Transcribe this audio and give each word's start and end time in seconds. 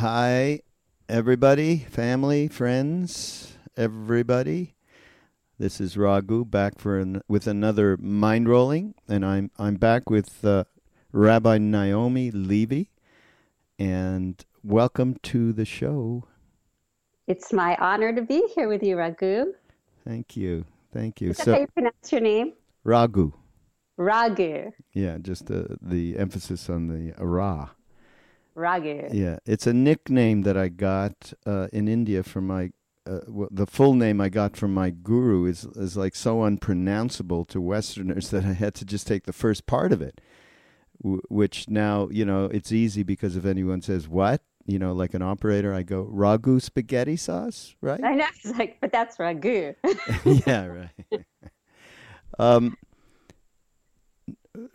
Hi, 0.00 0.60
everybody, 1.10 1.76
family, 1.76 2.48
friends, 2.48 3.58
everybody. 3.76 4.74
This 5.58 5.78
is 5.78 5.98
Raghu 5.98 6.46
back 6.46 6.78
for 6.78 6.98
an, 6.98 7.20
with 7.28 7.46
another 7.46 7.98
Mindrolling, 7.98 8.94
and 9.06 9.26
I'm 9.26 9.50
I'm 9.58 9.74
back 9.74 10.08
with 10.08 10.42
uh, 10.42 10.64
Rabbi 11.12 11.58
Naomi 11.58 12.30
Levy, 12.30 12.92
and 13.78 14.42
welcome 14.64 15.16
to 15.24 15.52
the 15.52 15.66
show. 15.66 16.24
It's 17.26 17.52
my 17.52 17.76
honor 17.76 18.14
to 18.14 18.22
be 18.22 18.48
here 18.54 18.68
with 18.68 18.82
you, 18.82 18.96
Raghu. 18.96 19.52
Thank 20.08 20.34
you, 20.34 20.64
thank 20.94 21.20
you. 21.20 21.32
Is 21.32 21.36
that 21.36 21.44
so, 21.44 21.52
how 21.52 21.60
you 21.60 21.66
pronounce 21.66 22.10
your 22.10 22.22
name? 22.22 22.54
Raghu. 22.84 23.32
Raghu. 23.98 24.72
Yeah, 24.94 25.18
just 25.20 25.44
the 25.44 25.76
the 25.82 26.16
emphasis 26.16 26.70
on 26.70 26.86
the 26.86 27.12
ra. 27.22 27.68
Raghu. 28.54 29.08
Yeah, 29.12 29.38
it's 29.46 29.66
a 29.66 29.72
nickname 29.72 30.42
that 30.42 30.56
I 30.56 30.68
got 30.68 31.32
uh, 31.46 31.68
in 31.72 31.88
India 31.88 32.22
from 32.22 32.46
my. 32.46 32.70
Uh, 33.06 33.20
well, 33.28 33.48
the 33.50 33.66
full 33.66 33.94
name 33.94 34.20
I 34.20 34.28
got 34.28 34.56
from 34.56 34.74
my 34.74 34.90
guru 34.90 35.46
is 35.46 35.64
is 35.76 35.96
like 35.96 36.14
so 36.14 36.42
unpronounceable 36.42 37.44
to 37.46 37.60
Westerners 37.60 38.30
that 38.30 38.44
I 38.44 38.52
had 38.52 38.74
to 38.76 38.84
just 38.84 39.06
take 39.06 39.24
the 39.24 39.32
first 39.32 39.66
part 39.66 39.92
of 39.92 40.02
it, 40.02 40.20
w- 41.02 41.22
which 41.28 41.68
now 41.68 42.08
you 42.10 42.24
know 42.24 42.44
it's 42.46 42.72
easy 42.72 43.02
because 43.02 43.36
if 43.36 43.46
anyone 43.46 43.80
says 43.82 44.08
what 44.08 44.42
you 44.66 44.78
know 44.78 44.92
like 44.92 45.14
an 45.14 45.22
operator, 45.22 45.72
I 45.72 45.82
go 45.82 46.04
ragu 46.04 46.60
spaghetti 46.60 47.16
sauce, 47.16 47.74
right? 47.80 48.02
I 48.04 48.14
know, 48.14 48.26
it's 48.44 48.58
like, 48.58 48.78
but 48.80 48.92
that's 48.92 49.16
ragu. 49.16 49.74
yeah, 50.46 50.66
right. 50.66 51.24
um, 52.38 52.76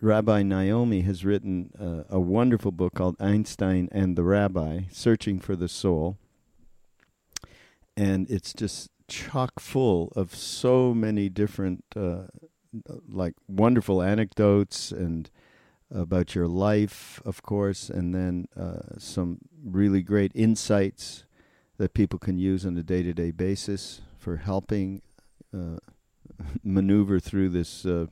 Rabbi 0.02 0.44
Naomi 0.44 1.02
has 1.02 1.26
written 1.26 1.72
uh, 1.80 2.04
a 2.10 2.20
wonderful 2.20 2.72
book 2.72 2.94
called 2.96 3.16
Einstein 3.20 3.90
and 3.92 4.16
the 4.16 4.24
Rabbi 4.24 4.84
Searching 4.92 5.40
for 5.40 5.56
the 5.56 5.68
Soul. 5.68 6.18
And 7.98 8.30
it's 8.30 8.54
just 8.54 8.90
chock 9.08 9.60
full 9.60 10.12
of 10.16 10.36
so 10.36 10.94
many 10.94 11.30
different, 11.30 11.84
uh, 11.96 12.24
like, 13.08 13.34
wonderful 13.48 14.02
anecdotes 14.02 14.92
and 14.92 15.30
about 15.92 16.36
your 16.36 16.48
life, 16.48 17.22
of 17.24 17.42
course, 17.42 17.90
and 17.90 18.14
then 18.14 18.48
uh, 18.60 18.98
some 18.98 19.40
really 19.64 20.02
great 20.02 20.32
insights 20.36 21.24
that 21.78 21.94
people 21.94 22.20
can 22.20 22.38
use 22.38 22.66
on 22.66 22.78
a 22.78 22.84
day 22.84 23.04
to 23.04 23.14
day 23.14 23.32
basis 23.32 24.02
for 24.18 24.38
helping 24.38 25.02
uh, 25.54 25.78
maneuver 26.64 27.20
through 27.20 27.50
this 27.50 27.86
uh, 27.86 28.08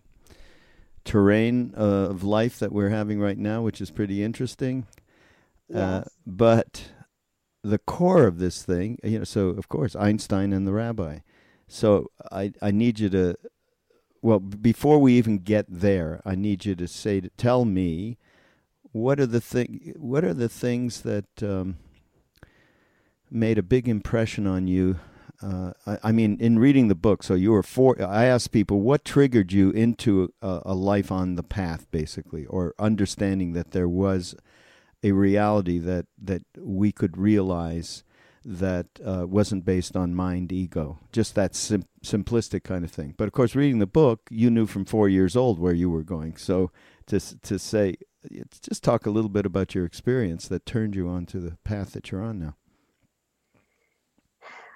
terrain 1.03 1.73
uh, 1.77 2.09
of 2.09 2.23
life 2.23 2.59
that 2.59 2.71
we're 2.71 2.89
having 2.89 3.19
right 3.19 3.37
now, 3.37 3.61
which 3.61 3.81
is 3.81 3.91
pretty 3.91 4.23
interesting. 4.23 4.87
Uh, 5.73 5.77
yes. 5.77 6.05
Uh, 6.05 6.09
but 6.25 6.83
the 7.63 7.79
core 7.79 8.27
of 8.27 8.39
this 8.39 8.63
thing, 8.63 8.99
you 9.03 9.19
know, 9.19 9.23
so 9.23 9.49
of 9.49 9.69
course 9.69 9.95
Einstein 9.95 10.53
and 10.53 10.67
the 10.67 10.73
rabbi. 10.73 11.19
So 11.67 12.11
I 12.31 12.51
I 12.61 12.71
need 12.71 12.99
you 12.99 13.09
to, 13.09 13.35
well, 14.21 14.39
before 14.39 14.99
we 14.99 15.13
even 15.13 15.39
get 15.39 15.65
there, 15.69 16.21
I 16.25 16.35
need 16.35 16.65
you 16.65 16.75
to 16.75 16.87
say 16.87 17.21
to 17.21 17.29
tell 17.29 17.65
me, 17.65 18.17
what 18.91 19.19
are 19.19 19.25
the 19.25 19.41
thing 19.41 19.93
what 19.97 20.23
are 20.23 20.33
the 20.33 20.49
things 20.49 21.01
that 21.01 21.25
um, 21.41 21.77
made 23.31 23.57
a 23.57 23.63
big 23.63 23.87
impression 23.87 24.45
on 24.45 24.67
you 24.67 24.99
uh, 25.43 25.73
I, 25.85 25.97
I, 26.03 26.11
mean, 26.11 26.37
in 26.39 26.57
reading 26.57 26.87
the 26.87 26.95
book, 26.95 27.21
so 27.21 27.33
you 27.33 27.51
were 27.51 27.63
four. 27.63 28.01
I 28.01 28.25
asked 28.25 28.51
people 28.51 28.79
what 28.79 29.03
triggered 29.03 29.51
you 29.51 29.71
into 29.71 30.33
a, 30.41 30.61
a, 30.67 30.73
life 30.73 31.11
on 31.11 31.35
the 31.35 31.43
path, 31.43 31.85
basically, 31.91 32.45
or 32.45 32.73
understanding 32.79 33.51
that 33.53 33.71
there 33.71 33.89
was 33.89 34.35
a 35.03 35.11
reality 35.11 35.79
that 35.79 36.05
that 36.21 36.43
we 36.57 36.93
could 36.93 37.17
realize 37.17 38.03
that 38.45 38.87
uh, 39.05 39.25
wasn't 39.27 39.65
based 39.65 39.97
on 39.97 40.15
mind 40.15 40.51
ego, 40.51 40.99
just 41.11 41.35
that 41.35 41.55
sim- 41.55 41.85
simplistic 42.03 42.63
kind 42.63 42.85
of 42.85 42.91
thing. 42.91 43.13
But 43.17 43.27
of 43.27 43.33
course, 43.33 43.55
reading 43.55 43.79
the 43.79 43.85
book, 43.85 44.21
you 44.29 44.49
knew 44.49 44.65
from 44.65 44.85
four 44.85 45.09
years 45.09 45.35
old 45.35 45.59
where 45.59 45.73
you 45.73 45.89
were 45.89 46.03
going. 46.03 46.37
So 46.37 46.71
to 47.07 47.19
to 47.19 47.59
say, 47.59 47.97
just 48.61 48.81
talk 48.81 49.05
a 49.05 49.11
little 49.11 49.29
bit 49.29 49.45
about 49.45 49.75
your 49.75 49.85
experience 49.85 50.47
that 50.47 50.65
turned 50.65 50.95
you 50.95 51.09
onto 51.09 51.41
the 51.41 51.57
path 51.65 51.91
that 51.91 52.11
you're 52.11 52.23
on 52.23 52.39
now. 52.39 52.55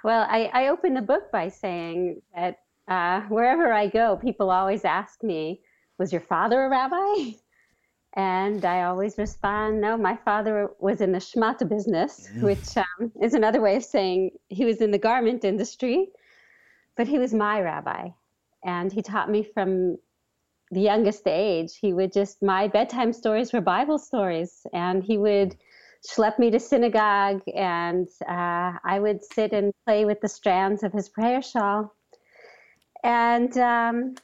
Well, 0.08 0.26
I, 0.30 0.50
I 0.54 0.68
open 0.70 0.94
the 0.94 1.02
book 1.02 1.34
by 1.34 1.50
saying 1.50 2.22
that 2.34 2.60
uh, 2.88 3.24
wherever 3.24 3.74
I 3.74 3.88
go, 3.88 4.16
people 4.16 4.50
always 4.50 4.86
ask 4.86 5.22
me, 5.22 5.60
Was 5.98 6.14
your 6.14 6.22
father 6.22 6.64
a 6.64 6.70
rabbi? 6.70 7.34
And 8.14 8.64
I 8.64 8.84
always 8.84 9.18
respond, 9.18 9.82
No, 9.82 9.98
my 9.98 10.16
father 10.16 10.70
was 10.80 11.02
in 11.02 11.12
the 11.12 11.20
schmata 11.20 11.68
business, 11.68 12.30
mm. 12.34 12.44
which 12.44 12.78
um, 12.78 13.12
is 13.22 13.34
another 13.34 13.60
way 13.60 13.76
of 13.76 13.84
saying 13.84 14.32
he 14.48 14.64
was 14.64 14.80
in 14.80 14.92
the 14.92 14.98
garment 14.98 15.44
industry, 15.44 16.08
but 16.96 17.10
he 17.10 17.20
was 17.20 17.34
my 17.34 17.60
rabbi. 17.60 18.08
And 18.64 18.94
he 18.94 19.02
taught 19.02 19.30
me 19.30 19.44
from 19.44 19.98
the 20.72 20.80
youngest 20.80 21.28
age. 21.28 21.76
He 21.76 21.92
would 21.92 22.14
just, 22.14 22.42
my 22.42 22.70
bedtime 22.70 23.12
stories 23.12 23.52
were 23.52 23.60
Bible 23.60 24.00
stories, 24.00 24.66
and 24.72 25.04
he 25.04 25.18
would 25.18 25.58
schlepped 26.06 26.40
me 26.40 26.52
to 26.52 26.60
synagogue, 26.60 27.42
and 27.56 28.08
uh, 28.28 28.74
I 28.84 29.00
would 29.00 29.24
sit 29.24 29.54
and 29.54 29.74
play 29.86 30.06
with 30.06 30.22
the 30.22 30.28
strands 30.28 30.84
of 30.84 30.94
his 30.94 31.10
prayer 31.10 31.42
shawl. 31.42 31.94
And 33.04 33.58
um, 33.58 34.16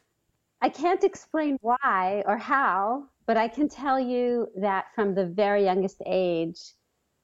I 0.61 0.69
can't 0.69 1.03
explain 1.03 1.57
why 1.61 2.23
or 2.25 2.37
how, 2.37 3.05
but 3.25 3.37
I 3.37 3.47
can 3.47 3.69
tell 3.69 3.99
you 3.99 4.47
that 4.57 4.85
from 4.95 5.15
the 5.15 5.25
very 5.25 5.63
youngest 5.63 6.01
age, 6.05 6.59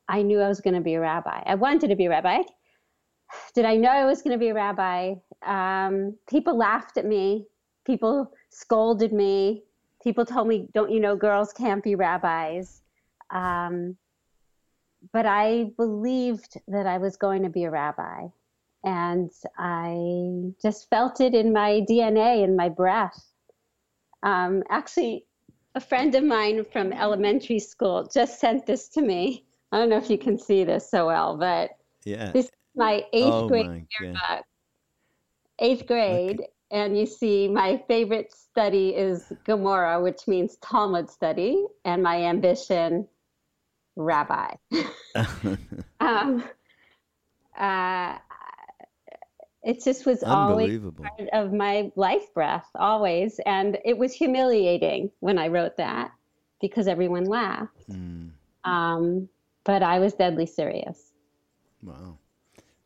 I 0.07 0.21
knew 0.21 0.39
I 0.39 0.47
was 0.47 0.61
going 0.61 0.75
to 0.75 0.81
be 0.81 0.95
a 0.95 0.99
rabbi. 0.99 1.41
I 1.45 1.55
wanted 1.55 1.89
to 1.89 1.95
be 1.95 2.05
a 2.05 2.09
rabbi. 2.09 2.41
Did 3.53 3.65
I 3.65 3.75
know 3.75 3.89
I 3.89 4.05
was 4.05 4.21
going 4.21 4.33
to 4.33 4.39
be 4.39 4.49
a 4.49 4.53
rabbi? 4.53 5.15
Um, 5.45 6.17
people 6.27 6.57
laughed 6.57 6.97
at 6.97 7.05
me. 7.05 7.45
People 7.85 8.31
scolded 8.49 9.13
me. 9.13 9.63
People 10.03 10.25
told 10.25 10.47
me, 10.47 10.67
"Don't 10.73 10.91
you 10.91 10.99
know 10.99 11.15
girls 11.15 11.53
can't 11.53 11.83
be 11.83 11.95
rabbis?" 11.95 12.81
Um, 13.29 13.97
but 15.13 15.25
I 15.25 15.71
believed 15.77 16.59
that 16.67 16.85
I 16.85 16.97
was 16.97 17.17
going 17.17 17.43
to 17.43 17.49
be 17.49 17.63
a 17.63 17.71
rabbi, 17.71 18.27
and 18.83 19.31
I 19.57 20.53
just 20.61 20.89
felt 20.89 21.21
it 21.21 21.33
in 21.35 21.53
my 21.53 21.81
DNA, 21.89 22.43
in 22.43 22.55
my 22.55 22.69
breath. 22.69 23.31
Um, 24.23 24.63
actually, 24.69 25.25
a 25.75 25.79
friend 25.79 26.13
of 26.15 26.23
mine 26.23 26.65
from 26.71 26.91
elementary 26.91 27.59
school 27.59 28.09
just 28.13 28.39
sent 28.39 28.65
this 28.65 28.89
to 28.89 29.01
me. 29.01 29.45
I 29.71 29.77
don't 29.77 29.89
know 29.89 29.97
if 29.97 30.09
you 30.09 30.17
can 30.17 30.37
see 30.37 30.63
this 30.63 30.89
so 30.89 31.07
well, 31.07 31.37
but 31.37 31.71
Yeah. 32.03 32.31
this 32.31 32.45
is 32.45 32.51
my 32.75 33.05
eighth 33.13 33.25
Oh, 33.25 33.47
grade 33.47 33.65
my 33.67 33.85
yearbook. 33.99 34.45
Eighth 35.59 35.87
grade, 35.87 36.41
and 36.71 36.97
you 36.97 37.05
see 37.05 37.47
my 37.47 37.77
favorite 37.87 38.33
study 38.33 38.95
is 38.95 39.31
Gemara, 39.45 40.01
which 40.01 40.27
means 40.27 40.57
Talmud 40.57 41.09
study, 41.09 41.65
and 41.85 42.01
my 42.01 42.23
ambition, 42.23 43.07
rabbi. 43.99 44.55
um, 45.99 46.43
uh, 47.57 48.17
it 49.63 49.83
just 49.83 50.05
was 50.05 50.23
always 50.23 50.79
part 50.79 51.29
of 51.33 51.53
my 51.53 51.91
life 51.95 52.33
breath, 52.33 52.67
always, 52.75 53.39
and 53.45 53.77
it 53.85 53.97
was 53.97 54.13
humiliating 54.13 55.11
when 55.19 55.37
I 55.37 55.47
wrote 55.47 55.77
that 55.77 56.11
because 56.61 56.87
everyone 56.87 57.25
laughed. 57.25 57.89
Mm, 57.91 58.31
Um, 58.63 59.29
but 59.63 59.83
I 59.83 59.99
was 59.99 60.13
deadly 60.13 60.45
serious 60.45 61.09
wow. 61.83 62.17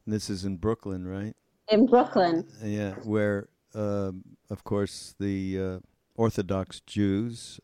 This 0.06 0.30
is 0.30 0.45
in 0.45 0.57
Brooklyn, 0.57 1.07
right? 1.07 1.36
in 1.69 1.86
Brooklyn. 1.86 2.45
Yeah, 2.63 2.95
where, 3.04 3.48
um 3.74 4.24
of 4.50 4.63
course, 4.63 5.15
the 5.19 5.60
uh, 5.60 5.80
Orthodox 6.15 6.81
Jews. 6.81 7.60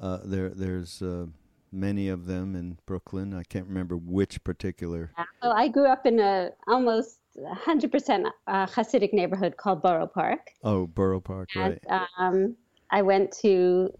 Uh, 0.00 0.18
there, 0.24 0.48
there's 0.48 1.00
uh, 1.02 1.26
many 1.74 2.08
of 2.08 2.26
them 2.26 2.54
in 2.54 2.78
Brooklyn. 2.86 3.34
I 3.34 3.42
can't 3.42 3.66
remember 3.66 3.96
which 3.96 4.42
particular. 4.44 5.12
Well, 5.42 5.52
I 5.52 5.68
grew 5.68 5.86
up 5.86 6.06
in 6.06 6.20
a 6.20 6.50
almost 6.66 7.18
100% 7.38 8.30
uh, 8.46 8.66
Hasidic 8.66 9.12
neighborhood 9.12 9.56
called 9.56 9.82
Borough 9.82 10.06
Park. 10.06 10.50
Oh, 10.62 10.86
Borough 10.86 11.20
Park, 11.20 11.50
right? 11.56 11.82
Um, 12.18 12.56
I 12.90 13.02
went 13.02 13.32
to, 13.42 13.92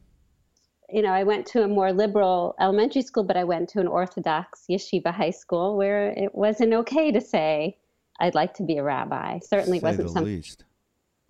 you 0.89 1.03
know, 1.03 1.11
I 1.11 1.25
went 1.25 1.47
to 1.49 1.65
a 1.65 1.69
more 1.69 1.93
liberal 1.93 2.55
elementary 2.61 3.03
school, 3.03 3.25
but 3.25 3.37
I 3.37 3.45
went 3.45 3.69
to 3.71 3.81
an 3.81 3.89
Orthodox 3.89 4.65
yeshiva 4.71 5.13
high 5.13 5.31
school 5.31 5.77
where 5.77 6.11
it 6.11 6.35
wasn't 6.35 6.73
okay 6.75 7.11
to 7.11 7.21
say, 7.21 7.77
I'd 8.21 8.35
like 8.35 8.55
to 8.55 8.63
be 8.63 8.77
a 8.77 8.83
rabbi. 8.83 9.41
Certainly 9.41 9.81
Say 9.81 9.87
wasn't 9.89 10.11
something. 10.11 10.25
least. 10.25 10.65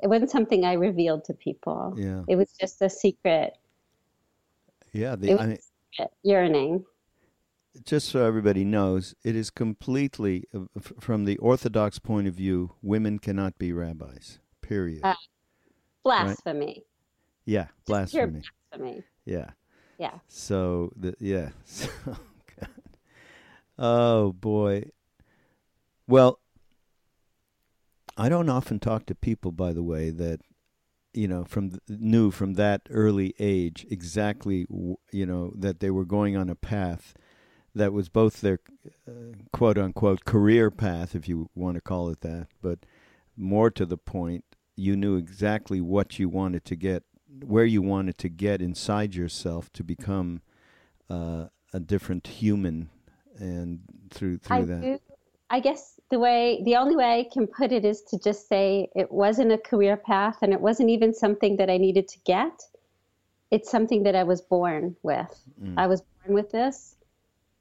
It 0.02 0.08
wasn't 0.08 0.30
something 0.30 0.64
I 0.64 0.74
revealed 0.74 1.24
to 1.24 1.34
people. 1.34 1.94
Yeah, 1.96 2.24
It 2.28 2.36
was 2.36 2.52
just 2.60 2.82
a 2.82 2.90
secret, 2.90 3.56
yeah. 4.94 5.16
The, 5.16 5.32
it 5.32 5.40
I 5.40 5.46
mean, 5.46 5.58
yearning. 6.22 6.84
just 7.84 8.08
so 8.08 8.24
everybody 8.24 8.64
knows, 8.64 9.14
it 9.24 9.34
is 9.36 9.50
completely 9.50 10.44
from 11.00 11.24
the 11.24 11.36
Orthodox 11.38 11.98
point 11.98 12.26
of 12.28 12.34
view. 12.34 12.74
Women 12.82 13.18
cannot 13.18 13.58
be 13.58 13.72
rabbis. 13.72 14.38
Period. 14.62 15.00
Uh, 15.04 15.14
Blasphemy. 16.04 16.82
yeah, 17.46 17.68
Just 17.88 18.12
pure 18.12 18.26
blasphemy. 18.26 18.42
blasphemy. 18.70 19.02
Yeah. 19.24 19.50
Yeah. 19.98 20.18
So 20.28 20.92
the 20.96 21.14
yeah. 21.20 21.50
So, 21.64 21.88
God. 22.06 22.68
Oh 23.78 24.32
boy. 24.32 24.90
Well, 26.06 26.40
I 28.16 28.28
don't 28.28 28.48
often 28.48 28.78
talk 28.78 29.06
to 29.06 29.14
people, 29.14 29.50
by 29.52 29.72
the 29.72 29.82
way, 29.82 30.10
that 30.10 30.40
you 31.14 31.28
know 31.28 31.44
from 31.44 31.78
knew 31.88 32.30
from 32.30 32.54
that 32.54 32.82
early 32.90 33.34
age 33.38 33.86
exactly 33.90 34.66
you 35.12 35.24
know 35.26 35.52
that 35.56 35.80
they 35.80 35.90
were 35.90 36.04
going 36.04 36.36
on 36.36 36.50
a 36.50 36.54
path 36.54 37.14
that 37.74 37.92
was 37.92 38.08
both 38.08 38.40
their 38.40 38.60
uh, 39.08 39.36
quote 39.52 39.76
unquote 39.78 40.24
career 40.24 40.70
path, 40.70 41.14
if 41.14 41.28
you 41.28 41.50
want 41.54 41.74
to 41.74 41.80
call 41.80 42.08
it 42.08 42.20
that, 42.20 42.48
but 42.62 42.80
more 43.36 43.70
to 43.70 43.84
the 43.84 43.96
point, 43.96 44.44
you 44.76 44.96
knew 44.96 45.16
exactly 45.16 45.80
what 45.80 46.18
you 46.18 46.28
wanted 46.28 46.64
to 46.66 46.76
get, 46.76 47.02
where 47.44 47.64
you 47.64 47.82
wanted 47.82 48.16
to 48.18 48.28
get 48.28 48.62
inside 48.62 49.14
yourself 49.14 49.72
to 49.72 49.82
become 49.82 50.40
uh, 51.10 51.46
a 51.72 51.80
different 51.80 52.26
human, 52.26 52.90
and 53.36 53.80
through 54.10 54.38
through 54.38 54.56
I 54.56 54.62
that. 54.62 54.80
do. 54.80 55.00
I 55.54 55.60
guess 55.60 56.00
the 56.10 56.18
way, 56.18 56.60
the 56.64 56.74
only 56.74 56.96
way 56.96 57.20
I 57.20 57.32
can 57.32 57.46
put 57.46 57.70
it 57.70 57.84
is 57.84 58.02
to 58.08 58.18
just 58.18 58.48
say 58.48 58.88
it 58.96 59.12
wasn't 59.12 59.52
a 59.52 59.58
career 59.58 59.96
path 59.96 60.38
and 60.42 60.52
it 60.52 60.60
wasn't 60.60 60.90
even 60.90 61.14
something 61.14 61.58
that 61.58 61.70
I 61.70 61.76
needed 61.76 62.08
to 62.08 62.18
get. 62.26 62.60
It's 63.52 63.70
something 63.70 64.02
that 64.02 64.16
I 64.16 64.24
was 64.24 64.40
born 64.40 64.96
with. 65.04 65.32
Mm. 65.62 65.74
I 65.76 65.86
was 65.86 66.02
born 66.02 66.34
with 66.34 66.50
this, 66.50 66.96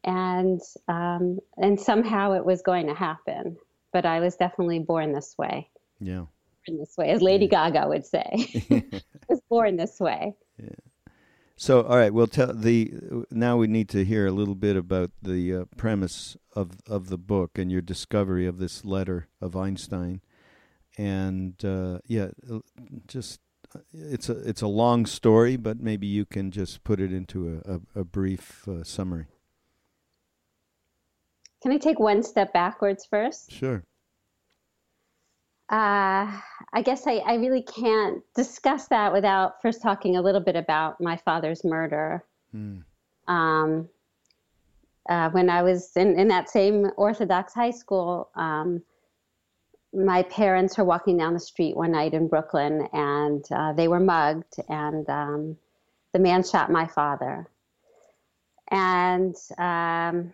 and 0.03 0.59
um, 0.87 1.37
and 1.57 1.79
somehow 1.79 2.31
it 2.31 2.43
was 2.43 2.63
going 2.63 2.87
to 2.87 2.95
happen. 2.95 3.57
But 3.91 4.07
I 4.07 4.21
was 4.21 4.37
definitely 4.37 4.79
born 4.79 5.13
this 5.13 5.35
way. 5.37 5.69
Yeah. 5.99 6.25
Born 6.65 6.79
this 6.79 6.97
way, 6.97 7.11
as 7.11 7.21
Lady 7.21 7.47
Gaga 7.47 7.87
would 7.87 8.07
say. 8.07 8.27
I 8.71 9.01
was 9.29 9.41
born 9.49 9.77
this 9.77 9.99
way. 9.99 10.33
So, 11.55 11.83
all 11.83 11.97
right, 11.97 12.13
we'll 12.13 12.27
tell 12.27 12.53
the 12.53 12.91
now 13.29 13.57
we 13.57 13.67
need 13.67 13.88
to 13.89 14.03
hear 14.03 14.25
a 14.25 14.31
little 14.31 14.55
bit 14.55 14.75
about 14.75 15.11
the 15.21 15.55
uh, 15.55 15.65
premise 15.77 16.35
of 16.55 16.77
of 16.88 17.09
the 17.09 17.17
book 17.17 17.57
and 17.57 17.71
your 17.71 17.81
discovery 17.81 18.47
of 18.47 18.57
this 18.57 18.83
letter 18.83 19.27
of 19.39 19.55
Einstein, 19.55 20.21
and 20.97 21.63
uh, 21.63 22.00
yeah, 22.07 22.29
just 23.07 23.39
uh, 23.75 23.79
it's 23.94 24.29
a 24.29 24.38
it's 24.50 24.63
a 24.63 24.67
long 24.67 25.05
story, 25.05 25.55
but 25.55 25.79
maybe 25.79 26.07
you 26.07 26.25
can 26.25 26.50
just 26.50 26.83
put 26.83 27.00
it 27.00 27.13
into 27.13 27.61
a 27.65 27.75
a, 27.75 28.01
a 28.01 28.03
brief 28.03 28.67
uh, 28.67 28.83
summary. 28.83 29.27
Can 31.61 31.71
I 31.71 31.77
take 31.77 32.00
one 32.00 32.23
step 32.23 32.51
backwards 32.51 33.05
first? 33.05 33.51
Sure. 33.51 33.83
Uh, 35.73 36.29
I 36.73 36.83
guess 36.83 37.07
I, 37.07 37.15
I 37.25 37.33
really 37.33 37.63
can't 37.63 38.21
discuss 38.35 38.87
that 38.89 39.11
without 39.11 39.59
first 39.59 39.81
talking 39.81 40.17
a 40.17 40.21
little 40.21 40.39
bit 40.39 40.55
about 40.55 41.01
my 41.01 41.17
father's 41.17 41.63
murder. 41.63 42.24
Hmm. 42.51 42.81
Um, 43.27 43.89
uh, 45.09 45.31
when 45.31 45.50
I 45.50 45.63
was 45.63 45.89
in, 45.95 46.19
in 46.19 46.27
that 46.27 46.48
same 46.48 46.91
Orthodox 46.95 47.55
high 47.55 47.71
school, 47.71 48.29
um, 48.36 48.83
my 49.91 50.21
parents 50.21 50.77
were 50.77 50.83
walking 50.83 51.17
down 51.17 51.33
the 51.33 51.39
street 51.39 51.75
one 51.75 51.93
night 51.93 52.13
in 52.13 52.27
Brooklyn 52.27 52.88
and 52.93 53.43
uh, 53.51 53.74
they 53.74 53.88
were 53.88 54.00
mugged, 54.00 54.57
and 54.69 55.09
um, 55.09 55.57
the 56.12 56.19
man 56.19 56.43
shot 56.43 56.69
my 56.69 56.86
father. 56.86 57.48
And 58.69 59.36
um, 59.57 60.33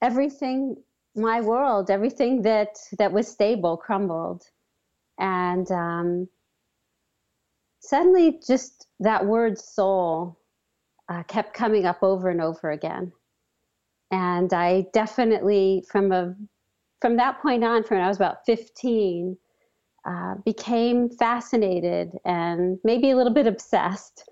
everything 0.00 0.76
my 1.18 1.40
world, 1.40 1.90
everything 1.90 2.42
that 2.42 2.78
that 2.98 3.12
was 3.12 3.28
stable 3.28 3.76
crumbled, 3.76 4.44
and 5.18 5.70
um, 5.70 6.28
suddenly 7.80 8.40
just 8.46 8.86
that 9.00 9.26
word 9.26 9.58
soul 9.58 10.38
uh, 11.08 11.22
kept 11.24 11.54
coming 11.54 11.84
up 11.86 12.02
over 12.02 12.30
and 12.30 12.40
over 12.40 12.70
again, 12.70 13.12
and 14.10 14.52
I 14.52 14.86
definitely 14.92 15.84
from 15.90 16.12
a 16.12 16.34
from 17.00 17.16
that 17.16 17.40
point 17.42 17.64
on, 17.64 17.84
from 17.84 17.98
when 17.98 18.04
I 18.04 18.08
was 18.08 18.16
about 18.16 18.46
fifteen, 18.46 19.36
uh, 20.06 20.36
became 20.44 21.10
fascinated 21.10 22.12
and 22.24 22.78
maybe 22.84 23.10
a 23.10 23.16
little 23.16 23.34
bit 23.34 23.46
obsessed 23.46 24.28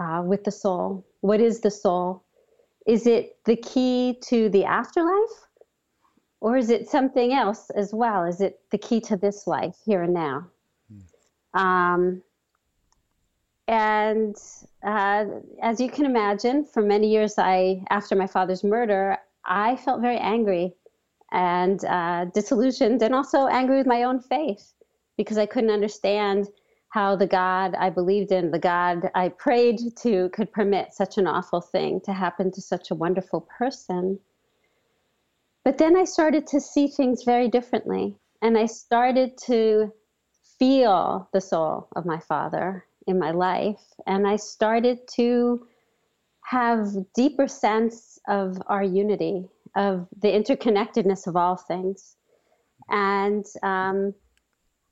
uh, 0.00 0.22
with 0.24 0.44
the 0.44 0.52
soul. 0.52 1.06
What 1.20 1.40
is 1.40 1.60
the 1.60 1.70
soul? 1.70 2.24
Is 2.86 3.06
it 3.06 3.36
the 3.44 3.56
key 3.56 4.18
to 4.28 4.48
the 4.48 4.64
afterlife? 4.64 5.47
Or 6.40 6.56
is 6.56 6.70
it 6.70 6.88
something 6.88 7.32
else 7.32 7.70
as 7.70 7.92
well? 7.92 8.24
Is 8.24 8.40
it 8.40 8.60
the 8.70 8.78
key 8.78 9.00
to 9.02 9.16
this 9.16 9.46
life 9.46 9.76
here 9.84 10.02
and 10.02 10.14
now? 10.14 10.46
Um, 11.54 12.22
and 13.66 14.36
uh, 14.82 15.24
as 15.62 15.80
you 15.80 15.90
can 15.90 16.06
imagine, 16.06 16.64
for 16.64 16.82
many 16.82 17.10
years, 17.10 17.34
I 17.38 17.82
after 17.90 18.16
my 18.16 18.26
father's 18.26 18.64
murder, 18.64 19.18
I 19.44 19.76
felt 19.76 20.00
very 20.00 20.16
angry 20.18 20.74
and 21.32 21.84
uh, 21.84 22.26
disillusioned, 22.26 23.02
and 23.02 23.14
also 23.14 23.46
angry 23.48 23.76
with 23.76 23.86
my 23.86 24.04
own 24.04 24.20
faith 24.20 24.72
because 25.18 25.36
I 25.36 25.44
couldn't 25.44 25.70
understand 25.70 26.48
how 26.90 27.16
the 27.16 27.26
God 27.26 27.74
I 27.74 27.90
believed 27.90 28.32
in, 28.32 28.50
the 28.50 28.58
God 28.58 29.10
I 29.14 29.28
prayed 29.28 29.80
to, 29.98 30.30
could 30.30 30.50
permit 30.50 30.94
such 30.94 31.18
an 31.18 31.26
awful 31.26 31.60
thing 31.60 32.00
to 32.06 32.14
happen 32.14 32.50
to 32.52 32.62
such 32.62 32.90
a 32.90 32.94
wonderful 32.94 33.42
person. 33.42 34.18
But 35.64 35.78
then 35.78 35.96
I 35.96 36.04
started 36.04 36.46
to 36.48 36.60
see 36.60 36.88
things 36.88 37.24
very 37.24 37.48
differently. 37.48 38.16
And 38.40 38.56
I 38.56 38.66
started 38.66 39.36
to 39.46 39.92
feel 40.58 41.28
the 41.32 41.40
soul 41.40 41.88
of 41.96 42.06
my 42.06 42.18
father 42.18 42.84
in 43.06 43.18
my 43.18 43.30
life. 43.30 43.82
And 44.06 44.26
I 44.26 44.36
started 44.36 45.06
to 45.14 45.66
have 46.44 46.88
deeper 47.14 47.46
sense 47.46 48.18
of 48.28 48.60
our 48.66 48.82
unity, 48.82 49.48
of 49.76 50.06
the 50.22 50.28
interconnectedness 50.28 51.26
of 51.26 51.36
all 51.36 51.56
things. 51.56 52.16
And 52.88 53.44
um, 53.62 54.14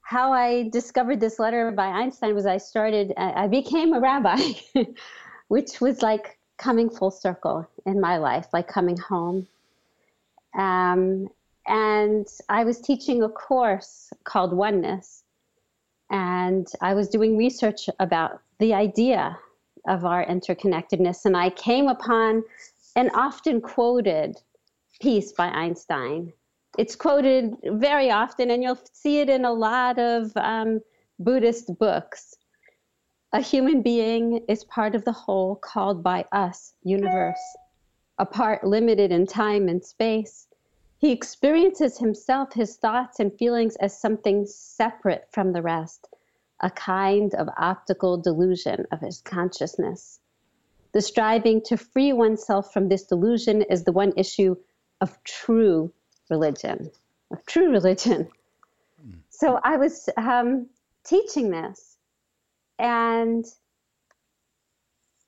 how 0.03 0.33
I 0.33 0.69
discovered 0.69 1.21
this 1.21 1.39
letter 1.39 1.71
by 1.71 1.87
Einstein 1.87 2.35
was 2.35 2.47
I 2.47 2.59
started, 2.59 3.13
I 3.17 3.49
became 3.49 3.93
a 3.93 4.01
rabbi, 4.01 4.39
which 5.49 5.81
was 5.81 6.03
like 6.03 6.39
coming 6.59 6.91
full 6.91 7.11
circle 7.11 7.67
in 7.87 8.01
my 8.01 8.19
life, 8.19 8.49
like 8.53 8.69
coming 8.69 8.97
home. 8.97 9.47
Um, 10.57 11.29
and 11.67 12.27
I 12.49 12.65
was 12.65 12.81
teaching 12.81 13.23
a 13.23 13.29
course 13.29 14.11
called 14.25 14.53
Oneness. 14.53 15.25
And 16.11 16.67
I 16.81 16.95
was 16.95 17.09
doing 17.09 17.37
research 17.37 17.89
about 17.99 18.41
the 18.59 18.73
idea 18.73 19.37
of 19.89 20.05
our 20.05 20.25
interconnectedness. 20.25 21.25
And 21.25 21.37
I 21.37 21.51
came 21.51 21.89
upon 21.89 22.45
an 22.95 23.11
often 23.15 23.61
quoted 23.61 24.37
piece 25.01 25.33
by 25.33 25.47
Einstein. 25.47 26.33
It's 26.79 26.97
quoted 26.97 27.57
very 27.65 28.11
often, 28.11 28.51
and 28.51 28.63
you'll 28.63 28.79
see 28.93 29.21
it 29.21 29.29
in 29.29 29.45
a 29.45 29.53
lot 29.53 29.99
of 29.99 30.31
um, 30.37 30.81
Buddhist 31.19 31.79
books. 31.79 32.37
A 33.33 33.41
human 33.41 33.83
being 33.83 34.45
is 34.49 34.65
part 34.65 34.95
of 34.95 35.05
the 35.05 35.13
whole 35.13 35.57
called 35.57 36.03
by 36.03 36.25
us 36.33 36.75
universe, 36.83 37.41
a 38.19 38.27
part 38.27 38.65
limited 38.65 39.13
in 39.13 39.27
time 39.27 39.69
and 39.69 39.85
space. 39.85 40.49
He 40.99 41.13
experiences 41.13 41.99
himself, 41.99 42.55
his 42.55 42.77
thoughts 42.77 43.21
and 43.21 43.37
feelings 43.39 43.77
as 43.77 44.01
something 44.01 44.47
separate 44.47 45.29
from 45.31 45.53
the 45.53 45.63
rest, 45.63 46.09
a 46.61 46.71
kind 46.71 47.35
of 47.35 47.49
optical 47.59 48.17
delusion 48.17 48.87
of 48.91 49.01
his 49.01 49.21
consciousness. 49.21 50.21
The 50.93 51.03
striving 51.03 51.61
to 51.67 51.77
free 51.77 52.15
oneself 52.15 52.73
from 52.73 52.89
this 52.89 53.05
delusion 53.05 53.63
is 53.63 53.85
the 53.85 53.93
one 53.93 54.15
issue 54.17 54.57
of 55.03 55.23
true 55.25 55.93
religion, 56.31 56.91
of 57.31 57.45
true 57.45 57.71
religion. 57.71 58.29
Mm. 59.07 59.19
So 59.29 59.61
I 59.63 59.77
was 59.77 60.09
um, 60.17 60.69
teaching 61.05 61.51
this, 61.51 61.99
and 62.79 63.45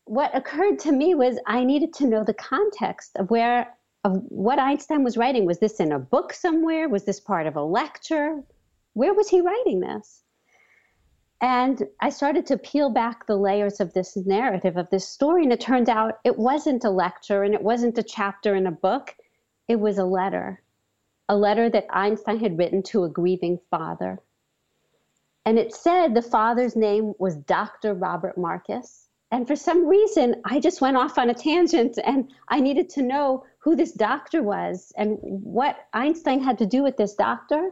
what 0.09 0.35
occurred 0.37 0.79
to 0.81 0.93
me 0.93 1.15
was 1.15 1.39
I 1.47 1.65
needed 1.65 1.93
to 1.95 2.07
know 2.07 2.25
the 2.25 2.35
context 2.35 3.13
of 3.17 3.31
where 3.31 3.75
of 4.05 4.23
what 4.29 4.59
Einstein 4.59 5.03
was 5.03 5.17
writing. 5.17 5.45
Was 5.45 5.59
this 5.59 5.81
in 5.81 5.93
a 5.93 5.99
book 5.99 6.33
somewhere? 6.33 6.89
Was 6.89 7.05
this 7.05 7.21
part 7.21 7.47
of 7.47 7.57
a 7.57 7.63
lecture? 7.63 8.43
Where 8.95 9.13
was 9.13 9.29
he 9.29 9.41
writing 9.41 9.81
this? 9.81 10.23
And 11.41 11.83
I 12.01 12.11
started 12.11 12.47
to 12.47 12.59
peel 12.59 12.91
back 12.91 13.27
the 13.27 13.37
layers 13.37 13.81
of 13.81 13.93
this 13.93 14.17
narrative, 14.17 14.77
of 14.77 14.91
this 14.91 15.07
story, 15.07 15.45
and 15.45 15.53
it 15.53 15.61
turned 15.61 15.89
out 15.89 16.19
it 16.25 16.39
wasn't 16.39 16.85
a 16.85 16.91
lecture 16.91 17.43
and 17.43 17.55
it 17.55 17.63
wasn't 17.63 17.99
a 17.99 18.03
chapter 18.03 18.55
in 18.55 18.67
a 18.67 18.73
book. 18.73 19.15
It 19.69 19.79
was 19.79 19.99
a 19.99 20.05
letter, 20.05 20.63
a 21.29 21.37
letter 21.37 21.69
that 21.71 21.87
Einstein 21.91 22.39
had 22.39 22.59
written 22.59 22.83
to 22.85 23.05
a 23.05 23.09
grieving 23.09 23.59
father. 23.71 24.21
And 25.45 25.59
it 25.59 25.75
said 25.75 26.15
the 26.15 26.23
father's 26.23 26.77
name 26.77 27.15
was 27.19 27.37
Dr. 27.37 27.95
Robert 27.95 28.39
Marcus. 28.39 29.08
And 29.31 29.47
for 29.47 29.57
some 29.57 29.87
reason, 29.87 30.41
I 30.45 30.59
just 30.59 30.81
went 30.81 30.97
off 30.97 31.19
on 31.19 31.29
a 31.29 31.35
tangent 31.35 31.99
and 32.03 32.31
I 32.49 32.61
needed 32.61 32.89
to 32.91 33.03
know 33.03 33.45
who 33.59 33.77
this 33.77 33.93
doctor 33.93 34.43
was 34.43 34.93
and 34.97 35.19
what 35.21 35.87
Einstein 35.93 36.41
had 36.41 36.59
to 36.59 36.67
do 36.67 36.83
with 36.83 36.97
this 36.97 37.15
doctor. 37.15 37.71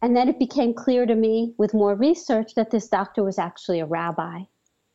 And 0.00 0.16
then 0.16 0.28
it 0.28 0.38
became 0.38 0.72
clear 0.72 1.06
to 1.06 1.14
me 1.14 1.54
with 1.58 1.74
more 1.74 1.94
research 1.94 2.54
that 2.54 2.70
this 2.70 2.88
doctor 2.88 3.24
was 3.24 3.38
actually 3.38 3.80
a 3.80 3.86
rabbi, 3.86 4.42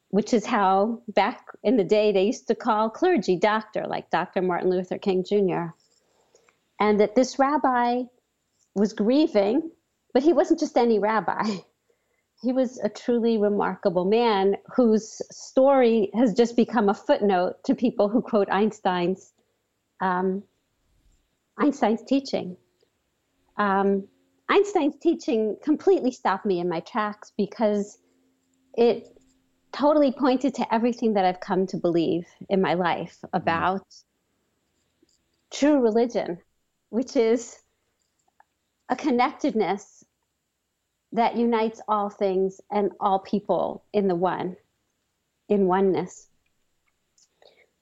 which 0.09 0.33
is 0.33 0.45
how 0.45 1.01
back 1.09 1.47
in 1.63 1.75
the 1.75 1.83
day 1.83 2.13
they 2.13 2.27
used 2.27 2.47
to 2.47 2.55
call 2.55 2.89
clergy 2.89 3.35
doctor, 3.35 3.85
like 3.85 4.09
Dr. 4.11 4.41
Martin 4.41 4.69
Luther 4.69 4.97
King 4.97 5.25
Jr. 5.25 5.73
And 6.79 6.99
that 7.01 7.15
this 7.15 7.37
rabbi 7.37 8.03
was 8.75 8.93
grieving, 8.93 9.71
but 10.13 10.23
he 10.23 10.31
wasn't 10.31 10.61
just 10.61 10.77
any 10.77 10.99
rabbi. 10.99 11.43
He 12.41 12.53
was 12.53 12.79
a 12.79 12.89
truly 12.89 13.37
remarkable 13.37 14.05
man 14.05 14.55
whose 14.75 15.21
story 15.29 16.09
has 16.13 16.33
just 16.33 16.55
become 16.55 16.87
a 16.87 16.93
footnote 16.93 17.63
to 17.65 17.75
people 17.75 18.07
who 18.07 18.21
quote 18.21 18.49
Einstein's 18.49 19.33
um, 19.99 20.43
Einstein's 21.57 22.03
teaching. 22.03 22.55
Um, 23.57 24.07
Einstein's 24.47 24.95
teaching 24.97 25.57
completely 25.61 26.11
stopped 26.11 26.45
me 26.45 26.59
in 26.59 26.69
my 26.69 26.79
tracks 26.79 27.33
because 27.37 27.97
it 28.75 29.19
totally 29.71 30.11
pointed 30.11 30.55
to 30.55 30.73
everything 30.73 31.13
that 31.13 31.25
I've 31.25 31.39
come 31.39 31.67
to 31.67 31.77
believe 31.77 32.25
in 32.49 32.61
my 32.61 32.73
life 32.73 33.17
about 33.33 33.87
mm. 33.87 34.03
true 35.51 35.79
religion, 35.81 36.39
which 36.89 37.15
is 37.15 37.59
a 38.89 38.95
connectedness 38.95 39.98
that 41.11 41.35
unites 41.35 41.81
all 41.87 42.09
things 42.09 42.61
and 42.71 42.91
all 42.99 43.19
people 43.19 43.83
in 43.93 44.07
the 44.07 44.15
one, 44.15 44.55
in 45.47 45.67
oneness. 45.67 46.27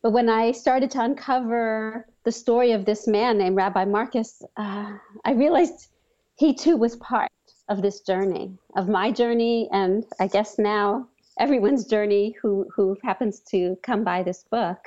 But 0.02 0.12
when 0.12 0.30
I 0.30 0.52
started 0.52 0.92
to 0.92 1.02
uncover 1.02 2.08
the 2.24 2.32
story 2.32 2.72
of 2.72 2.86
this 2.86 3.08
man 3.08 3.38
named 3.38 3.56
Rabbi 3.56 3.86
Marcus, 3.86 4.42
uh, 4.56 4.94
I 5.26 5.32
realized 5.34 5.88
he 6.36 6.54
too 6.54 6.78
was 6.78 6.96
part 6.98 7.32
of 7.68 7.82
this 7.82 8.02
journey, 8.02 8.58
of 8.76 8.88
my 8.88 9.12
journey, 9.12 9.68
and 9.72 10.06
I 10.20 10.28
guess 10.28 10.58
now 10.58 11.10
everyone's 11.40 11.86
journey 11.86 12.36
who, 12.42 12.68
who 12.74 12.96
happens 13.04 13.42
to 13.52 13.78
come 13.84 14.04
by 14.04 14.24
this 14.24 14.44
book. 14.44 14.78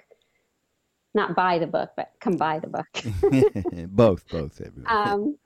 Not 1.12 1.34
buy 1.34 1.58
the 1.58 1.66
book, 1.66 1.90
but 1.96 2.12
come 2.20 2.36
by 2.36 2.60
the 2.60 2.68
book. 2.68 3.88
both, 3.88 4.28
both, 4.28 4.60
everyone. 4.60 4.86
Um, 4.86 5.36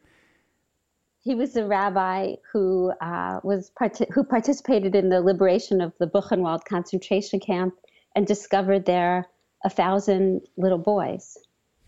he 1.25 1.35
was 1.35 1.57
a 1.57 1.64
rabbi 1.64 2.35
who 2.52 2.93
uh, 3.00 3.40
was 3.43 3.71
part- 3.71 4.12
who 4.12 4.23
participated 4.23 4.95
in 4.95 5.09
the 5.09 5.23
liberation 5.23 5.81
of 5.81 5.93
the 5.99 6.07
Buchenwald 6.07 6.64
concentration 6.66 7.40
camp 7.40 7.75
and 8.14 8.26
discovered 8.26 8.85
there 8.85 9.26
a 9.64 9.71
thousand 9.71 10.43
little 10.59 10.78
boys, 10.78 11.38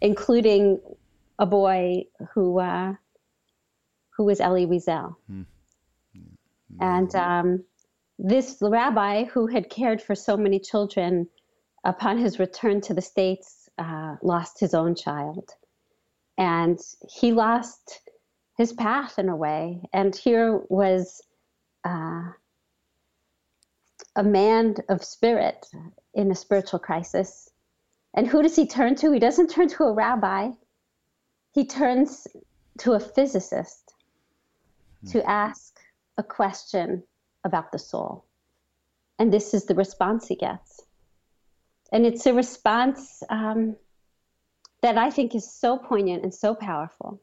including 0.00 0.80
a 1.38 1.44
boy 1.44 2.04
who 2.32 2.58
uh, 2.58 2.94
who 4.16 4.24
was 4.24 4.40
Elie 4.40 4.66
Wiesel. 4.66 5.14
Mm. 5.30 5.44
And 6.80 7.14
um, 7.14 7.64
this 8.18 8.56
rabbi, 8.62 9.24
who 9.24 9.46
had 9.46 9.68
cared 9.68 10.00
for 10.00 10.14
so 10.14 10.38
many 10.38 10.58
children, 10.58 11.28
upon 11.84 12.16
his 12.16 12.38
return 12.38 12.80
to 12.82 12.94
the 12.94 13.02
States, 13.02 13.68
uh, 13.78 14.16
lost 14.22 14.58
his 14.58 14.72
own 14.72 14.94
child. 14.94 15.50
And 16.38 16.78
he 17.08 17.32
lost 17.32 18.00
his 18.56 18.72
path 18.72 19.18
in 19.18 19.28
a 19.28 19.36
way. 19.36 19.82
And 19.92 20.14
here 20.14 20.60
was 20.68 21.22
uh, 21.84 22.32
a 24.16 24.22
man 24.22 24.76
of 24.88 25.04
spirit 25.04 25.66
in 26.14 26.30
a 26.30 26.34
spiritual 26.34 26.78
crisis. 26.78 27.50
And 28.14 28.26
who 28.26 28.42
does 28.42 28.56
he 28.56 28.66
turn 28.66 28.94
to? 28.96 29.12
He 29.12 29.18
doesn't 29.18 29.50
turn 29.50 29.68
to 29.68 29.84
a 29.84 29.92
rabbi, 29.92 30.50
he 31.52 31.66
turns 31.66 32.26
to 32.78 32.92
a 32.92 33.00
physicist 33.00 33.94
to 35.10 35.28
ask 35.28 35.78
a 36.18 36.22
question 36.22 37.02
about 37.44 37.72
the 37.72 37.78
soul. 37.78 38.24
And 39.18 39.32
this 39.32 39.54
is 39.54 39.64
the 39.64 39.74
response 39.74 40.26
he 40.26 40.36
gets. 40.36 40.82
And 41.92 42.04
it's 42.04 42.26
a 42.26 42.34
response 42.34 43.22
um, 43.30 43.76
that 44.82 44.98
I 44.98 45.10
think 45.10 45.34
is 45.34 45.50
so 45.50 45.78
poignant 45.78 46.24
and 46.24 46.34
so 46.34 46.54
powerful. 46.54 47.20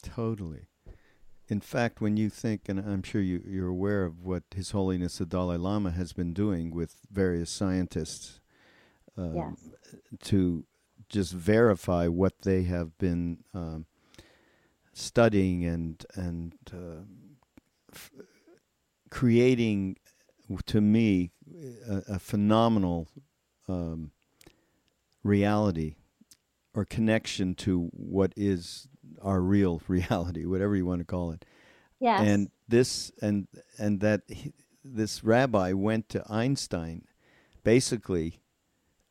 Totally. 0.00 0.66
In 1.48 1.60
fact, 1.60 2.00
when 2.00 2.16
you 2.16 2.30
think, 2.30 2.68
and 2.68 2.78
I'm 2.78 3.02
sure 3.02 3.20
you, 3.20 3.42
you're 3.46 3.68
aware 3.68 4.04
of 4.04 4.20
what 4.20 4.44
His 4.54 4.70
Holiness 4.70 5.18
the 5.18 5.26
Dalai 5.26 5.56
Lama 5.56 5.90
has 5.90 6.12
been 6.12 6.32
doing 6.32 6.70
with 6.70 6.96
various 7.10 7.50
scientists 7.50 8.40
um, 9.16 9.34
yes. 9.34 9.70
to 10.24 10.64
just 11.08 11.32
verify 11.32 12.06
what 12.06 12.42
they 12.42 12.62
have 12.62 12.96
been 12.98 13.38
um, 13.52 13.86
studying 14.92 15.64
and 15.64 16.04
and 16.14 16.54
uh, 16.72 17.02
f- 17.92 18.12
creating 19.10 19.96
to 20.66 20.80
me 20.80 21.32
a, 21.88 22.14
a 22.14 22.18
phenomenal 22.18 23.08
um, 23.68 24.12
reality 25.22 25.96
or 26.74 26.84
connection 26.84 27.54
to 27.54 27.88
what 27.92 28.32
is 28.36 28.88
our 29.22 29.40
real 29.40 29.82
reality, 29.88 30.44
whatever 30.44 30.76
you 30.76 30.86
want 30.86 31.00
to 31.00 31.04
call 31.04 31.32
it. 31.32 31.44
Yes. 31.98 32.20
And 32.26 32.50
this 32.68 33.12
and 33.20 33.46
and 33.78 34.00
that 34.00 34.22
he, 34.28 34.52
this 34.84 35.22
rabbi 35.22 35.72
went 35.72 36.08
to 36.10 36.24
Einstein, 36.30 37.04
basically 37.62 38.40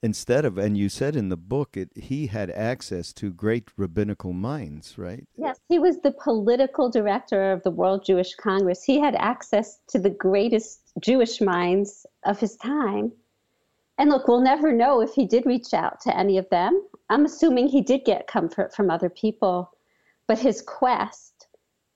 instead 0.02 0.46
of 0.46 0.58
and 0.58 0.78
you 0.78 0.88
said 0.88 1.16
in 1.16 1.30
the 1.30 1.38
book 1.38 1.76
it 1.76 1.90
he 1.96 2.28
had 2.28 2.50
access 2.52 3.12
to 3.12 3.32
great 3.32 3.70
rabbinical 3.76 4.32
minds 4.34 4.98
right? 4.98 5.28
Yes 5.38 5.60
he 5.68 5.80
was 5.80 6.00
the 6.00 6.12
political 6.12 6.90
director 6.90 7.52
of 7.52 7.64
the 7.64 7.72
world 7.72 8.06
jewish 8.06 8.36
congress. 8.36 8.84
He 8.84 9.00
had 9.00 9.16
access 9.16 9.80
to 9.88 10.00
the 10.00 10.10
greatest 10.10 10.82
jewish 11.00 11.42
minds 11.42 12.06
of 12.26 12.40
his 12.40 12.56
time. 12.56 13.12
And 13.98 14.10
look 14.10 14.28
we'll 14.28 14.42
never 14.42 14.72
know 14.72 15.02
if 15.02 15.14
he 15.14 15.26
did 15.26 15.46
reach 15.46 15.74
out 15.74 16.00
to 16.02 16.18
any 16.18 16.38
of 16.38 16.50
them. 16.50 16.82
I'm 17.10 17.26
assuming 17.26 17.68
he 17.68 17.82
did 17.82 18.06
get 18.06 18.28
comfort 18.28 18.74
from 18.74 18.90
other 18.90 19.10
people 19.10 19.72
but 20.30 20.40
his 20.40 20.62
quest 20.62 21.48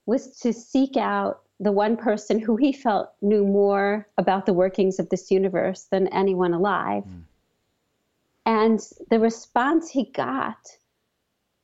was 0.06 0.40
to 0.40 0.52
seek 0.52 0.98
out 0.98 1.44
the 1.60 1.72
one 1.72 1.96
person 1.96 2.40
who 2.40 2.58
he 2.58 2.74
felt 2.74 3.14
knew 3.22 3.46
more 3.46 4.10
about 4.18 4.46
the 4.46 4.54
workings 4.54 5.00
of 5.00 5.08
this 5.10 5.32
universe 5.32 5.88
than 5.92 6.08
anyone 6.08 6.54
alive 6.54 7.06
mm 7.06 7.24
and 8.46 8.80
the 9.10 9.20
response 9.20 9.90
he 9.90 10.12
got 10.12 10.58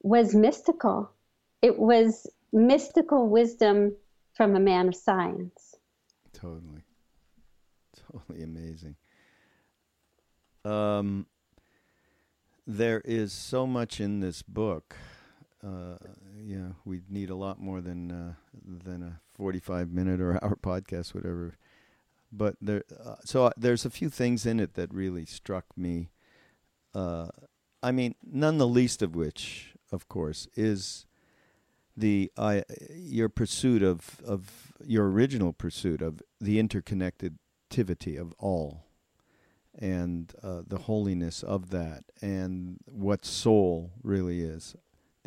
was 0.01 0.33
mystical. 0.33 1.11
It 1.61 1.77
was 1.77 2.27
mystical 2.53 3.27
wisdom 3.27 3.95
from 4.33 4.55
a 4.55 4.59
man 4.59 4.87
of 4.87 4.95
science. 4.95 5.75
Totally. 6.31 6.83
Totally 8.11 8.43
amazing. 8.43 8.95
Um, 10.63 11.25
there 12.65 13.01
is 13.03 13.33
so 13.33 13.67
much 13.67 13.99
in 13.99 14.21
this 14.21 14.41
book. 14.41 14.95
Uh, 15.63 15.97
yeah, 16.41 16.69
we 16.85 17.01
need 17.09 17.29
a 17.29 17.35
lot 17.35 17.59
more 17.59 17.81
than 17.81 18.11
uh, 18.11 18.33
than 18.65 19.03
a 19.03 19.19
forty-five 19.33 19.91
minute 19.91 20.21
or 20.21 20.33
hour 20.43 20.55
podcast, 20.55 21.13
whatever. 21.13 21.57
But 22.31 22.55
there, 22.61 22.83
uh, 23.03 23.15
so 23.25 23.51
there's 23.57 23.85
a 23.85 23.89
few 23.89 24.09
things 24.09 24.45
in 24.45 24.59
it 24.59 24.75
that 24.75 24.93
really 24.93 25.25
struck 25.25 25.65
me 25.75 26.11
uh, 26.93 27.27
I 27.81 27.91
mean, 27.91 28.15
none 28.23 28.57
the 28.57 28.67
least 28.67 29.01
of 29.01 29.15
which, 29.15 29.73
of 29.91 30.07
course, 30.09 30.47
is 30.55 31.05
the 31.95 32.31
uh, 32.37 32.61
your 32.93 33.29
pursuit 33.29 33.83
of 33.83 34.21
of 34.25 34.73
your 34.85 35.09
original 35.09 35.53
pursuit 35.53 36.01
of 36.01 36.21
the 36.39 36.61
interconnectivity 36.61 38.19
of 38.19 38.33
all, 38.37 38.85
and 39.77 40.33
uh, 40.43 40.61
the 40.65 40.79
holiness 40.79 41.43
of 41.43 41.69
that, 41.69 42.03
and 42.21 42.77
what 42.85 43.25
soul 43.25 43.91
really 44.03 44.41
is. 44.41 44.75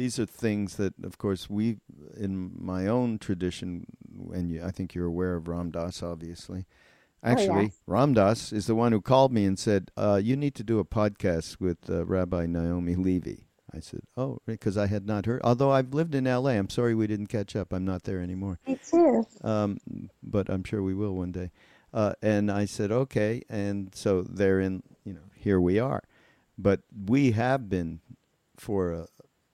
These 0.02 0.18
are 0.18 0.26
things 0.26 0.76
that, 0.76 0.94
of 1.04 1.18
course, 1.18 1.48
we 1.48 1.78
in 2.16 2.52
my 2.58 2.86
own 2.86 3.18
tradition, 3.18 3.86
and 4.32 4.50
you, 4.50 4.64
I 4.64 4.70
think 4.70 4.94
you're 4.94 5.06
aware 5.06 5.34
of 5.36 5.48
Ram 5.48 5.70
Dass, 5.70 6.02
obviously 6.02 6.66
Actually, 7.24 7.48
oh, 7.48 7.60
yes. 7.60 7.80
Ram 7.86 8.14
Dass 8.14 8.52
is 8.52 8.66
the 8.66 8.74
one 8.74 8.90
who 8.90 9.00
called 9.00 9.32
me 9.32 9.44
and 9.44 9.56
said, 9.58 9.90
uh, 9.96 10.20
"You 10.22 10.36
need 10.36 10.56
to 10.56 10.64
do 10.64 10.80
a 10.80 10.84
podcast 10.84 11.60
with 11.60 11.88
uh, 11.88 12.04
Rabbi 12.04 12.46
Naomi 12.46 12.96
Levy." 12.96 13.46
I 13.72 13.78
said, 13.78 14.00
"Oh, 14.16 14.40
because 14.44 14.76
I 14.76 14.88
had 14.88 15.06
not 15.06 15.26
heard. 15.26 15.40
Although 15.44 15.70
I've 15.70 15.94
lived 15.94 16.16
in 16.16 16.26
L.A., 16.26 16.58
I'm 16.58 16.68
sorry 16.68 16.94
we 16.96 17.06
didn't 17.06 17.28
catch 17.28 17.54
up. 17.54 17.72
I'm 17.72 17.84
not 17.84 18.02
there 18.02 18.20
anymore. 18.20 18.58
Me 18.66 18.76
too. 18.84 19.24
Um, 19.44 19.78
but 20.22 20.50
I'm 20.50 20.64
sure 20.64 20.82
we 20.82 20.94
will 20.94 21.14
one 21.14 21.30
day." 21.30 21.52
Uh, 21.94 22.14
and 22.20 22.50
I 22.50 22.64
said, 22.64 22.90
"Okay." 22.90 23.42
And 23.48 23.94
so 23.94 24.22
therein, 24.22 24.82
you 25.04 25.12
know, 25.12 25.30
here 25.36 25.60
we 25.60 25.78
are. 25.78 26.02
But 26.58 26.80
we 27.06 27.32
have 27.32 27.68
been 27.68 28.00
for 28.56 28.92
a, 28.92 29.06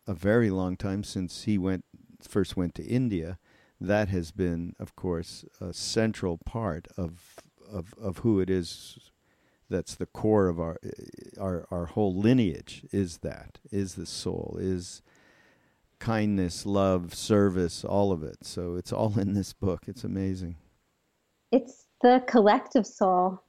a 0.09 0.15
very 0.15 0.50
long 0.50 0.77
time 0.77 1.05
since 1.05 1.45
he 1.45 1.59
went 1.59 1.85
first 2.27 2.57
went 2.57 2.75
to 2.75 2.85
India. 2.85 3.38
That 3.81 4.09
has 4.09 4.33
been, 4.33 4.75
of 4.81 4.97
course, 4.97 5.45
a 5.61 5.73
central 5.73 6.38
part 6.38 6.88
of 6.97 7.37
of 7.71 7.95
of 8.00 8.19
who 8.19 8.41
it 8.41 8.50
is 8.50 8.99
that's 9.71 9.95
the 9.95 10.07
core 10.07 10.49
of 10.49 10.59
our 10.59 10.79
our 11.38 11.67
our 11.71 11.87
whole 11.87 12.15
lineage 12.15 12.87
is 12.91 13.19
that 13.19 13.59
is 13.71 13.95
the 13.95 14.07
soul 14.07 14.57
is 14.59 15.03
kindness 15.99 16.65
love 16.65 17.15
service 17.15 17.85
all 17.85 18.12
of 18.12 18.23
it. 18.23 18.45
So 18.45 18.77
it's 18.77 18.93
all 18.93 19.19
in 19.19 19.35
this 19.35 19.53
book. 19.53 19.85
It's 19.87 20.05
amazing. 20.05 20.57
It's 21.53 21.87
the 22.03 22.23
collective 22.27 22.87
soul 22.87 23.43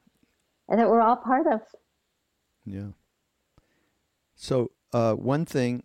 that 0.67 0.89
we're 0.89 1.01
all 1.01 1.15
part 1.15 1.47
of. 1.47 1.61
Yeah. 2.65 2.89
So 4.35 4.71
uh, 4.93 5.13
one 5.13 5.45
thing 5.45 5.83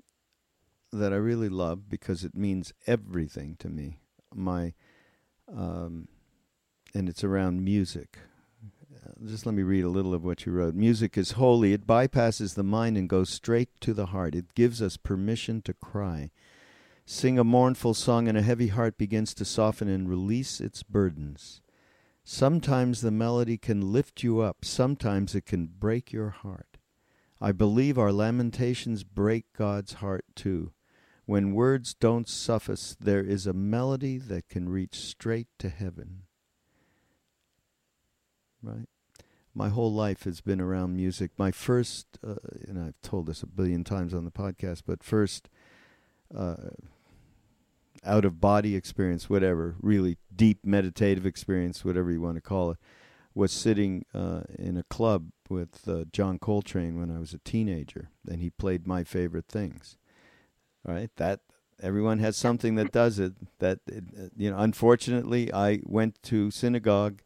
that 0.99 1.13
I 1.13 1.17
really 1.17 1.49
love 1.49 1.89
because 1.89 2.25
it 2.25 2.35
means 2.35 2.73
everything 2.87 3.57
to 3.61 3.69
me 3.69 4.01
my 4.35 4.75
um, 5.53 6.09
and 6.95 7.09
it's 7.09 7.25
around 7.25 7.65
music. 7.65 8.19
Uh, 8.95 9.27
just 9.27 9.47
let 9.47 9.55
me 9.55 9.63
read 9.63 9.85
a 9.85 9.91
little 9.91 10.15
of 10.15 10.25
what 10.25 10.47
you 10.47 10.53
wrote. 10.53 10.75
Music 10.75 11.19
is 11.19 11.33
holy. 11.33 11.73
It 11.73 11.87
bypasses 11.87 12.55
the 12.55 12.63
mind 12.63 12.97
and 12.97 13.09
goes 13.09 13.31
straight 13.31 13.69
to 13.81 13.93
the 13.93 14.07
heart. 14.07 14.35
It 14.35 14.55
gives 14.55 14.81
us 14.81 14.97
permission 14.97 15.61
to 15.63 15.75
cry. 15.75 16.31
Sing 17.05 17.39
a 17.39 17.45
mournful 17.45 17.93
song, 17.93 18.29
and 18.29 18.39
a 18.39 18.43
heavy 18.43 18.69
heart 18.69 18.97
begins 18.97 19.35
to 19.35 19.45
soften 19.45 19.89
and 19.89 20.09
release 20.09 20.61
its 20.61 20.83
burdens. 20.83 21.61
Sometimes 22.23 23.03
the 23.03 23.11
melody 23.11 23.59
can 23.59 23.93
lift 23.93 24.23
you 24.23 24.41
up, 24.41 24.65
sometimes 24.65 25.35
it 25.35 25.45
can 25.45 25.67
break 25.67 26.13
your 26.13 26.31
heart. 26.31 26.79
I 27.43 27.53
believe 27.53 27.99
our 27.99 28.13
lamentations 28.13 29.05
break 29.05 29.53
God's 29.53 29.95
heart 29.95 30.25
too. 30.35 30.73
When 31.27 31.55
words 31.55 31.95
don't 31.95 32.29
suffice, 32.29 32.97
there 33.01 33.23
is 33.23 33.47
a 33.47 33.53
melody 33.53 34.19
that 34.19 34.49
can 34.49 34.69
reach 34.69 34.97
straight 34.97 35.49
to 35.59 35.69
heaven 35.69 36.25
right? 38.65 38.89
My 39.55 39.69
whole 39.69 39.93
life 39.93 40.25
has 40.25 40.41
been 40.41 40.61
around 40.61 40.97
music. 40.97 41.31
My 41.39 41.53
first, 41.53 42.07
uh, 42.27 42.35
and 42.67 42.79
I've 42.79 43.01
told 43.03 43.27
this 43.27 43.43
a 43.43 43.47
billion 43.47 43.85
times 43.85 44.13
on 44.13 44.25
the 44.25 44.31
podcast, 44.31 44.83
but 44.87 45.05
first 45.05 45.49
uh, 46.35 46.71
out 48.05 48.25
of 48.25 48.41
body 48.41 48.75
experience, 48.75 49.31
whatever, 49.31 49.77
really 49.81 50.17
deep 50.35 50.65
meditative 50.65 51.25
experience, 51.25 51.85
whatever 51.85 52.11
you 52.11 52.21
want 52.21 52.37
to 52.37 52.41
call 52.41 52.73
it, 52.73 52.79
was 53.35 53.53
sitting 53.53 54.05
uh, 54.13 54.43
in 54.59 54.77
a 54.77 54.83
club 54.85 55.31
with 55.49 55.87
uh, 55.89 56.05
John 56.13 56.39
Coltrane 56.39 56.99
when 56.99 57.11
I 57.11 57.19
was 57.19 57.33
a 57.33 57.39
teenager, 57.39 58.11
and 58.29 58.41
he 58.41 58.51
played 58.51 58.87
my 58.87 59.05
favorite 59.05 59.47
things. 59.49 59.97
Right, 60.85 61.11
that 61.17 61.41
everyone 61.83 62.19
has 62.19 62.37
something 62.37 62.75
that 62.75 62.93
does 62.93 63.19
it. 63.19 63.33
That 63.59 63.81
uh, 63.91 64.29
you 64.37 64.51
know, 64.51 64.59
unfortunately, 64.59 65.53
I 65.53 65.81
went 65.85 66.23
to 66.25 66.51
synagogue 66.51 67.23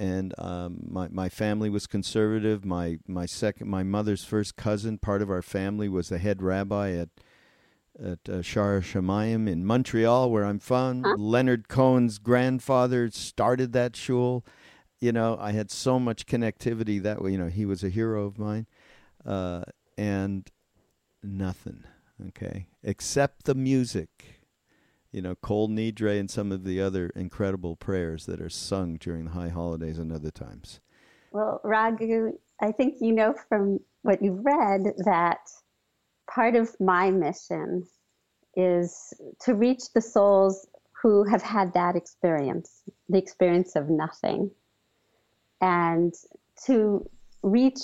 and 0.00 0.34
um, 0.38 0.78
my 0.88 1.08
my 1.08 1.28
family 1.28 1.68
was 1.68 1.86
conservative. 1.86 2.64
My 2.64 2.98
my 3.06 3.26
second 3.26 3.68
my 3.68 3.82
mother's 3.82 4.24
first 4.24 4.56
cousin, 4.56 4.96
part 4.96 5.20
of 5.20 5.30
our 5.30 5.42
family, 5.42 5.90
was 5.90 6.08
the 6.08 6.16
head 6.16 6.42
rabbi 6.42 6.92
at 6.92 7.10
at 8.02 8.28
uh, 8.28 8.40
Shaar 8.40 8.80
Hashomayim 8.80 9.46
in 9.46 9.66
Montreal, 9.66 10.30
where 10.30 10.44
I'm 10.44 10.58
from. 10.58 11.04
Huh? 11.04 11.16
Leonard 11.18 11.68
Cohen's 11.68 12.18
grandfather 12.18 13.10
started 13.10 13.74
that 13.74 13.94
shul. 13.94 14.42
You 15.00 15.12
know, 15.12 15.36
I 15.38 15.52
had 15.52 15.70
so 15.70 16.00
much 16.00 16.24
connectivity 16.24 17.02
that 17.02 17.20
way. 17.20 17.32
You 17.32 17.38
know, 17.38 17.48
he 17.48 17.66
was 17.66 17.84
a 17.84 17.90
hero 17.90 18.24
of 18.24 18.38
mine, 18.38 18.66
uh, 19.26 19.64
and 19.98 20.50
nothing. 21.22 21.84
Okay, 22.28 22.66
except 22.82 23.44
the 23.44 23.54
music 23.54 24.40
you 25.12 25.20
know, 25.20 25.34
Kol 25.34 25.68
Nidre 25.68 26.18
and 26.18 26.30
some 26.30 26.52
of 26.52 26.64
the 26.64 26.80
other 26.80 27.10
incredible 27.16 27.76
prayers 27.76 28.26
that 28.26 28.40
are 28.40 28.48
sung 28.48 28.96
during 28.96 29.24
the 29.24 29.30
high 29.32 29.48
holidays 29.48 29.98
and 29.98 30.12
other 30.12 30.30
times. 30.30 30.80
Well, 31.32 31.60
Raghu, 31.64 32.38
I 32.60 32.72
think 32.72 32.96
you 33.00 33.12
know 33.12 33.34
from 33.48 33.80
what 34.02 34.22
you've 34.22 34.44
read 34.44 34.82
that 35.04 35.40
part 36.32 36.54
of 36.54 36.74
my 36.80 37.10
mission 37.10 37.86
is 38.56 39.12
to 39.42 39.54
reach 39.54 39.92
the 39.94 40.00
souls 40.00 40.66
who 41.02 41.24
have 41.24 41.42
had 41.42 41.72
that 41.74 41.96
experience, 41.96 42.82
the 43.08 43.18
experience 43.18 43.74
of 43.74 43.88
nothing, 43.88 44.50
and 45.60 46.14
to 46.66 47.08
reach 47.42 47.80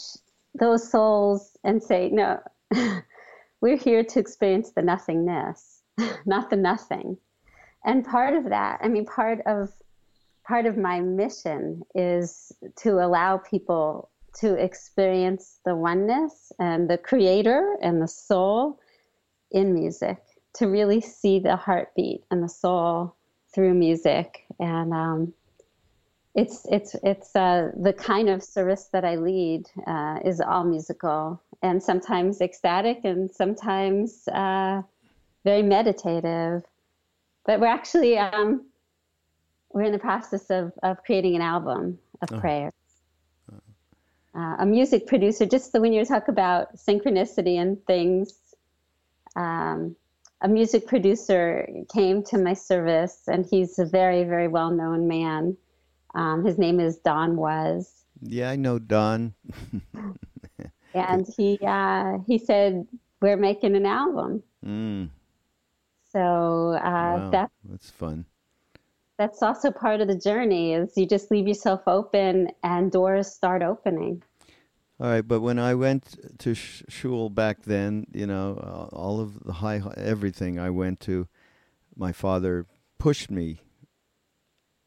those 0.54 0.90
souls 0.90 1.56
and 1.64 1.82
say, 1.82 2.10
no, 2.10 2.40
we're 3.60 3.76
here 3.76 4.04
to 4.04 4.18
experience 4.18 4.70
the 4.70 4.82
nothingness 4.82 5.76
not 6.26 6.50
the 6.50 6.56
nothing. 6.56 7.16
And 7.84 8.04
part 8.04 8.34
of 8.34 8.50
that, 8.50 8.80
I 8.82 8.88
mean, 8.88 9.06
part 9.06 9.40
of 9.46 9.72
part 10.46 10.66
of 10.66 10.76
my 10.76 11.00
mission 11.00 11.82
is 11.94 12.52
to 12.76 13.04
allow 13.04 13.38
people 13.38 14.10
to 14.34 14.54
experience 14.54 15.60
the 15.64 15.74
oneness 15.74 16.52
and 16.58 16.88
the 16.88 16.98
creator 16.98 17.76
and 17.80 18.00
the 18.00 18.08
soul 18.08 18.78
in 19.50 19.74
music, 19.74 20.18
to 20.54 20.66
really 20.66 21.00
see 21.00 21.38
the 21.38 21.56
heartbeat 21.56 22.22
and 22.30 22.42
the 22.42 22.48
soul 22.48 23.14
through 23.54 23.74
music. 23.74 24.44
And 24.60 24.92
um, 24.92 25.32
it's 26.34 26.66
it's 26.70 26.94
it's 27.02 27.34
uh, 27.34 27.70
the 27.76 27.92
kind 27.92 28.28
of 28.28 28.42
service 28.42 28.88
that 28.92 29.04
I 29.04 29.16
lead 29.16 29.66
uh, 29.86 30.18
is 30.24 30.40
all 30.40 30.64
musical 30.64 31.40
and 31.62 31.82
sometimes 31.82 32.40
ecstatic 32.40 33.00
and 33.04 33.30
sometimes 33.30 34.28
uh, 34.28 34.82
very 35.44 35.62
meditative. 35.62 36.62
But 37.44 37.60
we're 37.60 37.66
actually 37.66 38.18
um, 38.18 38.66
we're 39.72 39.82
in 39.82 39.92
the 39.92 39.98
process 39.98 40.50
of, 40.50 40.72
of 40.82 41.02
creating 41.04 41.36
an 41.36 41.42
album 41.42 41.98
of 42.22 42.32
oh. 42.32 42.40
prayers. 42.40 42.72
uh, 44.34 44.56
a 44.58 44.66
music 44.66 45.06
producer. 45.06 45.46
Just 45.46 45.72
so 45.72 45.80
when 45.80 45.92
you 45.92 46.04
talk 46.04 46.28
about 46.28 46.76
synchronicity 46.76 47.60
and 47.60 47.84
things, 47.86 48.34
um, 49.36 49.96
a 50.40 50.48
music 50.48 50.86
producer 50.86 51.68
came 51.92 52.22
to 52.24 52.38
my 52.38 52.54
service, 52.54 53.22
and 53.26 53.46
he's 53.46 53.78
a 53.78 53.84
very, 53.84 54.24
very 54.24 54.48
well 54.48 54.70
known 54.70 55.08
man. 55.08 55.56
Um, 56.14 56.44
his 56.44 56.58
name 56.58 56.80
is 56.80 56.96
Don 56.98 57.36
Was. 57.36 58.04
Yeah, 58.22 58.50
I 58.50 58.56
know 58.56 58.78
Don. 58.78 59.34
and 60.96 61.26
he 61.36 61.58
uh, 61.66 62.18
he 62.26 62.38
said 62.38 62.86
we're 63.20 63.36
making 63.36 63.76
an 63.76 63.86
album. 63.86 64.42
Mm. 64.64 65.10
So 66.12 66.72
uh, 66.74 67.20
Wow, 67.20 67.30
that 67.30 67.50
that's 67.64 67.90
fun. 67.90 68.24
that's 69.18 69.42
also 69.42 69.70
part 69.70 70.00
of 70.00 70.08
the 70.08 70.16
journey. 70.18 70.74
Is 70.74 70.92
you 70.96 71.06
just 71.06 71.30
leave 71.30 71.46
yourself 71.48 71.82
open, 71.86 72.50
and 72.62 72.90
doors 72.90 73.32
start 73.32 73.62
opening. 73.62 74.22
All 74.98 75.08
right, 75.08 75.26
but 75.26 75.40
when 75.42 75.58
I 75.58 75.74
went 75.74 76.38
to 76.38 76.54
sh- 76.54 76.82
shul 76.88 77.28
back 77.28 77.64
then, 77.64 78.06
you 78.14 78.26
know, 78.26 78.58
uh, 78.62 78.96
all 78.96 79.20
of 79.20 79.44
the 79.44 79.52
high, 79.54 79.82
everything 79.94 80.58
I 80.58 80.70
went 80.70 81.00
to, 81.00 81.28
my 81.94 82.12
father 82.12 82.66
pushed 82.98 83.30
me. 83.30 83.60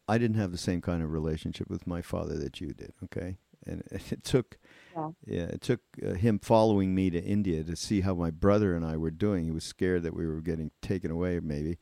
I 0.08 0.18
didn't 0.18 0.38
have 0.38 0.52
the 0.52 0.58
same 0.58 0.82
kind 0.82 1.04
of 1.04 1.12
relationship 1.12 1.70
with 1.70 1.86
my 1.86 2.02
father 2.02 2.40
that 2.40 2.60
you 2.60 2.74
did, 2.74 2.94
okay? 3.04 3.38
And 3.70 3.84
it 4.12 4.24
took, 4.24 4.58
Yeah. 4.96 5.10
yeah, 5.26 5.44
it 5.44 5.62
took 5.62 5.82
uh, 6.06 6.14
him 6.14 6.40
following 6.40 6.96
me 6.96 7.10
to 7.12 7.24
India 7.24 7.64
to 7.64 7.76
see 7.76 8.02
how 8.02 8.14
my 8.16 8.32
brother 8.32 8.76
and 8.76 8.86
I 8.86 8.98
were 8.98 9.12
doing. 9.12 9.46
He 9.46 9.52
was 9.52 9.64
scared 9.64 10.04
that 10.04 10.16
we 10.16 10.26
were 10.28 10.42
getting 10.42 10.72
taken 10.82 11.12
away, 11.12 11.40
maybe, 11.40 11.78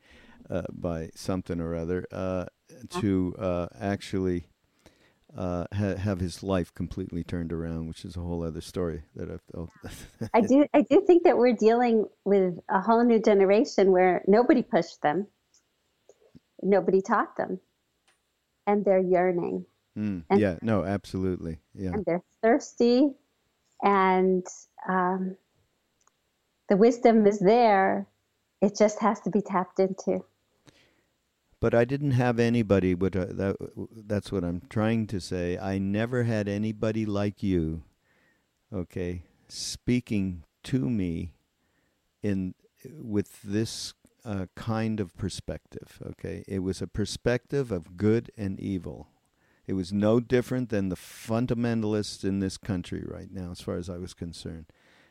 uh, 0.50 0.62
by 0.72 1.10
something 1.14 1.60
or 1.60 1.74
other, 1.74 2.06
uh, 2.12 2.46
to 2.90 3.34
uh, 3.38 3.66
actually 3.80 4.46
uh, 5.36 5.66
ha- 5.72 5.96
have 5.96 6.20
his 6.20 6.42
life 6.42 6.74
completely 6.74 7.24
turned 7.24 7.52
around, 7.52 7.88
which 7.88 8.04
is 8.04 8.16
a 8.16 8.20
whole 8.20 8.42
other 8.44 8.60
story 8.60 9.02
that 9.14 9.30
I've. 9.30 9.42
Oh, 9.54 9.68
I 10.34 10.40
do 10.40 10.66
I 10.74 10.82
do 10.82 11.02
think 11.06 11.24
that 11.24 11.36
we're 11.36 11.54
dealing 11.54 12.06
with 12.24 12.58
a 12.68 12.80
whole 12.80 13.04
new 13.04 13.20
generation 13.20 13.92
where 13.92 14.22
nobody 14.26 14.62
pushed 14.62 15.02
them, 15.02 15.26
nobody 16.62 17.02
taught 17.02 17.36
them, 17.36 17.60
and 18.66 18.84
they're 18.84 18.98
yearning 18.98 19.66
Mm, 19.98 20.24
yeah, 20.36 20.56
no, 20.62 20.84
absolutely, 20.84 21.58
yeah, 21.74 21.90
and 21.94 22.04
they're 22.06 22.22
thirsty, 22.42 23.10
and 23.82 24.46
um, 24.88 25.36
the 26.68 26.76
wisdom 26.76 27.26
is 27.26 27.40
there. 27.40 28.06
It 28.62 28.76
just 28.78 29.00
has 29.00 29.20
to 29.22 29.30
be 29.30 29.42
tapped 29.42 29.80
into. 29.80 30.24
but 31.60 31.74
I 31.74 31.84
didn't 31.84 32.12
have 32.12 32.38
anybody. 32.38 32.94
But 32.94 33.16
uh, 33.16 33.26
that 33.30 33.56
that's 34.06 34.32
what 34.32 34.44
I'm 34.44 34.62
trying 34.68 35.06
to 35.08 35.20
say. 35.20 35.58
I 35.58 35.78
never 35.78 36.24
had 36.24 36.48
anybody 36.48 37.06
like 37.06 37.42
you, 37.42 37.82
okay, 38.72 39.24
speaking 39.48 40.44
to 40.64 40.88
me 40.90 41.32
in 42.22 42.54
with 43.00 43.42
this 43.42 43.94
uh, 44.24 44.46
kind 44.54 45.00
of 45.00 45.16
perspective. 45.16 46.00
Okay, 46.10 46.44
it 46.48 46.60
was 46.60 46.82
a 46.82 46.86
perspective 46.86 47.72
of 47.72 47.96
good 47.96 48.30
and 48.36 48.60
evil. 48.60 49.08
It 49.68 49.74
was 49.74 49.92
no 49.92 50.18
different 50.18 50.70
than 50.70 50.88
the 50.88 50.96
fundamentalists 50.96 52.24
in 52.24 52.38
this 52.40 52.56
country 52.56 53.04
right 53.06 53.30
now, 53.30 53.50
as 53.50 53.60
far 53.60 53.76
as 53.76 53.90
I 53.90 53.98
was 53.98 54.14
concerned. 54.14 54.64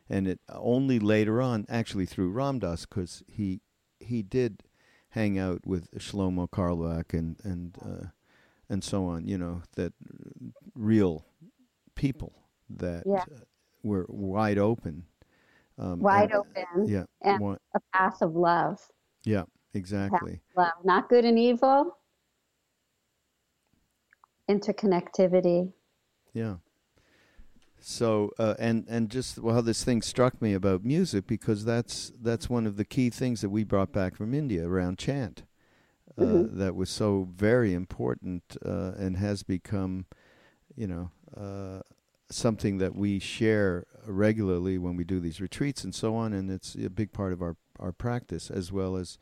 And 0.09 0.27
it 0.27 0.39
only 0.49 0.97
later 0.97 1.41
on, 1.41 1.65
actually 1.69 2.07
through 2.07 2.31
Ram 2.31 2.57
Dass, 2.59 2.85
because 2.87 3.23
he 3.27 3.61
he 3.99 4.23
did 4.23 4.63
hang 5.09 5.37
out 5.37 5.65
with 5.65 5.91
Shlomo 5.91 6.49
Carlebach 6.49 7.13
and 7.13 7.37
and 7.43 7.77
uh, 7.85 8.07
and 8.67 8.83
so 8.83 9.05
on. 9.05 9.27
You 9.27 9.37
know 9.37 9.61
that 9.75 9.93
real 10.73 11.25
people 11.93 12.33
that 12.69 13.03
Yeah. 13.05 13.23
uh, 13.31 13.41
were 13.83 14.07
wide 14.09 14.57
open. 14.57 15.05
Um, 15.77 15.99
Wide 15.99 16.31
and- 16.31 16.33
open 16.39 16.87
Yeah. 16.87 17.05
and- 17.21 17.59
A 17.75 17.79
path 17.93 18.23
of 18.23 18.35
love, 18.35 18.79
yeah. 19.23 19.43
Exactly. 19.75 20.41
love, 20.55 20.71
not 20.83 21.09
good 21.09 21.25
and 21.25 21.37
evil. 21.37 21.95
Interconnectivity. 24.49 25.73
Yeah. 26.33 26.55
So 27.79 28.31
uh, 28.39 28.55
and 28.60 28.86
and 28.89 29.10
just 29.10 29.38
well, 29.39 29.55
how 29.55 29.62
this 29.62 29.83
thing 29.83 30.01
struck 30.01 30.41
me 30.41 30.53
about 30.53 30.83
music 30.83 31.27
because 31.27 31.63
that's 31.63 32.12
that's 32.21 32.49
one 32.49 32.65
of 32.65 32.75
the 32.75 32.86
key 32.86 33.10
things 33.10 33.41
that 33.41 33.49
we 33.49 33.63
brought 33.63 33.91
back 33.91 34.15
from 34.15 34.33
India 34.33 34.67
around 34.67 34.97
chant. 34.97 35.43
Uh, 36.17 36.23
Mhm. 36.23 36.57
That 36.57 36.75
was 36.75 36.89
so 36.89 37.29
very 37.31 37.73
important 37.73 38.57
uh, 38.65 38.93
and 38.97 39.17
has 39.17 39.43
become, 39.43 40.05
you 40.75 40.88
know, 40.88 41.12
uh, 41.36 41.81
something 42.29 42.79
that 42.79 42.95
we 42.95 43.19
share 43.19 43.86
regularly 44.05 44.77
when 44.79 44.95
we 44.95 45.03
do 45.03 45.19
these 45.19 45.39
retreats 45.39 45.83
and 45.83 45.93
so 45.93 46.15
on. 46.15 46.33
And 46.33 46.49
it's 46.49 46.73
a 46.75 46.89
big 46.89 47.13
part 47.13 47.33
of 47.33 47.41
our 47.41 47.55
our 47.79 47.91
practice 47.91 48.49
as 48.49 48.71
well 48.71 48.95
as, 48.97 49.19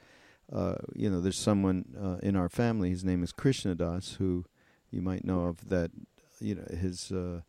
uh, 0.52 0.76
you 0.96 1.10
know, 1.10 1.20
there's 1.20 1.38
someone 1.38 1.84
uh, 2.02 2.18
in 2.24 2.38
our 2.38 2.48
family. 2.50 2.90
His 2.90 3.04
name 3.04 3.22
is 3.22 3.34
Krishna 3.34 3.76
Das, 3.76 4.14
who 4.14 4.46
you 4.96 5.02
might 5.02 5.26
know 5.26 5.42
of 5.42 5.70
that 5.70 5.92
you 6.40 6.56
know 6.56 6.66
his 6.76 7.12
uh, 7.12 7.42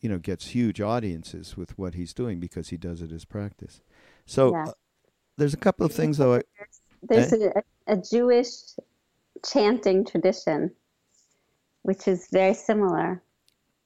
you 0.00 0.08
know 0.08 0.18
gets 0.18 0.48
huge 0.48 0.80
audiences 0.80 1.56
with 1.56 1.76
what 1.78 1.94
he's 1.94 2.12
doing 2.12 2.38
because 2.38 2.68
he 2.68 2.76
does 2.76 3.02
it 3.02 3.10
as 3.10 3.24
practice. 3.24 3.80
So 4.26 4.50
Yeah. 4.52 4.66
uh, 4.68 4.72
there's 5.36 5.54
a 5.54 5.58
couple 5.58 5.86
of 5.86 5.92
things 5.92 6.18
though. 6.18 6.36
I, 6.36 6.42
There's 7.02 7.32
Eh? 7.32 7.36
a, 7.56 7.62
a 7.86 7.96
Jewish 7.96 8.50
chanting 9.44 10.04
tradition, 10.04 10.72
which 11.82 12.06
is 12.06 12.28
very 12.32 12.54
similar. 12.54 13.22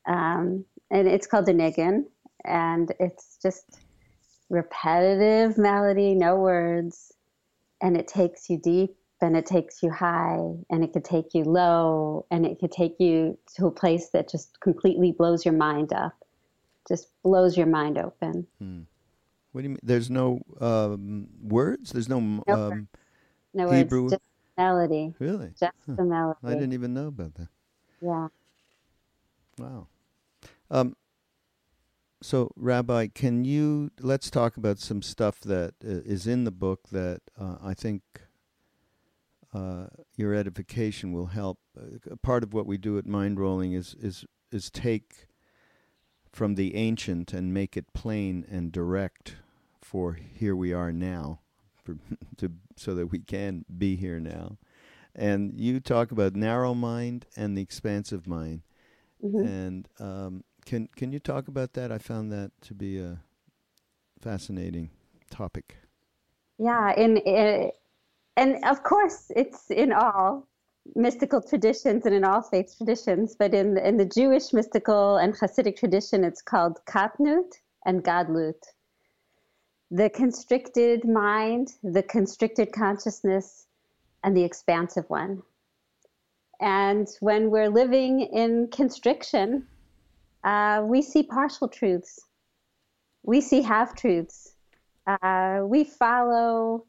Um, 0.09 0.65
and 0.91 1.07
it's 1.07 1.27
called 1.27 1.47
the 1.47 1.53
niggun, 1.53 2.05
and 2.45 2.93
it's 2.99 3.39
just 3.41 3.79
repetitive 4.51 5.57
melody, 5.57 6.15
no 6.15 6.37
words, 6.37 7.13
and 7.81 7.97
it 7.97 8.09
takes 8.09 8.51
you 8.51 8.59
deep 8.59 8.97
and 9.23 9.37
it 9.37 9.47
takes 9.47 9.83
you 9.83 9.91
high 9.91 10.39
and 10.71 10.83
it 10.85 10.93
could 10.93 11.05
take 11.05 11.35
you 11.35 11.45
low 11.45 12.27
and 12.31 12.45
it 12.45 12.59
could 12.59 12.73
take 12.73 12.97
you 12.99 13.39
to 13.57 13.67
a 13.67 13.71
place 13.71 14.09
that 14.11 14.29
just 14.29 14.61
completely 14.61 15.13
blows 15.13 15.45
your 15.45 15.55
mind 15.55 15.93
up, 15.93 16.15
just 16.89 17.09
blows 17.23 17.57
your 17.57 17.67
mind 17.67 17.99
open. 17.99 18.47
hmm. 18.59 18.81
what 19.53 19.61
do 19.61 19.65
you 19.65 19.71
mean? 19.71 19.79
There's 19.83 20.11
no 20.11 20.41
um, 20.61 21.29
words. 21.43 21.93
There's 21.93 22.09
no 22.09 22.21
No 22.21 22.43
um, 22.49 22.89
No 23.55 23.71
Hebrew- 23.71 24.03
words, 24.03 24.13
just 24.15 24.25
melody, 24.59 25.15
really. 25.19 25.53
just 25.59 25.73
the 25.87 26.05
melody. 26.05 26.39
I 26.45 26.55
didn't 26.55 26.73
even 26.73 26.93
know 26.95 27.09
about 27.09 27.35
that. 27.35 27.49
Yeah. 28.01 28.29
Wow. 29.59 29.87
Um, 30.71 30.97
so, 32.23 32.51
Rabbi, 32.57 33.09
can 33.09 33.45
you 33.45 33.91
let's 34.01 34.31
talk 34.31 34.57
about 34.57 34.79
some 34.79 35.03
stuff 35.03 35.41
that 35.41 35.75
uh, 35.85 36.31
in 36.31 36.45
the 36.45 36.51
book 36.51 36.89
that 36.91 37.21
uh, 37.39 37.57
I 37.63 37.75
think 37.75 38.03
uh, 39.53 39.87
your 40.17 40.35
edification 40.35 41.13
will 41.13 41.27
help. 41.27 41.59
Uh, 41.79 42.17
part 42.23 42.43
of 42.43 42.55
what 42.55 42.67
we 42.67 42.79
do 42.79 42.99
at 42.99 43.05
Mindrolling 43.05 43.77
is 43.77 43.95
is 44.01 44.25
is 44.51 44.71
take 44.71 45.27
from 46.33 46.55
the 46.55 46.75
ancient 46.75 47.33
and 47.33 47.53
make 47.53 47.77
it 47.77 47.93
plain 47.93 48.45
and 48.51 48.73
direct 48.73 49.37
for 49.83 50.15
here 50.15 50.57
we 50.57 50.73
are 50.73 50.91
now, 50.93 51.41
for, 51.85 51.97
to 52.39 52.53
so 52.77 52.95
that 52.95 53.09
we 53.09 53.19
can 53.19 53.65
be 53.77 53.97
here 53.97 54.19
now. 54.19 54.57
And 55.15 55.61
you 55.61 55.79
talk 55.81 56.11
about 56.11 56.35
narrow 56.35 56.73
mind 56.73 57.27
and 57.37 57.57
the 57.57 57.63
expansive 57.63 58.27
mind. 58.27 58.63
Mhm. 59.23 59.45
And 59.45 59.89
um, 59.99 60.45
can 60.65 60.89
can 60.97 61.13
you 61.13 61.19
talk 61.19 61.49
about 61.49 61.75
that? 61.75 61.93
I 61.93 61.99
found 61.99 62.33
that 62.33 62.53
to 62.63 62.75
be 62.75 62.99
a 62.99 63.21
fascinating 64.21 64.91
topic. 65.31 65.77
Yeah, 66.59 66.95
in, 66.95 67.17
in 67.19 67.71
and 68.37 68.65
of 68.65 68.83
course 68.83 69.31
it's 69.35 69.71
in 69.71 69.93
all 69.93 70.49
mystical 70.95 71.41
traditions 71.41 72.07
and 72.07 72.15
in 72.15 72.25
all 72.25 72.43
faith 72.43 72.75
traditions, 72.77 73.37
but 73.39 73.55
in 73.55 73.75
the, 73.75 73.87
in 73.87 73.97
the 73.97 74.05
Jewish 74.05 74.53
mystical 74.53 75.17
and 75.17 75.35
Hasidic 75.35 75.77
tradition, 75.77 76.25
it's 76.25 76.43
called 76.43 76.81
katnut 76.87 77.53
and 77.87 78.03
gadlut. 78.03 78.61
The 79.91 80.11
constricted 80.11 81.05
mind, 81.05 81.75
the 81.83 82.03
constricted 82.03 82.73
consciousness, 82.73 83.67
and 84.25 84.37
the 84.37 84.45
expansive 84.45 85.09
one. 85.09 85.43
And 86.61 87.09
when 87.21 87.51
we're 87.51 87.69
living 87.69 88.21
in 88.21 88.69
constriction, 88.69 89.67
uh, 90.45 90.83
we 90.85 91.03
see 91.03 91.23
partial 91.23 91.69
truths. 91.69 92.21
We 93.25 93.41
see 93.41 93.63
half 93.63 93.95
truths 93.97 94.53
uh, 95.07 95.63
we 95.65 95.85
follow 95.85 96.85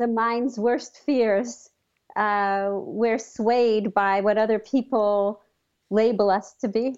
the 0.00 0.08
mind's 0.08 0.58
worst 0.58 0.98
fears. 1.06 1.70
Uh, 2.16 2.70
we're 2.72 3.18
swayed 3.20 3.94
by 3.94 4.22
what 4.22 4.38
other 4.38 4.58
people 4.58 5.42
label 5.90 6.30
us 6.30 6.54
to 6.62 6.68
be. 6.68 6.96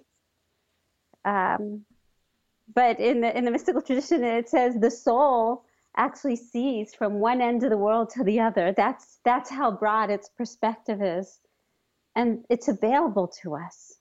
Um, 1.26 1.84
but 2.74 3.00
in 3.00 3.20
the 3.22 3.36
in 3.38 3.44
the 3.44 3.52
mystical 3.52 3.82
tradition, 3.82 4.24
it 4.24 4.48
says 4.48 4.74
the 4.80 4.90
soul 4.90 5.64
actually 5.96 6.36
sees 6.36 6.94
from 6.94 7.20
one 7.20 7.42
end 7.42 7.64
of 7.64 7.70
the 7.70 7.78
world 7.78 8.10
to 8.10 8.24
the 8.24 8.40
other. 8.40 8.72
That's 8.76 9.18
that's 9.24 9.50
how 9.50 9.72
broad 9.72 10.10
its 10.10 10.30
perspective 10.30 11.02
is, 11.02 11.40
and 12.16 12.44
it's 12.50 12.68
available 12.68 13.28
to 13.42 13.56
us. 13.56 13.94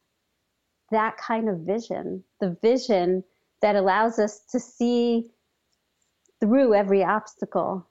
that 0.91 1.17
kind 1.17 1.49
of 1.49 1.59
vision, 1.59 2.23
the 2.41 2.57
vision 2.61 3.23
that 3.61 3.75
allows 3.75 4.19
us 4.19 4.41
to 4.51 4.59
see 4.59 5.31
through 6.41 6.75
every 6.75 7.03
obstacle, 7.03 7.87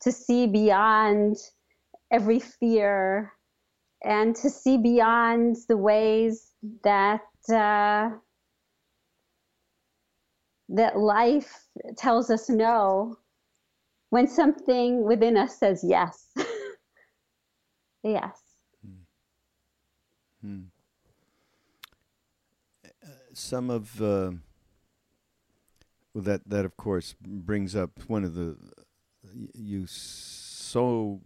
to 0.00 0.12
see 0.12 0.46
beyond 0.46 1.36
every 2.10 2.40
fear, 2.40 3.32
and 4.04 4.36
to 4.36 4.50
see 4.50 4.78
beyond 4.78 5.56
the 5.68 5.76
ways 5.76 6.52
that 6.84 7.22
uh, 7.48 8.10
that 10.68 10.98
life 10.98 11.66
tells 11.96 12.30
us 12.30 12.48
no 12.48 13.16
when 14.10 14.26
something 14.26 15.04
within 15.04 15.36
us 15.36 15.58
says 15.58 15.84
yes. 15.86 16.30
yes. 18.02 18.38
Hmm. 20.42 20.62
Uh, 22.84 23.08
some 23.32 23.70
of 23.70 24.00
uh, 24.00 24.32
that 26.14 26.42
that 26.46 26.64
of 26.64 26.76
course 26.76 27.14
brings 27.20 27.74
up 27.74 27.90
one 28.06 28.24
of 28.24 28.34
the 28.34 28.56
you 29.54 29.86
so 29.86 31.20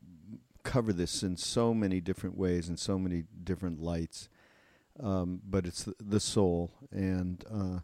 cover 0.62 0.92
this 0.92 1.22
in 1.22 1.36
so 1.36 1.72
many 1.72 2.00
different 2.00 2.36
ways 2.36 2.68
and 2.68 2.78
so 2.78 2.98
many 2.98 3.24
different 3.42 3.80
lights, 3.80 4.28
um, 5.02 5.40
but 5.48 5.66
it's 5.66 5.88
the, 5.98 6.20
soul 6.20 6.72
and. 6.90 7.44
Uh, 7.50 7.80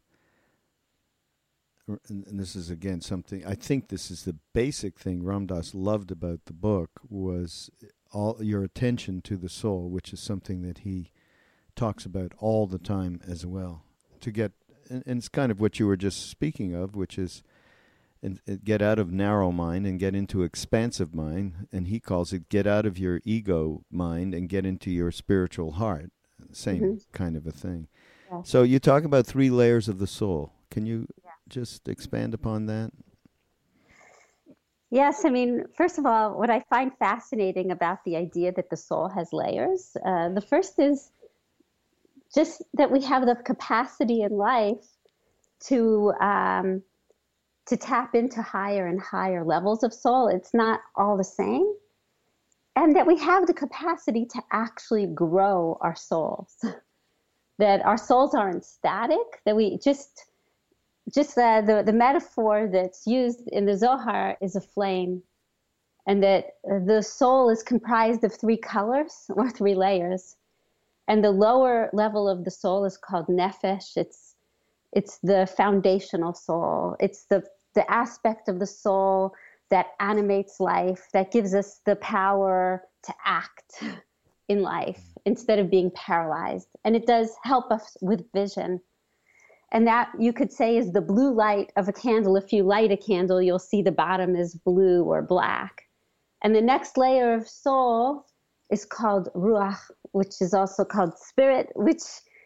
and, 2.08 2.26
and, 2.26 2.40
this 2.40 2.56
is 2.56 2.68
again 2.68 3.00
something 3.00 3.46
I 3.46 3.54
think 3.54 3.86
this 3.86 4.10
is 4.10 4.24
the 4.24 4.34
basic 4.52 4.98
thing 4.98 5.22
Ram 5.22 5.46
Dass 5.46 5.72
loved 5.72 6.10
about 6.10 6.46
the 6.46 6.52
book 6.52 6.90
was 7.08 7.70
all 8.12 8.42
your 8.42 8.64
attention 8.64 9.22
to 9.22 9.36
the 9.36 9.48
soul, 9.48 9.88
which 9.88 10.12
is 10.12 10.18
something 10.18 10.62
that 10.62 10.78
he 10.78 11.12
talks 11.76 12.04
about 12.04 12.32
all 12.38 12.66
the 12.66 12.80
time 12.80 13.20
as 13.24 13.46
well. 13.46 13.84
To 14.22 14.32
get 14.32 14.50
and, 14.88 15.02
and 15.06 15.18
it's 15.18 15.28
kind 15.28 15.52
of 15.52 15.60
what 15.60 15.78
you 15.78 15.86
were 15.86 15.96
just 15.96 16.28
speaking 16.28 16.74
of, 16.74 16.96
which 16.96 17.18
is 17.18 17.42
and, 18.22 18.40
and 18.46 18.64
get 18.64 18.82
out 18.82 18.98
of 18.98 19.12
narrow 19.12 19.52
mind 19.52 19.86
and 19.86 19.98
get 19.98 20.14
into 20.14 20.42
expansive 20.42 21.14
mind, 21.14 21.68
and 21.72 21.88
he 21.88 22.00
calls 22.00 22.32
it 22.32 22.48
get 22.48 22.66
out 22.66 22.86
of 22.86 22.98
your 22.98 23.20
ego 23.24 23.84
mind 23.90 24.34
and 24.34 24.48
get 24.48 24.66
into 24.66 24.90
your 24.90 25.10
spiritual 25.10 25.72
heart. 25.72 26.10
Same 26.52 26.82
mm-hmm. 26.82 26.96
kind 27.12 27.36
of 27.36 27.46
a 27.46 27.52
thing. 27.52 27.88
Yeah. 28.30 28.42
So 28.42 28.62
you 28.62 28.78
talk 28.78 29.04
about 29.04 29.26
three 29.26 29.50
layers 29.50 29.88
of 29.88 29.98
the 29.98 30.06
soul. 30.06 30.52
Can 30.70 30.86
you 30.86 31.06
yeah. 31.24 31.30
just 31.48 31.88
expand 31.88 32.34
upon 32.34 32.66
that? 32.66 32.90
Yes, 34.90 35.24
I 35.24 35.30
mean, 35.30 35.64
first 35.76 35.98
of 35.98 36.06
all, 36.06 36.38
what 36.38 36.48
I 36.48 36.60
find 36.70 36.92
fascinating 36.98 37.72
about 37.72 38.04
the 38.04 38.16
idea 38.16 38.52
that 38.52 38.70
the 38.70 38.76
soul 38.76 39.08
has 39.08 39.32
layers, 39.32 39.96
uh, 40.04 40.28
the 40.28 40.40
first 40.40 40.78
is 40.78 41.10
just 42.34 42.62
that 42.74 42.90
we 42.90 43.02
have 43.02 43.26
the 43.26 43.34
capacity 43.34 44.22
in 44.22 44.32
life 44.32 44.86
to 45.66 46.12
um, 46.20 46.82
to 47.66 47.76
tap 47.76 48.14
into 48.14 48.42
higher 48.42 48.86
and 48.86 49.00
higher 49.00 49.44
levels 49.44 49.82
of 49.82 49.92
soul. 49.92 50.28
It's 50.28 50.54
not 50.54 50.80
all 50.94 51.16
the 51.16 51.24
same, 51.24 51.66
and 52.76 52.94
that 52.96 53.06
we 53.06 53.18
have 53.18 53.46
the 53.46 53.54
capacity 53.54 54.26
to 54.26 54.42
actually 54.52 55.06
grow 55.06 55.78
our 55.80 55.96
souls. 55.96 56.56
that 57.58 57.84
our 57.84 57.96
souls 57.96 58.34
aren't 58.34 58.64
static. 58.64 59.42
That 59.44 59.56
we 59.56 59.78
just 59.78 60.26
just 61.14 61.36
the, 61.36 61.62
the, 61.64 61.82
the 61.84 61.96
metaphor 61.96 62.68
that's 62.70 63.06
used 63.06 63.46
in 63.48 63.64
the 63.64 63.76
Zohar 63.76 64.36
is 64.40 64.56
a 64.56 64.60
flame, 64.60 65.22
and 66.06 66.22
that 66.22 66.56
the 66.64 67.02
soul 67.02 67.48
is 67.50 67.62
comprised 67.62 68.24
of 68.24 68.34
three 68.34 68.56
colors 68.56 69.26
or 69.36 69.50
three 69.50 69.74
layers 69.74 70.36
and 71.08 71.22
the 71.22 71.30
lower 71.30 71.88
level 71.92 72.28
of 72.28 72.44
the 72.44 72.50
soul 72.50 72.84
is 72.84 72.96
called 72.96 73.26
nefesh 73.26 73.96
it's 73.96 74.34
it's 74.92 75.18
the 75.22 75.48
foundational 75.56 76.32
soul 76.32 76.96
it's 77.00 77.24
the 77.24 77.42
the 77.76 77.88
aspect 77.90 78.48
of 78.48 78.58
the 78.58 78.66
soul 78.66 79.32
that 79.70 79.92
animates 80.00 80.58
life 80.58 81.06
that 81.12 81.30
gives 81.30 81.54
us 81.54 81.80
the 81.86 81.96
power 81.96 82.82
to 83.04 83.14
act 83.24 83.84
in 84.48 84.62
life 84.62 85.02
instead 85.24 85.58
of 85.58 85.70
being 85.70 85.90
paralyzed. 85.92 86.68
And 86.84 86.96
it 86.96 87.06
does 87.06 87.30
help 87.44 87.70
us 87.70 87.96
with 88.00 88.32
vision. 88.32 88.80
And 89.72 89.86
that 89.86 90.10
you 90.18 90.32
could 90.32 90.52
say 90.52 90.76
is 90.76 90.92
the 90.92 91.00
blue 91.00 91.34
light 91.34 91.72
of 91.76 91.88
a 91.88 91.92
candle. 91.92 92.36
If 92.36 92.52
you 92.52 92.62
light 92.62 92.92
a 92.92 92.96
candle 92.96 93.42
you'll 93.42 93.58
see 93.58 93.82
the 93.82 93.92
bottom 93.92 94.34
is 94.34 94.54
blue 94.54 95.04
or 95.04 95.22
black. 95.22 95.82
And 96.42 96.54
the 96.54 96.62
next 96.62 96.96
layer 96.96 97.34
of 97.34 97.48
soul 97.48 98.26
is 98.70 98.84
called 98.84 99.28
ruach, 99.34 99.90
which 100.12 100.40
is 100.40 100.54
also 100.54 100.84
called 100.84 101.18
spirit, 101.18 101.70
which 101.74 102.02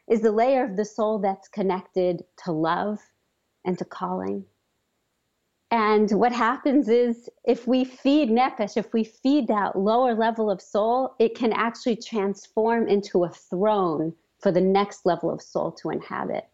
is 0.08 0.22
the 0.22 0.32
layer 0.32 0.64
of 0.64 0.76
the 0.76 0.84
soul 0.84 1.18
that's 1.18 1.48
connected 1.48 2.24
to 2.44 2.52
love 2.52 2.98
and 3.64 3.78
to 3.78 3.84
calling. 3.84 4.44
And 5.70 6.10
what 6.12 6.32
happens 6.32 6.88
is 6.88 7.28
if 7.44 7.68
we 7.68 7.84
feed 7.84 8.28
nefesh, 8.28 8.76
if 8.76 8.92
we 8.92 9.04
feed 9.04 9.46
that 9.48 9.78
lower 9.78 10.14
level 10.14 10.50
of 10.50 10.60
soul, 10.60 11.14
it 11.20 11.36
can 11.36 11.52
actually 11.52 11.96
transform 11.96 12.88
into 12.88 13.22
a 13.24 13.30
throne 13.30 14.14
for 14.40 14.50
the 14.50 14.60
next 14.60 15.06
level 15.06 15.30
of 15.30 15.40
soul 15.40 15.70
to 15.72 15.90
inhabit. 15.90 16.48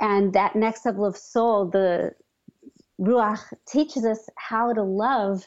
And 0.00 0.32
that 0.32 0.56
next 0.56 0.86
level 0.86 1.04
of 1.04 1.16
soul, 1.16 1.66
the 1.66 2.14
Ruach, 2.98 3.52
teaches 3.66 4.06
us 4.06 4.28
how 4.36 4.72
to 4.72 4.82
love 4.82 5.46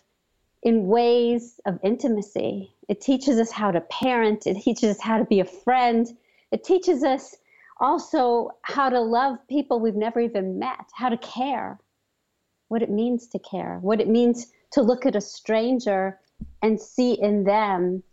in 0.62 0.88
ways 0.88 1.60
of 1.66 1.80
intimacy. 1.84 2.74
It 2.88 3.02
teaches 3.02 3.40
us 3.40 3.52
how 3.52 3.72
to 3.72 3.82
parent, 3.82 4.46
it 4.46 4.62
teaches 4.62 4.98
us 4.98 5.02
how 5.02 5.18
to 5.18 5.26
be 5.26 5.40
a 5.40 5.46
friend, 5.46 6.08
it 6.52 6.64
teaches 6.64 7.04
us 7.04 7.36
also 7.80 8.52
how 8.62 8.90
to 8.90 9.00
love 9.00 9.38
people 9.48 9.80
we've 9.80 9.96
never 9.96 10.20
even 10.20 10.60
met, 10.60 10.86
how 10.94 11.10
to 11.10 11.18
care, 11.18 11.80
what 12.68 12.82
it 12.82 12.90
means 12.90 13.28
to 13.28 13.40
care, 13.40 13.80
what 13.82 14.02
it 14.02 14.08
means 14.08 14.48
to 14.72 14.82
look 14.82 15.06
at 15.06 15.16
a 15.16 15.22
stranger 15.22 16.20
and 16.62 16.80
see 16.80 17.14
in 17.14 17.44
them 17.44 18.04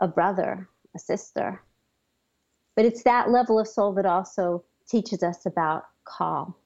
a 0.00 0.08
brother, 0.08 0.68
a 0.94 0.98
sister. 0.98 1.62
But 2.76 2.84
it's 2.84 3.02
that 3.04 3.30
level 3.30 3.58
of 3.58 3.68
soul 3.68 3.92
that 3.94 4.06
also 4.06 4.64
teaches 4.88 5.22
us 5.22 5.46
about 5.46 5.84
call, 6.04 6.56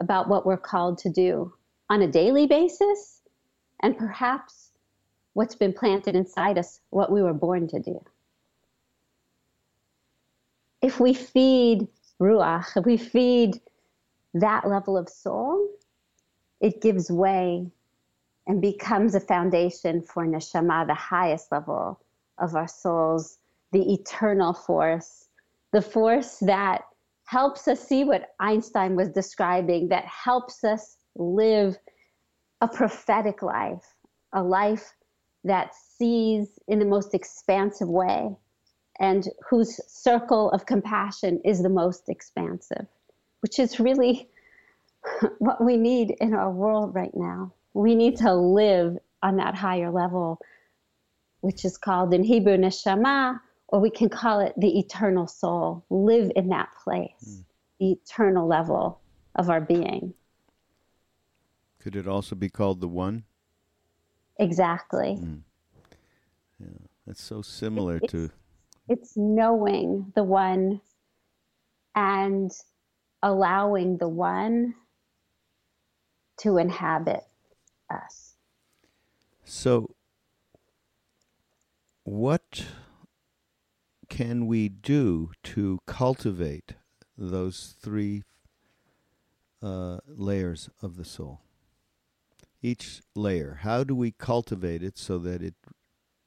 about 0.00 0.28
what 0.28 0.44
we're 0.44 0.56
called 0.56 0.98
to 0.98 1.10
do 1.10 1.52
on 1.90 2.02
a 2.02 2.06
daily 2.10 2.46
basis 2.46 3.20
and 3.82 3.96
perhaps 3.96 4.70
what's 5.34 5.54
been 5.54 5.72
planted 5.72 6.14
inside 6.14 6.58
us, 6.58 6.80
what 6.90 7.10
we 7.10 7.22
were 7.22 7.32
born 7.32 7.68
to 7.68 7.80
do. 7.80 8.02
If 10.80 10.98
we 11.00 11.14
feed 11.14 11.86
Ruach, 12.20 12.76
if 12.76 12.84
we 12.84 12.96
feed 12.96 13.60
that 14.34 14.66
level 14.66 14.96
of 14.96 15.08
soul, 15.08 15.68
it 16.62 16.80
gives 16.80 17.10
way 17.10 17.66
and 18.46 18.62
becomes 18.62 19.14
a 19.14 19.20
foundation 19.20 20.00
for 20.00 20.24
neshama, 20.24 20.86
the 20.86 20.94
highest 20.94 21.52
level 21.52 22.00
of 22.38 22.54
our 22.54 22.68
souls, 22.68 23.38
the 23.72 23.92
eternal 23.92 24.54
force, 24.54 25.26
the 25.72 25.82
force 25.82 26.38
that 26.38 26.82
helps 27.24 27.66
us 27.68 27.80
see 27.80 28.04
what 28.04 28.34
Einstein 28.40 28.96
was 28.96 29.08
describing, 29.08 29.88
that 29.88 30.04
helps 30.04 30.64
us 30.64 30.96
live 31.16 31.76
a 32.60 32.68
prophetic 32.68 33.42
life, 33.42 33.94
a 34.32 34.42
life 34.42 34.94
that 35.44 35.74
sees 35.74 36.58
in 36.68 36.78
the 36.78 36.84
most 36.84 37.14
expansive 37.14 37.88
way 37.88 38.34
and 39.00 39.28
whose 39.48 39.80
circle 39.88 40.50
of 40.50 40.66
compassion 40.66 41.40
is 41.44 41.62
the 41.62 41.68
most 41.68 42.08
expansive, 42.08 42.86
which 43.40 43.58
is 43.58 43.80
really 43.80 44.28
what 45.38 45.64
we 45.64 45.76
need 45.76 46.16
in 46.20 46.34
our 46.34 46.50
world 46.50 46.94
right 46.94 47.14
now. 47.14 47.52
We 47.74 47.94
need 47.94 48.16
to 48.18 48.34
live 48.34 48.98
on 49.22 49.36
that 49.36 49.54
higher 49.54 49.90
level, 49.90 50.40
which 51.40 51.64
is 51.64 51.78
called 51.78 52.12
in 52.12 52.22
Hebrew 52.22 52.56
neshama, 52.56 53.40
or 53.68 53.80
we 53.80 53.90
can 53.90 54.08
call 54.08 54.40
it 54.40 54.52
the 54.56 54.78
eternal 54.78 55.26
soul. 55.26 55.84
Live 55.90 56.30
in 56.36 56.48
that 56.48 56.68
place, 56.84 57.40
mm. 57.40 57.44
the 57.80 57.92
eternal 57.92 58.46
level 58.46 59.00
of 59.36 59.48
our 59.48 59.60
being. 59.60 60.12
Could 61.78 61.96
it 61.96 62.06
also 62.06 62.36
be 62.36 62.48
called 62.48 62.80
the 62.80 62.88
one? 62.88 63.24
Exactly. 64.38 65.18
Mm. 65.20 65.40
Yeah, 66.60 66.66
that's 67.06 67.22
so 67.22 67.42
similar 67.42 67.96
it's, 67.96 68.12
to. 68.12 68.30
It's 68.88 69.16
knowing 69.16 70.12
the 70.14 70.22
one 70.22 70.80
and 71.94 72.50
allowing 73.22 73.96
the 73.98 74.08
one 74.08 74.74
to 76.42 76.58
inhabit 76.58 77.24
us. 77.90 78.34
So, 79.44 79.94
what 82.04 82.64
can 84.08 84.46
we 84.46 84.68
do 84.68 85.30
to 85.44 85.78
cultivate 85.86 86.74
those 87.16 87.76
three 87.80 88.24
uh, 89.62 89.98
layers 90.06 90.68
of 90.80 90.96
the 90.96 91.04
soul? 91.04 91.40
each 92.64 93.02
layer? 93.16 93.58
How 93.62 93.82
do 93.82 93.94
we 93.94 94.12
cultivate 94.12 94.82
it 94.82 94.96
so 94.96 95.18
that 95.18 95.42
it 95.42 95.54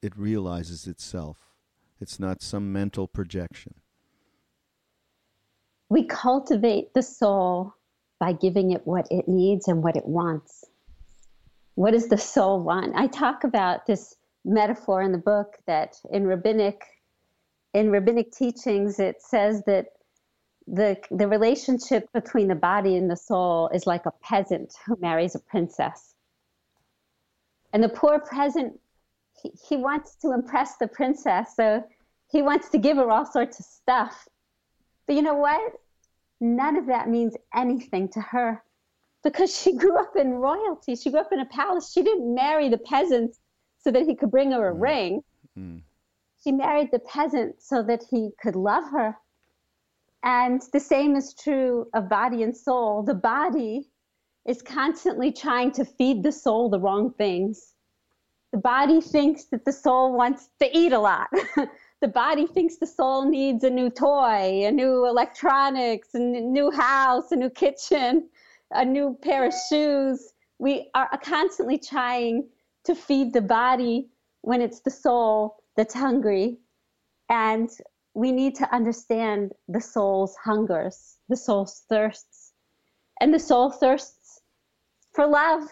it 0.02 0.12
realizes 0.16 0.86
itself? 0.86 1.54
It's 1.98 2.20
not 2.20 2.42
some 2.42 2.72
mental 2.72 3.08
projection. 3.08 3.74
we 5.88 6.04
cultivate 6.04 6.92
the 6.94 7.02
soul 7.02 7.72
by 8.18 8.32
giving 8.32 8.72
it 8.72 8.86
what 8.86 9.06
it 9.10 9.28
needs 9.28 9.68
and 9.68 9.82
what 9.82 9.96
it 9.96 10.06
wants. 10.06 10.64
What 11.74 11.92
does 11.92 12.08
the 12.08 12.18
soul 12.18 12.62
want? 12.62 12.94
I 12.96 13.06
talk 13.06 13.44
about 13.44 13.86
this 13.86 14.16
metaphor 14.44 15.02
in 15.02 15.12
the 15.12 15.18
book 15.18 15.58
that 15.66 15.96
in 16.10 16.26
rabbinic 16.26 16.82
in 17.74 17.90
rabbinic 17.90 18.30
teachings 18.32 18.98
it 18.98 19.20
says 19.20 19.62
that 19.66 19.86
the 20.66 20.96
the 21.10 21.28
relationship 21.28 22.10
between 22.12 22.48
the 22.48 22.54
body 22.54 22.96
and 22.96 23.10
the 23.10 23.16
soul 23.16 23.68
is 23.74 23.86
like 23.86 24.06
a 24.06 24.12
peasant 24.22 24.72
who 24.86 24.96
marries 25.00 25.34
a 25.34 25.38
princess. 25.38 26.14
And 27.72 27.82
the 27.82 27.88
poor 27.88 28.20
peasant 28.20 28.80
he, 29.42 29.52
he 29.68 29.76
wants 29.76 30.16
to 30.16 30.32
impress 30.32 30.76
the 30.76 30.88
princess, 30.88 31.54
so 31.56 31.84
he 32.30 32.42
wants 32.42 32.70
to 32.70 32.78
give 32.78 32.96
her 32.96 33.10
all 33.10 33.26
sorts 33.26 33.60
of 33.60 33.66
stuff. 33.66 34.26
But 35.06 35.16
you 35.16 35.22
know 35.22 35.34
what? 35.34 35.72
None 36.40 36.76
of 36.76 36.86
that 36.86 37.08
means 37.08 37.34
anything 37.54 38.08
to 38.10 38.20
her 38.20 38.62
because 39.22 39.56
she 39.58 39.76
grew 39.76 39.98
up 39.98 40.16
in 40.16 40.32
royalty. 40.32 40.94
She 40.94 41.10
grew 41.10 41.20
up 41.20 41.32
in 41.32 41.40
a 41.40 41.46
palace. 41.46 41.92
She 41.92 42.02
didn't 42.02 42.34
marry 42.34 42.68
the 42.68 42.78
peasants 42.78 43.40
so 43.78 43.90
that 43.90 44.06
he 44.06 44.14
could 44.14 44.30
bring 44.30 44.52
her 44.52 44.70
a 44.70 44.74
mm. 44.74 44.80
ring. 44.80 45.22
Mm. 45.58 45.82
She 46.42 46.52
married 46.52 46.90
the 46.92 47.00
peasant 47.00 47.60
so 47.60 47.82
that 47.82 48.04
he 48.10 48.30
could 48.40 48.54
love 48.54 48.84
her. 48.90 49.16
And 50.22 50.62
the 50.72 50.80
same 50.80 51.16
is 51.16 51.34
true 51.34 51.88
of 51.94 52.08
body 52.08 52.42
and 52.42 52.56
soul. 52.56 53.02
The 53.02 53.14
body 53.14 53.88
is 54.44 54.62
constantly 54.62 55.32
trying 55.32 55.72
to 55.72 55.84
feed 55.84 56.22
the 56.22 56.32
soul 56.32 56.68
the 56.68 56.80
wrong 56.80 57.12
things. 57.12 57.74
The 58.52 58.58
body 58.58 59.00
thinks 59.00 59.44
that 59.46 59.64
the 59.64 59.72
soul 59.72 60.16
wants 60.16 60.48
to 60.60 60.76
eat 60.76 60.92
a 60.92 60.98
lot. 60.98 61.28
the 62.00 62.08
body 62.08 62.46
thinks 62.46 62.76
the 62.76 62.86
soul 62.86 63.28
needs 63.28 63.64
a 63.64 63.70
new 63.70 63.88
toy, 63.88 64.66
a 64.66 64.70
new 64.70 65.06
electronics, 65.06 66.08
a 66.14 66.18
new 66.18 66.70
house, 66.70 67.32
a 67.32 67.36
new 67.36 67.48
kitchen, 67.48 68.28
a 68.70 68.84
new 68.84 69.18
pair 69.22 69.46
of 69.46 69.54
shoes. 69.70 70.34
We 70.58 70.90
are 70.94 71.08
uh, 71.12 71.16
constantly 71.16 71.78
trying 71.78 72.48
to 72.84 72.94
feed 72.94 73.32
the 73.32 73.40
body 73.40 74.08
when 74.42 74.60
it's 74.60 74.80
the 74.80 74.90
soul 74.90 75.56
that's 75.76 75.94
hungry. 75.94 76.58
And 77.30 77.70
we 78.14 78.30
need 78.30 78.54
to 78.56 78.74
understand 78.74 79.52
the 79.68 79.80
soul's 79.80 80.36
hungers, 80.36 81.16
the 81.28 81.36
soul's 81.36 81.84
thirsts. 81.88 82.52
And 83.20 83.32
the 83.32 83.38
soul 83.38 83.70
thirsts 83.70 84.42
for 85.14 85.26
love. 85.26 85.62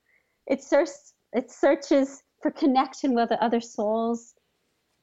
it, 0.46 0.64
search, 0.64 0.88
it 1.34 1.50
searches 1.50 2.22
for 2.40 2.50
connection 2.50 3.14
with 3.14 3.30
other 3.32 3.60
souls 3.60 4.35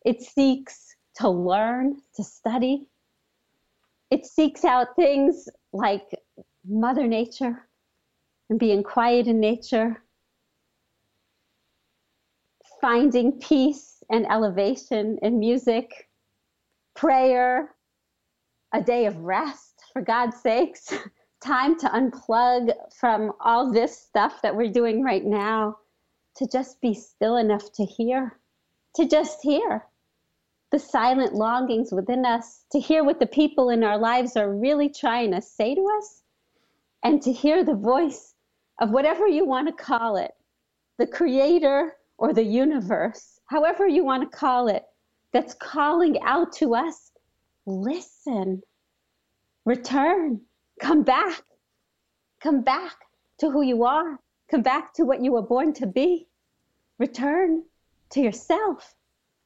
it 0.05 0.21
seeks 0.21 0.95
to 1.15 1.29
learn, 1.29 2.01
to 2.15 2.23
study. 2.23 2.87
It 4.11 4.25
seeks 4.25 4.63
out 4.65 4.95
things 4.95 5.47
like 5.71 6.15
Mother 6.67 7.07
Nature 7.07 7.67
and 8.49 8.59
being 8.59 8.83
quiet 8.83 9.27
in 9.27 9.39
nature, 9.39 10.03
finding 12.81 13.39
peace 13.39 14.03
and 14.09 14.29
elevation 14.29 15.17
in 15.21 15.39
music, 15.39 16.09
prayer, 16.95 17.73
a 18.73 18.81
day 18.81 19.05
of 19.05 19.17
rest, 19.17 19.83
for 19.93 20.01
God's 20.01 20.39
sakes, 20.41 20.93
time 21.41 21.77
to 21.79 21.87
unplug 21.87 22.71
from 22.93 23.31
all 23.39 23.71
this 23.71 23.97
stuff 23.97 24.41
that 24.41 24.55
we're 24.55 24.71
doing 24.71 25.03
right 25.03 25.25
now, 25.25 25.77
to 26.35 26.47
just 26.47 26.81
be 26.81 26.93
still 26.93 27.37
enough 27.37 27.71
to 27.73 27.85
hear, 27.85 28.37
to 28.95 29.07
just 29.07 29.41
hear 29.41 29.85
the 30.73 30.79
silent 30.79 31.35
longings 31.35 31.91
within 31.91 32.25
us, 32.25 32.65
to 32.71 32.79
hear 32.79 33.03
what 33.03 33.19
the 33.19 33.27
people 33.27 33.69
in 33.69 33.83
our 33.83 33.95
lives 33.95 34.35
are 34.35 34.51
really 34.51 34.89
trying 34.89 35.29
to 35.29 35.39
say 35.39 35.75
to 35.75 35.87
us, 35.99 36.23
and 37.03 37.21
to 37.21 37.31
hear 37.31 37.63
the 37.63 37.75
voice 37.75 38.33
of 38.81 38.89
whatever 38.89 39.27
you 39.27 39.45
want 39.45 39.67
to 39.67 39.83
call 39.83 40.17
it 40.17 40.31
the 40.97 41.05
creator 41.05 41.93
or 42.17 42.33
the 42.33 42.43
universe, 42.43 43.39
however 43.45 43.87
you 43.87 44.03
want 44.03 44.23
to 44.23 44.35
call 44.35 44.67
it, 44.67 44.83
that's 45.31 45.53
calling 45.53 46.19
out 46.23 46.51
to 46.51 46.73
us 46.73 47.11
listen, 47.67 48.59
return, 49.65 50.41
come 50.81 51.03
back, 51.03 51.43
come 52.41 52.63
back 52.63 52.95
to 53.37 53.51
who 53.51 53.61
you 53.61 53.83
are, 53.83 54.19
come 54.49 54.63
back 54.63 54.91
to 54.95 55.05
what 55.05 55.21
you 55.21 55.33
were 55.33 55.43
born 55.43 55.71
to 55.71 55.85
be, 55.85 56.27
return 56.97 57.61
to 58.09 58.21
yourself 58.21 58.95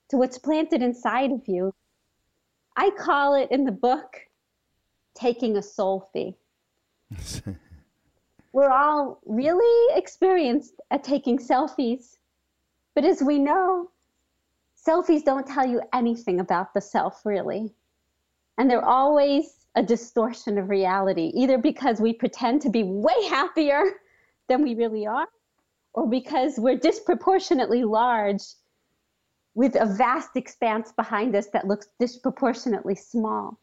to 0.09 0.17
what's 0.17 0.37
planted 0.37 0.81
inside 0.81 1.31
of 1.31 1.47
you. 1.47 1.73
I 2.75 2.91
call 2.91 3.35
it 3.35 3.49
in 3.51 3.65
the 3.65 3.71
book 3.71 4.17
taking 5.15 5.57
a 5.57 5.61
soul 5.61 6.09
fee. 6.13 6.37
We're 8.53 8.69
all 8.69 9.19
really 9.25 9.97
experienced 9.97 10.75
at 10.91 11.03
taking 11.03 11.37
selfies. 11.37 12.17
But 12.95 13.05
as 13.05 13.21
we 13.21 13.39
know, 13.39 13.91
selfies 14.87 15.23
don't 15.23 15.45
tell 15.45 15.67
you 15.67 15.81
anything 15.93 16.39
about 16.39 16.73
the 16.73 16.81
self, 16.81 17.25
really. 17.25 17.73
And 18.57 18.69
they're 18.69 18.85
always 18.85 19.67
a 19.75 19.83
distortion 19.83 20.57
of 20.57 20.69
reality, 20.69 21.31
either 21.35 21.59
because 21.59 22.01
we 22.01 22.13
pretend 22.13 22.61
to 22.63 22.69
be 22.69 22.83
way 22.83 23.25
happier 23.29 23.83
than 24.47 24.63
we 24.63 24.73
really 24.75 25.05
are, 25.05 25.27
or 25.93 26.09
because 26.09 26.57
we're 26.57 26.77
disproportionately 26.77 27.83
large 27.83 28.41
with 29.57 29.75
a 29.75 29.87
vast 29.87 30.35
expanse 30.35 30.91
behind 30.91 31.35
us 31.35 31.47
that 31.47 31.65
looks 31.65 31.87
disproportionately 31.99 32.93
small. 32.93 33.59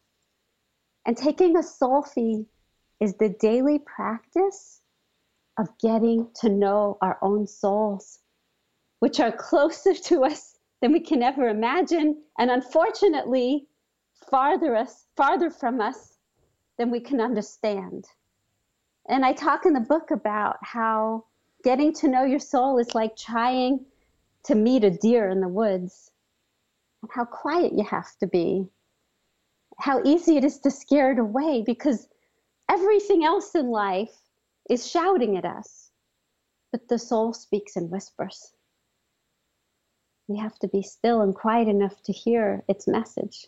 And 1.07 1.17
taking 1.17 1.57
a 1.57 1.63
soul 1.63 2.03
fee 2.03 2.47
is 2.99 3.15
the 3.15 3.29
daily 3.29 3.79
practice 3.79 4.81
of 5.57 5.69
getting 5.79 6.27
to 6.41 6.49
know 6.49 6.99
our 7.01 7.17
own 7.23 7.47
souls, 7.47 8.19
which 8.99 9.21
are 9.21 9.31
closer 9.31 9.95
to 10.09 10.25
us 10.25 10.59
than 10.83 10.91
we 10.91 10.99
can 10.99 11.23
ever 11.23 11.47
imagine, 11.49 12.21
and 12.41 12.51
unfortunately, 12.51 13.69
farther 14.29 14.75
us, 14.75 15.07
farther 15.17 15.49
from 15.49 15.81
us 15.81 16.19
than 16.77 16.91
we 16.91 16.99
can 16.99 17.21
understand. 17.21 18.05
And 19.09 19.25
I 19.25 19.33
talk 19.33 19.65
in 19.65 19.73
the 19.73 19.81
book 19.81 20.11
about 20.11 20.57
how 20.61 21.27
getting 21.63 21.93
to 21.93 22.09
know 22.09 22.25
your 22.25 22.41
soul 22.41 22.79
is 22.79 22.97
like 22.97 23.15
trying 23.15 23.87
to 24.45 24.55
meet 24.55 24.85
a 24.85 24.91
deer 24.91 25.29
in 25.29 25.41
the 25.41 25.49
woods, 25.49 26.11
and 27.03 27.11
how 27.15 27.25
quiet 27.25 27.73
you 27.73 27.85
have 27.85 28.17
to 28.21 28.27
be, 28.27 28.67
how 29.79 30.03
easy 30.05 30.37
it 30.37 30.45
is 30.45 30.59
to 30.61 30.71
scare 30.71 31.13
it 31.13 31.19
away 31.19 31.63
because 31.65 32.09
everything 32.71 33.25
else 33.25 33.55
in 33.55 33.69
life 33.69 34.15
is 34.71 34.89
shouting 34.89 35.37
at 35.37 35.45
us, 35.45 35.91
but 36.73 36.89
the 36.89 36.99
soul 36.99 37.33
speaks 37.33 37.77
in 37.77 37.91
whispers. 37.91 38.53
We 40.29 40.39
have 40.39 40.59
to 40.61 40.69
be 40.69 40.83
still 40.83 41.21
and 41.21 41.35
quiet 41.35 41.69
enough 41.69 42.03
to 42.05 42.13
hear 42.13 42.65
its 42.69 42.89
message, 42.89 43.47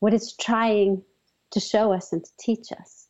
what 0.00 0.12
it's 0.12 0.36
trying 0.36 1.02
to 1.52 1.60
show 1.60 1.92
us 1.92 2.12
and 2.12 2.22
to 2.24 2.30
teach 2.38 2.72
us 2.72 3.08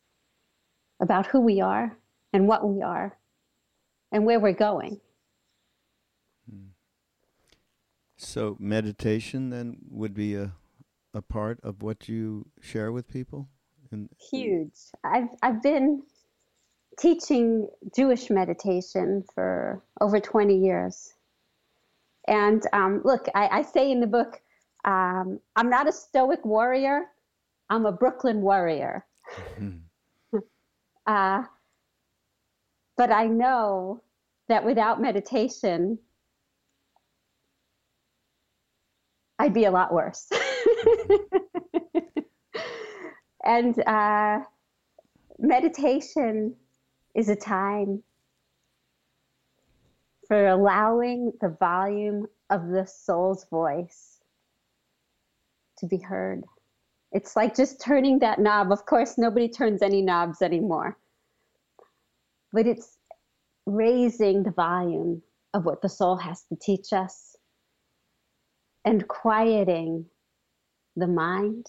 about 1.01 1.27
who 1.27 1.41
we 1.41 1.59
are 1.59 1.97
and 2.33 2.47
what 2.47 2.67
we 2.67 2.81
are 2.81 3.17
and 4.11 4.25
where 4.25 4.39
we're 4.39 4.53
going. 4.53 4.99
So 8.17 8.57
meditation 8.59 9.49
then 9.49 9.77
would 9.89 10.13
be 10.13 10.35
a 10.35 10.53
a 11.13 11.21
part 11.21 11.59
of 11.63 11.81
what 11.81 12.07
you 12.07 12.47
share 12.61 12.91
with 12.91 13.09
people. 13.09 13.47
Huge. 14.31 14.77
I've 15.03 15.29
I've 15.41 15.61
been 15.63 16.03
teaching 16.99 17.67
Jewish 17.95 18.29
meditation 18.29 19.23
for 19.33 19.81
over 20.01 20.19
20 20.19 20.57
years. 20.57 21.13
And 22.27 22.61
um, 22.73 23.01
look, 23.05 23.27
I, 23.35 23.47
I, 23.59 23.61
say 23.61 23.91
in 23.91 23.99
the 23.99 24.07
book, 24.07 24.41
um, 24.83 25.39
I'm 25.55 25.69
not 25.69 25.87
a 25.87 25.91
stoic 25.91 26.43
warrior. 26.43 27.05
I'm 27.69 27.85
a 27.85 27.91
Brooklyn 27.91 28.41
warrior. 28.41 29.05
Mm-hmm. 29.59 30.37
uh, 31.07 31.43
but 32.97 33.11
I 33.11 33.27
know 33.27 34.01
that 34.49 34.65
without 34.65 34.99
meditation, 34.99 35.99
I'd 39.39 39.53
be 39.53 39.65
a 39.65 39.71
lot 39.71 39.93
worse. 39.93 40.29
and 43.45 43.87
uh, 43.87 44.39
meditation 45.39 46.55
is 47.15 47.29
a 47.29 47.35
time 47.35 48.03
for 50.27 50.47
allowing 50.47 51.31
the 51.39 51.49
volume 51.49 52.27
of 52.49 52.67
the 52.67 52.85
soul's 52.85 53.45
voice 53.49 54.19
to 55.79 55.85
be 55.85 55.97
heard. 55.97 56.43
It's 57.11 57.35
like 57.35 57.55
just 57.55 57.79
turning 57.79 58.19
that 58.19 58.39
knob. 58.39 58.71
Of 58.71 58.85
course, 58.85 59.17
nobody 59.17 59.47
turns 59.47 59.81
any 59.81 60.01
knobs 60.01 60.41
anymore. 60.41 60.97
But 62.51 62.67
it's 62.67 62.97
raising 63.65 64.43
the 64.43 64.51
volume 64.51 65.21
of 65.53 65.65
what 65.65 65.81
the 65.81 65.89
soul 65.89 66.17
has 66.17 66.43
to 66.43 66.55
teach 66.55 66.91
us 66.91 67.36
and 68.87 69.05
quieting 69.09 70.05
the 70.95 71.07
mind 71.07 71.65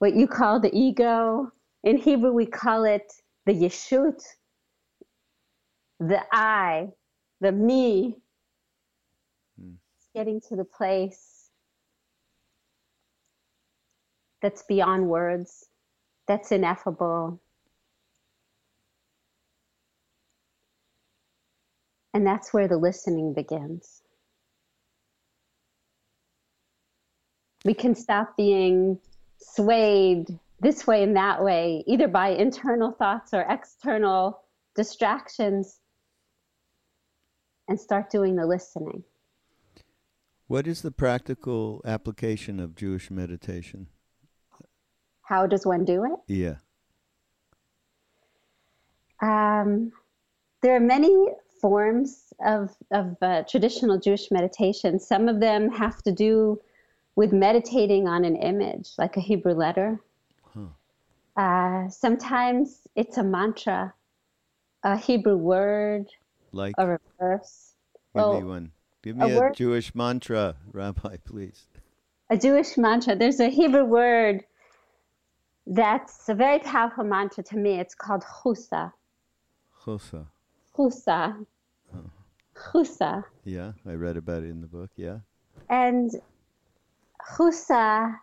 what 0.00 0.16
you 0.16 0.26
call 0.26 0.58
the 0.58 0.76
ego. 0.76 1.52
In 1.84 1.96
Hebrew, 1.98 2.32
we 2.32 2.46
call 2.46 2.82
it 2.82 3.12
the 3.46 3.52
yeshut, 3.52 4.20
the 6.00 6.20
I, 6.32 6.88
the 7.40 7.52
me. 7.52 8.16
Hmm. 9.60 9.74
Getting 10.16 10.40
to 10.48 10.56
the 10.56 10.64
place 10.64 11.50
that's 14.42 14.64
beyond 14.64 15.08
words, 15.08 15.66
that's 16.26 16.50
ineffable. 16.50 17.40
And 22.12 22.26
that's 22.26 22.52
where 22.52 22.66
the 22.66 22.78
listening 22.78 23.32
begins. 23.32 24.02
We 27.64 27.74
can 27.74 27.94
stop 27.94 28.36
being 28.36 28.98
swayed 29.38 30.38
this 30.60 30.86
way 30.86 31.02
and 31.02 31.16
that 31.16 31.42
way, 31.42 31.84
either 31.86 32.08
by 32.08 32.28
internal 32.28 32.92
thoughts 32.92 33.32
or 33.32 33.46
external 33.48 34.40
distractions, 34.74 35.78
and 37.68 37.78
start 37.78 38.10
doing 38.10 38.36
the 38.36 38.46
listening. 38.46 39.04
What 40.46 40.66
is 40.66 40.82
the 40.82 40.90
practical 40.90 41.82
application 41.84 42.58
of 42.58 42.74
Jewish 42.74 43.10
meditation? 43.10 43.88
How 45.22 45.46
does 45.46 45.66
one 45.66 45.84
do 45.84 46.04
it? 46.04 46.18
Yeah. 46.26 46.56
Um, 49.20 49.92
there 50.62 50.74
are 50.74 50.80
many 50.80 51.26
forms 51.60 52.32
of, 52.44 52.74
of 52.92 53.16
uh, 53.20 53.42
traditional 53.42 53.98
Jewish 53.98 54.30
meditation. 54.30 54.98
Some 54.98 55.28
of 55.28 55.40
them 55.40 55.70
have 55.70 56.02
to 56.04 56.12
do 56.12 56.58
with 57.18 57.32
meditating 57.32 58.06
on 58.06 58.24
an 58.24 58.36
image, 58.36 58.90
like 58.96 59.16
a 59.16 59.20
Hebrew 59.20 59.52
letter. 59.52 60.00
Huh. 60.54 60.70
Uh, 61.36 61.88
sometimes 61.88 62.86
it's 62.94 63.18
a 63.18 63.24
mantra, 63.24 63.92
a 64.84 64.96
Hebrew 64.96 65.36
word, 65.36 66.06
like 66.52 66.76
a 66.78 66.96
verse. 67.18 67.74
Give 68.14 68.22
well, 68.22 68.40
me 68.40 68.46
one. 68.46 68.70
Give 69.02 69.16
me 69.16 69.32
a, 69.32 69.48
a 69.48 69.52
Jewish 69.52 69.96
mantra, 69.96 70.54
Rabbi, 70.72 71.16
please. 71.24 71.66
A 72.30 72.36
Jewish 72.36 72.78
mantra. 72.78 73.16
There's 73.16 73.40
a 73.40 73.50
Hebrew 73.50 73.84
word 73.84 74.44
that's 75.66 76.28
a 76.28 76.36
very 76.36 76.60
powerful 76.60 77.02
mantra 77.02 77.42
to 77.42 77.56
me. 77.56 77.80
It's 77.80 77.96
called 77.96 78.22
chusa. 78.22 78.92
Chusa. 79.84 80.24
Chusa. 80.72 81.44
Oh. 81.92 82.10
Chusa. 82.54 83.24
Yeah, 83.42 83.72
I 83.84 83.94
read 83.94 84.16
about 84.16 84.44
it 84.44 84.50
in 84.50 84.60
the 84.60 84.68
book. 84.68 84.90
Yeah. 84.94 85.18
And 85.68 86.12
chusa 87.28 88.14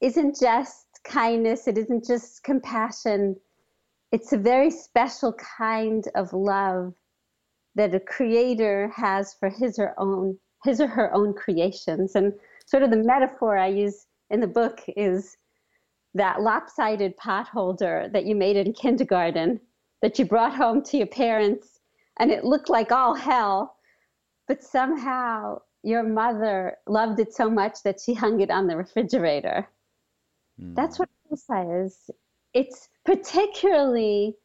isn't 0.00 0.38
just 0.38 0.86
kindness, 1.04 1.66
it 1.66 1.78
isn't 1.78 2.06
just 2.06 2.42
compassion. 2.42 3.36
It's 4.12 4.32
a 4.32 4.38
very 4.38 4.70
special 4.70 5.32
kind 5.34 6.04
of 6.14 6.32
love 6.32 6.94
that 7.74 7.94
a 7.94 8.00
creator 8.00 8.92
has 8.94 9.34
for 9.34 9.48
his 9.48 9.78
or 9.78 9.94
own 9.98 10.38
his 10.64 10.80
or 10.80 10.86
her 10.86 11.14
own 11.14 11.32
creations. 11.32 12.14
And 12.14 12.34
sort 12.66 12.82
of 12.82 12.90
the 12.90 13.02
metaphor 13.02 13.56
I 13.56 13.68
use 13.68 14.06
in 14.28 14.40
the 14.40 14.46
book 14.46 14.80
is 14.88 15.36
that 16.14 16.42
lopsided 16.42 17.16
pot 17.16 17.48
holder 17.48 18.08
that 18.12 18.26
you 18.26 18.34
made 18.34 18.56
in 18.56 18.72
kindergarten 18.72 19.60
that 20.02 20.18
you 20.18 20.24
brought 20.24 20.54
home 20.54 20.82
to 20.82 20.96
your 20.96 21.06
parents 21.06 21.80
and 22.18 22.30
it 22.30 22.44
looked 22.44 22.68
like 22.68 22.92
all 22.92 23.14
hell, 23.14 23.76
but 24.48 24.62
somehow 24.62 25.58
your 25.82 26.02
mother 26.02 26.76
loved 26.86 27.20
it 27.20 27.34
so 27.34 27.50
much 27.50 27.82
that 27.84 28.00
she 28.00 28.14
hung 28.22 28.40
it 28.40 28.50
on 28.50 28.66
the 28.66 28.76
refrigerator. 28.76 29.68
Mm. 30.60 30.74
That's 30.74 30.98
what 30.98 31.08
chusa 31.30 31.86
is. 31.86 32.10
It's 32.52 32.88
particularly 33.04 34.36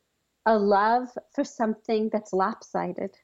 a 0.46 0.58
love 0.58 1.10
for 1.34 1.44
something 1.44 2.10
that's 2.12 2.34
lopsided. 2.34 3.16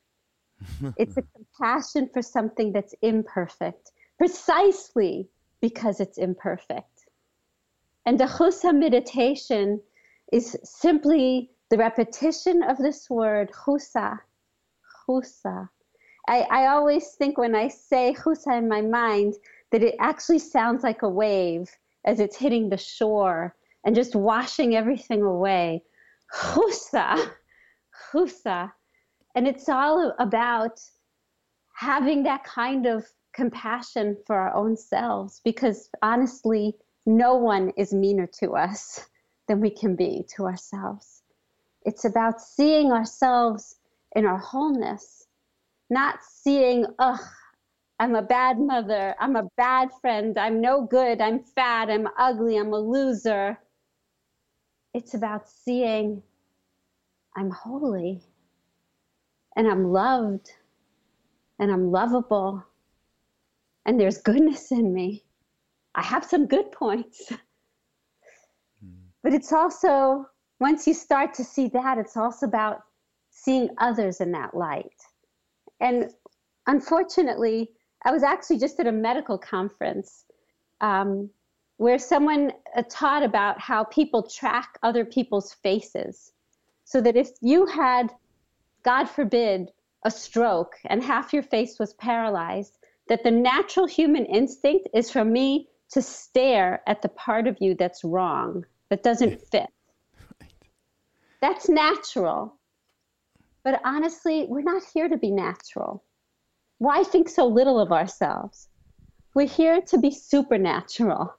it's 0.98 1.18
a 1.18 1.24
compassion 1.36 2.10
for 2.12 2.22
something 2.22 2.72
that's 2.72 2.96
imperfect, 3.02 3.92
precisely 4.18 5.30
because 5.62 6.00
it's 6.00 6.18
imperfect. 6.18 7.06
And 8.06 8.20
the 8.20 8.26
chusa 8.26 8.74
meditation 8.74 9.82
is 10.32 10.58
simply 10.64 11.52
the 11.70 11.78
repetition 11.78 12.64
of 12.64 12.78
this 12.78 13.10
word, 13.10 13.52
chusa, 13.52 14.20
chusa, 15.08 15.70
I, 16.28 16.42
I 16.42 16.68
always 16.68 17.12
think 17.12 17.38
when 17.38 17.56
I 17.56 17.68
say 17.68 18.16
chusa 18.18 18.58
in 18.58 18.68
my 18.68 18.82
mind 18.82 19.36
that 19.72 19.84
it 19.84 19.96
actually 20.00 20.40
sounds 20.40 20.84
like 20.84 21.02
a 21.02 21.10
wave 21.10 21.70
as 22.06 22.20
it's 22.20 22.36
hitting 22.38 22.70
the 22.70 22.78
shore 22.78 23.56
and 23.86 23.96
just 23.96 24.16
washing 24.16 24.76
everything 24.76 25.24
away. 25.24 25.84
Chusa, 26.34 27.32
chusa. 28.12 28.72
And 29.36 29.48
it's 29.48 29.70
all 29.70 30.14
about 30.20 30.80
having 31.74 32.24
that 32.24 32.44
kind 32.44 32.86
of 32.86 33.06
compassion 33.34 34.18
for 34.28 34.36
our 34.36 34.54
own 34.54 34.76
selves 34.76 35.42
because 35.44 35.90
honestly, 36.02 36.76
no 37.06 37.36
one 37.36 37.72
is 37.78 37.94
meaner 37.94 38.28
to 38.40 38.52
us 38.52 39.08
than 39.48 39.62
we 39.62 39.70
can 39.70 39.96
be 39.96 40.26
to 40.36 40.46
ourselves. 40.46 41.24
It's 41.84 42.06
about 42.06 42.40
seeing 42.40 42.92
ourselves 42.92 43.78
in 44.16 44.26
our 44.26 44.38
wholeness 44.38 45.21
not 45.92 46.24
seeing, 46.24 46.86
ugh, 47.00 47.20
I'm 48.00 48.16
a 48.16 48.22
bad 48.22 48.60
mother, 48.60 49.14
I'm 49.20 49.36
a 49.36 49.48
bad 49.58 49.90
friend, 50.00 50.38
I'm 50.40 50.62
no 50.62 50.88
good, 50.88 51.20
I'm 51.22 51.44
fat, 51.44 51.90
I'm 51.90 52.08
ugly, 52.18 52.58
I'm 52.58 52.74
a 52.74 52.80
loser. 52.80 53.60
It's 54.94 55.14
about 55.14 55.50
seeing 55.50 56.24
I'm 57.36 57.52
holy 57.52 58.22
and 59.56 59.68
I'm 59.68 59.92
loved 59.92 60.50
and 61.60 61.72
I'm 61.72 61.92
lovable 61.92 62.66
and 63.86 64.00
there's 64.00 64.18
goodness 64.18 64.72
in 64.72 64.94
me. 64.94 65.24
I 65.94 66.04
have 66.04 66.24
some 66.26 66.48
good 66.48 66.72
points. 66.72 67.32
But 69.24 69.36
it's 69.36 69.54
also, 69.54 70.26
once 70.60 70.88
you 70.88 70.96
start 70.96 71.36
to 71.36 71.44
see 71.44 71.68
that, 71.68 72.00
it's 72.00 72.18
also 72.18 72.48
about 72.48 72.82
seeing 73.30 73.70
others 73.78 74.20
in 74.20 74.32
that 74.32 74.58
light 74.58 74.96
and 75.82 76.12
unfortunately, 76.68 77.72
I 78.06 78.12
was 78.12 78.24
actually 78.24 78.60
just 78.60 78.80
at 78.80 78.88
a 78.88 78.92
medical 78.92 79.38
conference 79.38 80.26
um, 80.80 81.30
where 81.78 82.00
someone 82.00 82.54
uh, 82.76 82.84
taught 82.90 83.24
about 83.24 83.60
how 83.60 83.84
people 83.86 84.24
track 84.24 84.78
other 84.84 85.04
people's 85.04 85.54
faces. 85.54 86.32
So 86.86 87.02
that 87.02 87.16
if 87.16 87.30
you 87.42 87.66
had, 87.66 88.14
God 88.84 89.06
forbid, 89.06 89.72
a 90.04 90.12
stroke 90.12 90.76
and 90.86 91.04
half 91.04 91.32
your 91.34 91.44
face 91.44 91.78
was 91.80 91.94
paralyzed, 91.94 92.78
that 93.08 93.24
the 93.24 93.32
natural 93.32 93.88
human 93.88 94.26
instinct 94.26 94.88
is 94.94 95.12
for 95.12 95.24
me 95.24 95.68
to 95.92 96.02
stare 96.02 96.82
at 96.88 97.02
the 97.02 97.10
part 97.10 97.48
of 97.48 97.58
you 97.60 97.76
that's 97.76 98.04
wrong, 98.04 98.66
that 98.90 99.04
doesn't 99.04 99.42
fit. 99.42 99.68
That's 101.42 101.68
natural. 101.68 102.56
But 103.64 103.82
honestly, 103.84 104.46
we're 104.48 104.62
not 104.62 104.84
here 104.94 105.08
to 105.08 105.18
be 105.18 105.32
natural. 105.32 106.04
Why 106.80 107.04
think 107.04 107.30
so 107.30 107.46
little 107.46 107.80
of 107.80 107.92
ourselves? 107.92 108.70
We're 109.34 109.48
here 109.48 109.82
to 109.82 109.98
be 109.98 110.12
supernatural. 110.12 111.36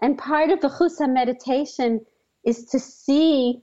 And 0.00 0.18
part 0.18 0.50
of 0.50 0.60
the 0.60 0.68
chusa 0.68 1.12
meditation 1.12 2.04
is 2.44 2.66
to 2.66 2.78
see 2.78 3.62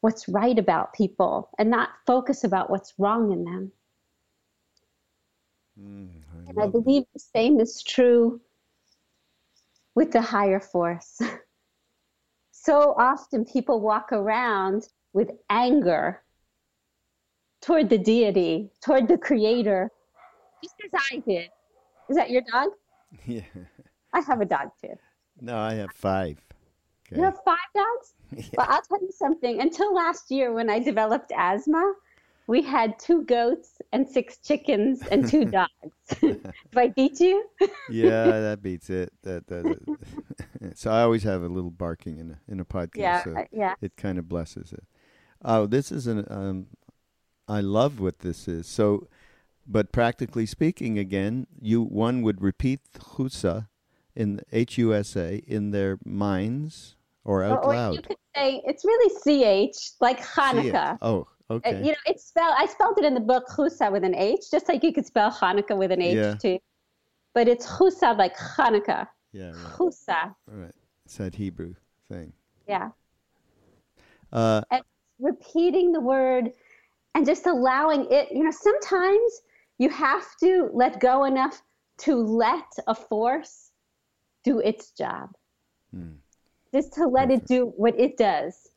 what's 0.00 0.28
right 0.28 0.58
about 0.58 0.94
people 0.94 1.50
and 1.58 1.70
not 1.70 1.90
focus 2.06 2.44
about 2.44 2.70
what's 2.70 2.94
wrong 2.98 3.32
in 3.32 3.44
them. 3.44 3.72
Mm, 5.80 6.08
I 6.32 6.50
and 6.50 6.60
I 6.60 6.66
believe 6.68 7.02
that. 7.02 7.12
the 7.14 7.18
same 7.18 7.58
is 7.58 7.82
true 7.82 8.40
with 9.94 10.12
the 10.12 10.20
higher 10.20 10.60
force. 10.60 11.20
so 12.52 12.94
often 12.96 13.44
people 13.44 13.80
walk 13.80 14.12
around 14.12 14.88
with 15.12 15.30
anger 15.50 16.22
toward 17.64 17.88
the 17.88 17.98
deity, 17.98 18.70
toward 18.82 19.08
the 19.08 19.16
creator, 19.16 19.90
just 20.62 20.74
as 20.84 21.00
I 21.10 21.18
did. 21.26 21.48
Is 22.10 22.16
that 22.16 22.30
your 22.30 22.42
dog? 22.52 22.70
Yeah. 23.26 23.42
I 24.12 24.20
have 24.22 24.40
a 24.40 24.44
dog 24.44 24.70
too. 24.80 24.94
No, 25.40 25.56
I 25.56 25.74
have 25.74 25.92
five. 25.92 26.36
Okay. 27.06 27.16
You 27.16 27.22
have 27.22 27.38
five 27.44 27.58
dogs? 27.72 28.14
yeah. 28.36 28.44
Well, 28.56 28.66
I'll 28.68 28.82
tell 28.82 29.00
you 29.00 29.12
something. 29.12 29.60
Until 29.60 29.94
last 29.94 30.32
year, 30.32 30.52
when 30.52 30.68
I 30.68 30.80
developed 30.80 31.30
asthma, 31.36 31.94
we 32.48 32.60
had 32.60 32.98
two 32.98 33.22
goats 33.22 33.80
and 33.92 34.08
six 34.08 34.38
chickens 34.38 35.00
and 35.12 35.28
two 35.28 35.44
dogs. 35.60 35.70
Do 36.20 36.40
I 36.76 36.88
beat 36.88 37.20
you? 37.20 37.48
yeah, 37.88 38.24
that 38.24 38.62
beats 38.62 38.90
it. 38.90 39.12
That, 39.22 39.46
that, 39.46 39.62
that. 39.64 40.76
so 40.76 40.90
I 40.90 41.02
always 41.02 41.22
have 41.22 41.42
a 41.42 41.48
little 41.48 41.70
barking 41.70 42.18
in 42.18 42.32
a 42.32 42.40
in 42.50 42.58
a 42.58 42.64
podcast. 42.64 42.96
Yeah, 42.96 43.22
so 43.22 43.44
yeah. 43.52 43.74
It 43.80 43.96
kind 43.96 44.18
of 44.18 44.28
blesses 44.28 44.72
it. 44.72 44.82
Oh, 45.44 45.66
this 45.66 45.92
is 45.92 46.08
an 46.08 46.26
um, 46.28 46.66
I 47.48 47.60
love 47.60 48.00
what 48.00 48.20
this 48.20 48.48
is. 48.48 48.66
So, 48.66 49.08
but 49.66 49.92
practically 49.92 50.46
speaking, 50.46 50.98
again, 50.98 51.46
you 51.60 51.82
one 51.82 52.22
would 52.22 52.40
repeat 52.42 52.80
chusa, 52.98 53.68
in 54.16 54.40
H 54.52 54.78
U 54.78 54.94
S 54.94 55.16
A 55.16 55.42
in 55.46 55.70
their 55.72 55.98
minds 56.04 56.94
or 57.24 57.42
out 57.42 57.58
or, 57.58 57.64
or 57.66 57.74
loud? 57.74 57.94
you 57.96 58.02
could 58.02 58.16
say 58.36 58.62
it's 58.64 58.84
really 58.84 59.70
ch 59.72 59.92
like 60.00 60.20
Hanukkah. 60.20 60.98
Oh, 61.02 61.26
Uh, 61.50 61.54
okay. 61.54 61.78
You 61.78 61.92
know, 61.92 62.04
it's 62.06 62.24
spelled. 62.24 62.54
I 62.56 62.66
spelled 62.66 62.98
it 62.98 63.04
in 63.04 63.14
the 63.14 63.20
book 63.20 63.44
Chusa 63.48 63.90
with 63.92 64.04
an 64.04 64.14
H, 64.14 64.50
just 64.50 64.68
like 64.68 64.82
you 64.84 64.92
could 64.92 65.04
spell 65.06 65.30
Hanukkah 65.30 65.76
with 65.76 65.90
an 65.92 66.00
H 66.00 66.14
Yeah. 66.14 66.34
too. 66.36 66.58
But 67.34 67.48
it's 67.48 67.66
Chusa 67.66 68.16
like 68.16 68.36
Hanukkah. 68.36 69.08
yeah, 69.32 69.48
right. 69.50 69.72
Chusa. 69.76 70.34
Right. 70.46 70.72
It's 71.04 71.16
that 71.18 71.34
Hebrew 71.34 71.74
thing. 72.08 72.32
Yeah. 72.68 72.90
Uh, 74.32 74.62
and 74.70 74.82
repeating 75.18 75.92
the 75.92 76.00
word 76.00 76.52
and 77.14 77.24
just 77.24 77.46
allowing 77.46 78.06
it 78.10 78.30
you 78.32 78.42
know 78.42 78.50
sometimes 78.50 79.42
you 79.78 79.88
have 79.88 80.24
to 80.40 80.70
let 80.72 81.00
go 81.00 81.24
enough 81.24 81.62
to 81.98 82.16
let 82.16 82.66
a 82.86 82.94
force 82.94 83.70
do 84.42 84.58
its 84.58 84.90
job. 84.90 85.30
Hmm. 85.90 86.14
just 86.72 86.92
to 86.94 87.06
let 87.06 87.30
it 87.30 87.46
do 87.46 87.72
what 87.76 87.98
it 87.98 88.16
does. 88.16 88.68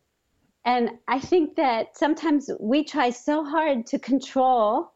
And 0.66 0.92
i 1.08 1.20
think 1.20 1.56
that 1.56 1.98
sometimes 1.98 2.50
we 2.60 2.84
try 2.84 3.10
so 3.10 3.44
hard 3.44 3.88
to 3.88 4.00
control. 4.00 4.92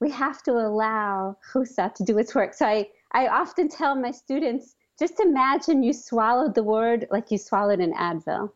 We 0.00 0.10
have 0.10 0.42
to 0.44 0.52
allow 0.52 1.36
husa 1.52 1.94
to 1.94 2.02
do 2.04 2.18
its 2.18 2.34
work. 2.34 2.54
So 2.54 2.66
i, 2.66 2.88
I 3.12 3.26
often 3.28 3.68
tell 3.68 3.94
my 3.96 4.12
students 4.12 4.76
just 4.98 5.18
imagine 5.18 5.82
you 5.82 5.92
swallowed 5.92 6.54
the 6.54 6.62
word 6.62 7.06
like 7.10 7.30
you 7.32 7.38
swallowed 7.38 7.80
an 7.80 7.94
Advil. 7.94 8.52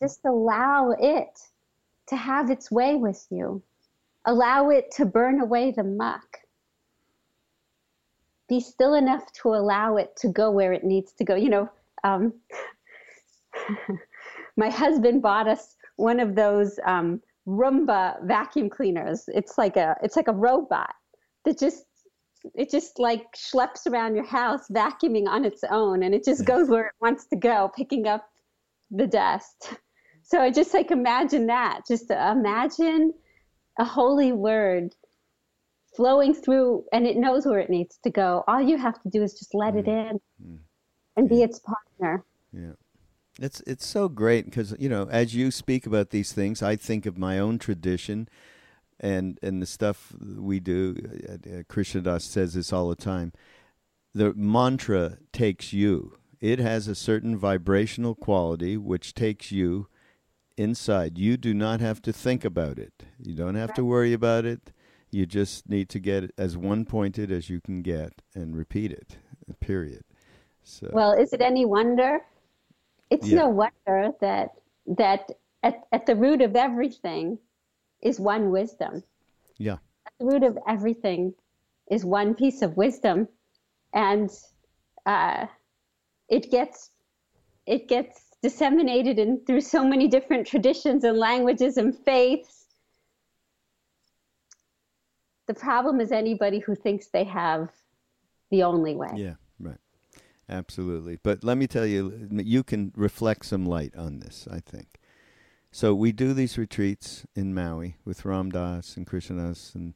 Just 0.00 0.20
allow 0.24 0.94
it 0.98 1.38
to 2.08 2.16
have 2.16 2.50
its 2.50 2.70
way 2.70 2.96
with 2.96 3.26
you. 3.30 3.62
Allow 4.24 4.70
it 4.70 4.90
to 4.92 5.06
burn 5.06 5.40
away 5.40 5.70
the 5.70 5.84
muck. 5.84 6.38
Be 8.48 8.60
still 8.60 8.94
enough 8.94 9.32
to 9.42 9.48
allow 9.48 9.96
it 9.96 10.16
to 10.18 10.28
go 10.28 10.50
where 10.50 10.72
it 10.72 10.84
needs 10.84 11.12
to 11.12 11.24
go. 11.24 11.34
You 11.34 11.50
know, 11.50 11.70
um, 12.04 12.32
my 14.56 14.70
husband 14.70 15.22
bought 15.22 15.48
us 15.48 15.76
one 15.96 16.20
of 16.20 16.34
those 16.34 16.78
um, 16.84 17.20
Roomba 17.46 18.22
vacuum 18.24 18.68
cleaners. 18.68 19.28
It's 19.28 19.56
like 19.56 19.76
a 19.76 19.96
it's 20.02 20.16
like 20.16 20.28
a 20.28 20.32
robot 20.32 20.94
that 21.44 21.58
just 21.58 21.86
it 22.54 22.70
just 22.70 22.98
like 22.98 23.24
schleps 23.34 23.86
around 23.90 24.14
your 24.14 24.26
house 24.26 24.68
vacuuming 24.68 25.26
on 25.26 25.44
its 25.44 25.64
own 25.70 26.02
and 26.02 26.14
it 26.14 26.24
just 26.24 26.44
goes 26.44 26.68
where 26.68 26.86
it 26.86 26.92
wants 27.00 27.26
to 27.26 27.36
go 27.36 27.70
picking 27.74 28.06
up 28.06 28.28
the 28.90 29.06
dust 29.06 29.74
so 30.22 30.40
i 30.40 30.50
just 30.50 30.72
like 30.74 30.90
imagine 30.90 31.46
that 31.46 31.80
just 31.86 32.10
imagine 32.10 33.12
a 33.78 33.84
holy 33.84 34.32
word 34.32 34.94
flowing 35.94 36.34
through 36.34 36.84
and 36.92 37.06
it 37.06 37.16
knows 37.16 37.46
where 37.46 37.58
it 37.58 37.70
needs 37.70 37.98
to 38.02 38.10
go 38.10 38.44
all 38.46 38.60
you 38.60 38.76
have 38.76 39.00
to 39.02 39.08
do 39.08 39.22
is 39.22 39.32
just 39.32 39.54
let 39.54 39.76
it 39.76 39.88
in 39.88 40.18
and 41.16 41.28
be 41.28 41.42
its 41.42 41.58
partner 41.60 42.24
Yeah. 42.52 42.72
It's 43.38 43.60
it's 43.66 43.86
so 43.86 44.08
great 44.08 44.46
because 44.46 44.74
you 44.78 44.88
know 44.88 45.08
as 45.10 45.34
you 45.34 45.50
speak 45.50 45.86
about 45.86 46.10
these 46.10 46.32
things, 46.32 46.62
I 46.62 46.76
think 46.76 47.04
of 47.04 47.18
my 47.18 47.38
own 47.38 47.58
tradition, 47.58 48.28
and 48.98 49.38
and 49.42 49.60
the 49.60 49.66
stuff 49.66 50.14
we 50.20 50.58
do. 50.58 50.96
Uh, 51.28 51.58
uh, 51.58 51.62
Krishna 51.68 52.00
Das 52.00 52.24
says 52.24 52.54
this 52.54 52.72
all 52.72 52.88
the 52.88 52.96
time. 52.96 53.32
The 54.14 54.32
mantra 54.34 55.18
takes 55.32 55.74
you. 55.74 56.16
It 56.40 56.58
has 56.58 56.88
a 56.88 56.94
certain 56.94 57.36
vibrational 57.36 58.14
quality 58.14 58.76
which 58.76 59.14
takes 59.14 59.50
you 59.52 59.88
inside. 60.56 61.18
You 61.18 61.36
do 61.36 61.54
not 61.54 61.80
have 61.80 62.00
to 62.02 62.12
think 62.12 62.44
about 62.44 62.78
it. 62.78 63.04
You 63.18 63.34
don't 63.34 63.54
have 63.54 63.74
to 63.74 63.84
worry 63.84 64.12
about 64.12 64.44
it. 64.44 64.72
You 65.10 65.26
just 65.26 65.68
need 65.68 65.88
to 65.90 65.98
get 65.98 66.24
it 66.24 66.32
as 66.36 66.56
one 66.56 66.84
pointed 66.84 67.30
as 67.30 67.48
you 67.48 67.60
can 67.60 67.82
get 67.82 68.22
and 68.34 68.56
repeat 68.56 68.92
it. 68.92 69.18
Period. 69.60 70.02
So 70.62 70.90
well 70.92 71.12
is 71.12 71.32
it 71.32 71.40
any 71.40 71.64
wonder 71.64 72.20
it's 73.10 73.28
Yeah. 73.28 73.38
no 73.42 73.48
wonder 73.48 74.12
that 74.20 74.50
that 74.86 75.30
at, 75.62 75.84
at 75.92 76.06
the 76.06 76.16
root 76.16 76.42
of 76.42 76.56
everything 76.56 77.38
is 78.02 78.18
one 78.18 78.50
wisdom 78.50 79.02
yeah. 79.58 79.78
at 80.06 80.12
the 80.18 80.26
root 80.26 80.42
of 80.42 80.58
everything 80.68 81.34
is 81.90 82.04
one 82.04 82.34
piece 82.34 82.62
of 82.62 82.76
wisdom 82.76 83.28
and 83.92 84.28
uh, 85.06 85.46
it 86.28 86.50
gets 86.50 86.90
it 87.66 87.88
gets 87.88 88.22
disseminated 88.42 89.18
in 89.18 89.40
through 89.44 89.60
so 89.60 89.84
many 89.84 90.06
different 90.08 90.46
traditions 90.46 91.04
and 91.04 91.18
languages 91.18 91.76
and 91.76 91.96
faiths 92.04 92.66
the 95.46 95.54
problem 95.54 96.00
is 96.00 96.12
anybody 96.12 96.58
who 96.58 96.74
thinks 96.74 97.06
they 97.08 97.24
have 97.24 97.70
the 98.50 98.62
only 98.62 98.94
way 98.94 99.10
Yeah, 99.14 99.34
right. 99.58 99.78
Absolutely. 100.48 101.18
But 101.22 101.42
let 101.42 101.58
me 101.58 101.66
tell 101.66 101.86
you, 101.86 102.28
you 102.30 102.62
can 102.62 102.92
reflect 102.94 103.46
some 103.46 103.66
light 103.66 103.94
on 103.96 104.20
this, 104.20 104.46
I 104.50 104.60
think. 104.60 105.00
So 105.72 105.94
we 105.94 106.12
do 106.12 106.32
these 106.32 106.56
retreats 106.56 107.26
in 107.34 107.52
Maui 107.52 107.96
with 108.04 108.24
Ram 108.24 108.50
Dass 108.50 108.96
and 108.96 109.06
Krishna 109.06 109.48
Das 109.48 109.74
and 109.74 109.94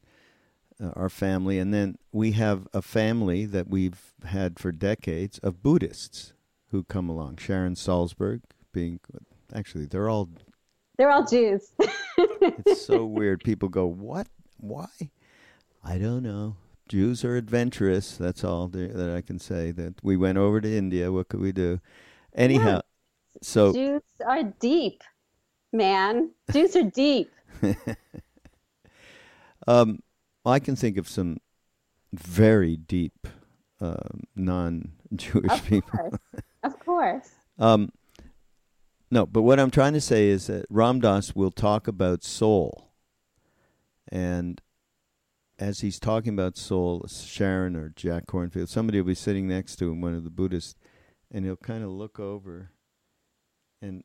uh, 0.81 0.91
our 0.95 1.09
family. 1.09 1.59
And 1.59 1.73
then 1.73 1.97
we 2.11 2.31
have 2.33 2.67
a 2.73 2.81
family 2.81 3.45
that 3.45 3.67
we've 3.67 4.13
had 4.25 4.59
for 4.59 4.71
decades 4.71 5.39
of 5.39 5.61
Buddhists 5.61 6.33
who 6.71 6.83
come 6.83 7.09
along. 7.09 7.37
Sharon 7.37 7.75
Salzberg 7.75 8.41
being, 8.71 8.99
actually, 9.53 9.85
they're 9.85 10.09
all, 10.09 10.29
they're 10.97 11.11
all 11.11 11.25
jews 11.25 11.71
it's 12.41 12.85
so 12.85 13.05
weird. 13.05 13.43
People 13.43 13.69
go, 13.69 13.85
what? 13.85 14.27
Why? 14.57 14.87
I 15.83 15.97
don't 15.97 16.23
know. 16.23 16.57
Jews 16.87 17.23
are 17.23 17.37
adventurous. 17.37 18.17
That's 18.17 18.43
all 18.43 18.67
that 18.69 19.13
I 19.15 19.21
can 19.21 19.39
say. 19.39 19.71
That 19.71 19.95
we 20.03 20.17
went 20.17 20.37
over 20.37 20.59
to 20.59 20.77
India. 20.77 21.11
What 21.11 21.29
could 21.29 21.39
we 21.39 21.51
do? 21.51 21.79
Anyhow, 22.35 22.81
so 23.41 23.73
jews 23.73 24.01
are 24.25 24.43
deep 24.43 25.01
man 25.71 26.31
jews 26.51 26.75
are 26.75 26.83
deep 26.83 27.31
um, 29.67 29.99
I 30.45 30.59
can 30.59 30.75
think 30.75 30.97
of 30.97 31.07
some 31.07 31.37
very 32.13 32.75
deep 32.75 33.27
um, 33.79 34.23
non-Jewish 34.35 35.51
of 35.51 35.65
people. 35.65 35.89
course 35.89 36.19
of 36.63 36.79
course 36.79 37.29
Um, 37.57 37.91
no, 39.09 39.25
but 39.25 39.41
what 39.41 39.59
I'm 39.59 39.71
trying 39.71 39.93
to 39.93 40.01
say 40.01 40.29
is 40.29 40.47
that 40.47 40.65
Ram 40.69 41.01
Dass 41.01 41.35
will 41.35 41.51
talk 41.51 41.87
about 41.87 42.23
soul. 42.23 42.91
And 44.09 44.61
as 45.59 45.81
he's 45.81 45.99
talking 45.99 46.33
about 46.33 46.57
soul, 46.57 47.05
Sharon 47.09 47.75
or 47.75 47.89
Jack 47.89 48.25
Kornfield, 48.25 48.69
somebody 48.69 48.99
will 48.99 49.07
be 49.07 49.15
sitting 49.15 49.47
next 49.47 49.75
to 49.77 49.91
him, 49.91 49.99
one 49.99 50.15
of 50.15 50.23
the 50.23 50.29
Buddhists, 50.29 50.75
and 51.29 51.43
he'll 51.43 51.57
kind 51.57 51.83
of 51.83 51.89
look 51.89 52.21
over 52.21 52.71
and, 53.81 54.03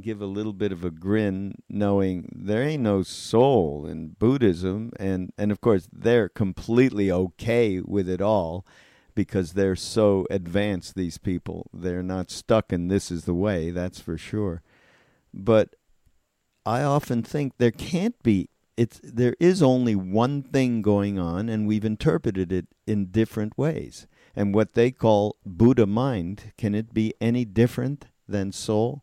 give 0.00 0.20
a 0.20 0.26
little 0.26 0.52
bit 0.52 0.72
of 0.72 0.84
a 0.84 0.90
grin, 0.90 1.54
knowing 1.68 2.28
there 2.34 2.62
ain't 2.62 2.82
no 2.82 3.02
soul 3.02 3.86
in 3.86 4.08
Buddhism. 4.18 4.92
And, 4.98 5.32
and 5.38 5.50
of 5.50 5.60
course, 5.60 5.88
they're 5.92 6.28
completely 6.28 7.10
okay 7.10 7.80
with 7.80 8.08
it 8.08 8.20
all 8.20 8.66
because 9.14 9.54
they're 9.54 9.76
so 9.76 10.26
advanced 10.30 10.94
these 10.94 11.18
people. 11.18 11.70
They're 11.72 12.02
not 12.02 12.30
stuck 12.30 12.72
in 12.72 12.88
this 12.88 13.10
is 13.10 13.24
the 13.24 13.34
way 13.34 13.70
that's 13.70 14.00
for 14.00 14.18
sure. 14.18 14.62
But 15.34 15.74
i 16.66 16.82
often 16.82 17.22
think 17.22 17.52
there 17.56 17.70
can't 17.70 18.20
be 18.24 18.50
it's 18.76 19.00
there 19.02 19.36
is 19.38 19.62
only 19.62 19.94
one 19.94 20.42
thing 20.42 20.82
going 20.82 21.18
on 21.18 21.48
and 21.48 21.66
we've 21.66 21.84
interpreted 21.84 22.52
it 22.52 22.66
in 22.86 23.06
different 23.06 23.56
ways. 23.56 24.06
And 24.34 24.54
what 24.54 24.74
they 24.74 24.90
call 24.90 25.36
buddha 25.46 25.86
mind 25.86 26.52
can 26.58 26.74
it 26.74 26.92
be 26.92 27.14
any 27.20 27.44
different 27.46 28.06
than 28.28 28.52
soul 28.52 29.02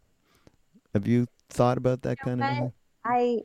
have 0.93 1.07
you 1.07 1.27
thought 1.49 1.77
about 1.77 2.01
that 2.01 2.17
kind 2.19 2.41
of 2.41 2.49
thing 2.49 2.73
I, 3.05 3.39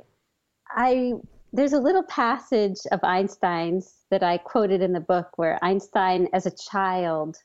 I, 0.70 1.12
there's 1.52 1.72
a 1.72 1.80
little 1.80 2.04
passage 2.04 2.78
of 2.92 3.00
Einstein's 3.02 4.04
that 4.10 4.22
I 4.22 4.38
quoted 4.38 4.82
in 4.82 4.92
the 4.92 5.00
book 5.00 5.30
where 5.36 5.62
Einstein, 5.64 6.28
as 6.32 6.46
a 6.46 6.52
child, 6.70 7.38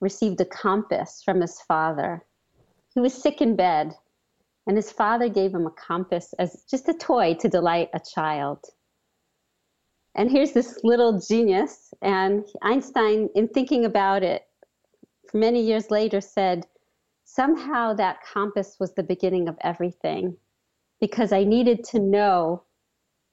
received 0.00 0.40
a 0.40 0.44
compass 0.44 1.22
from 1.24 1.40
his 1.40 1.60
father. 1.62 2.24
He 2.94 3.00
was 3.00 3.14
sick 3.14 3.40
in 3.40 3.56
bed, 3.56 3.94
and 4.66 4.76
his 4.76 4.92
father 4.92 5.28
gave 5.28 5.52
him 5.52 5.66
a 5.66 5.70
compass 5.70 6.34
as 6.38 6.64
just 6.70 6.88
a 6.88 6.94
toy 6.94 7.34
to 7.40 7.48
delight 7.48 7.88
a 7.94 8.00
child. 8.00 8.64
And 10.14 10.30
here's 10.30 10.52
this 10.52 10.80
little 10.82 11.20
genius, 11.20 11.92
and 12.02 12.44
Einstein, 12.62 13.28
in 13.34 13.48
thinking 13.48 13.84
about 13.84 14.22
it, 14.22 14.46
many 15.34 15.60
years 15.62 15.90
later, 15.90 16.20
said, 16.20 16.66
Somehow 17.36 17.92
that 17.92 18.24
compass 18.32 18.78
was 18.80 18.94
the 18.94 19.02
beginning 19.02 19.46
of 19.46 19.58
everything 19.60 20.38
because 21.02 21.32
I 21.32 21.44
needed 21.44 21.84
to 21.90 21.98
know 21.98 22.62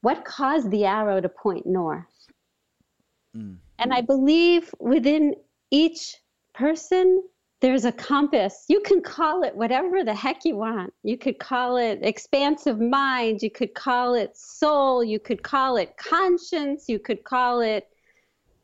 what 0.01 0.25
caused 0.25 0.69
the 0.71 0.83
arrow 0.83 1.21
to 1.21 1.29
point 1.29 1.65
north. 1.65 2.03
Mm-hmm. 3.33 3.53
And 3.79 3.93
I 3.93 4.01
believe 4.01 4.75
within 4.77 5.35
each 5.71 6.17
person, 6.53 7.23
there's 7.61 7.85
a 7.85 7.93
compass. 7.93 8.65
You 8.67 8.81
can 8.81 9.01
call 9.01 9.41
it 9.43 9.55
whatever 9.55 10.03
the 10.03 10.13
heck 10.13 10.43
you 10.43 10.57
want. 10.57 10.93
You 11.03 11.17
could 11.17 11.39
call 11.39 11.77
it 11.77 11.99
expansive 12.01 12.81
mind. 12.81 13.41
You 13.41 13.51
could 13.51 13.73
call 13.73 14.15
it 14.15 14.35
soul. 14.35 15.01
You 15.01 15.17
could 15.17 15.43
call 15.43 15.77
it 15.77 15.95
conscience. 15.95 16.89
You 16.89 16.99
could 16.99 17.23
call 17.23 17.61
it 17.61 17.87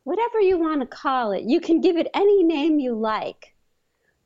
whatever 0.04 0.42
you 0.42 0.58
want 0.58 0.82
to 0.82 0.88
call 0.88 1.32
it. 1.32 1.44
You 1.44 1.62
can 1.62 1.80
give 1.80 1.96
it 1.96 2.08
any 2.14 2.44
name 2.44 2.78
you 2.78 2.94
like. 2.94 3.49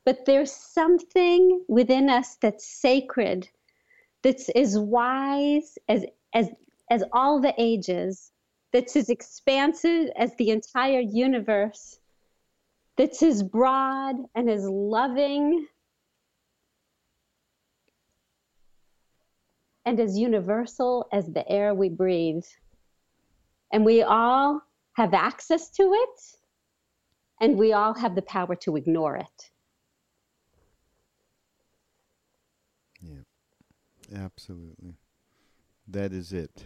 But 0.05 0.25
there's 0.25 0.51
something 0.51 1.63
within 1.67 2.09
us 2.09 2.35
that's 2.35 2.67
sacred, 2.67 3.49
that's 4.21 4.49
as 4.49 4.77
wise 4.77 5.77
as, 5.87 6.05
as, 6.33 6.49
as 6.91 7.03
all 7.13 7.39
the 7.39 7.53
ages, 7.57 8.31
that's 8.73 8.95
as 8.95 9.09
expansive 9.09 10.09
as 10.17 10.35
the 10.35 10.49
entire 10.49 10.99
universe, 10.99 11.99
that's 12.97 13.23
as 13.23 13.43
broad 13.43 14.15
and 14.35 14.49
as 14.49 14.65
loving 14.65 15.67
and 19.85 19.99
as 19.99 20.17
universal 20.17 21.07
as 21.11 21.27
the 21.31 21.47
air 21.49 21.73
we 21.73 21.89
breathe. 21.89 22.45
And 23.71 23.85
we 23.85 24.01
all 24.03 24.61
have 24.93 25.13
access 25.13 25.69
to 25.71 25.83
it, 25.93 26.21
and 27.41 27.57
we 27.57 27.73
all 27.73 27.93
have 27.95 28.15
the 28.15 28.21
power 28.21 28.55
to 28.57 28.75
ignore 28.75 29.17
it. 29.17 29.49
Yeah, 33.01 33.15
absolutely. 34.13 34.95
That 35.87 36.13
is 36.13 36.31
it. 36.31 36.65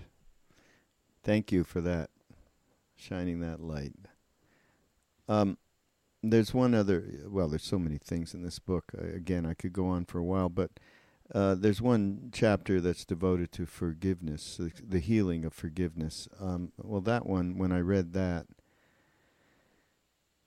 Thank 1.23 1.51
you 1.51 1.63
for 1.63 1.81
that, 1.81 2.09
shining 2.95 3.39
that 3.39 3.59
light. 3.59 3.93
Um, 5.27 5.57
there's 6.23 6.53
one 6.53 6.73
other. 6.73 7.03
Well, 7.27 7.47
there's 7.47 7.63
so 7.63 7.79
many 7.79 7.97
things 7.97 8.33
in 8.33 8.43
this 8.43 8.59
book. 8.59 8.91
Uh, 8.97 9.07
again, 9.15 9.45
I 9.45 9.53
could 9.53 9.73
go 9.73 9.87
on 9.87 10.05
for 10.05 10.19
a 10.19 10.23
while, 10.23 10.49
but 10.49 10.71
uh, 11.33 11.55
there's 11.55 11.81
one 11.81 12.29
chapter 12.31 12.79
that's 12.79 13.05
devoted 13.05 13.51
to 13.53 13.65
forgiveness, 13.65 14.57
the, 14.57 14.71
the 14.87 14.99
healing 14.99 15.43
of 15.43 15.53
forgiveness. 15.53 16.27
Um, 16.39 16.71
well, 16.77 17.01
that 17.01 17.25
one, 17.25 17.57
when 17.57 17.71
I 17.71 17.79
read 17.79 18.13
that, 18.13 18.45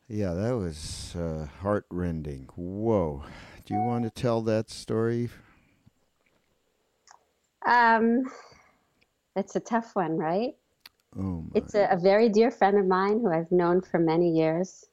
yeah, 0.08 0.32
that 0.32 0.56
was 0.56 1.14
uh, 1.14 1.46
heartrending. 1.60 2.48
Whoa. 2.56 3.24
Do 3.64 3.74
you 3.74 3.80
want 3.80 4.04
to 4.04 4.10
tell 4.10 4.40
that 4.42 4.70
story? 4.70 5.28
Um, 7.66 8.24
it's 9.36 9.56
a 9.56 9.60
tough 9.60 9.94
one, 9.94 10.16
right? 10.16 10.54
Oh, 11.16 11.42
my. 11.42 11.48
It's 11.54 11.74
a, 11.74 11.88
a 11.90 11.96
very 11.96 12.28
dear 12.28 12.50
friend 12.50 12.78
of 12.78 12.86
mine 12.86 13.20
who 13.20 13.32
I've 13.32 13.52
known 13.52 13.80
for 13.80 13.98
many 13.98 14.30
years, 14.30 14.86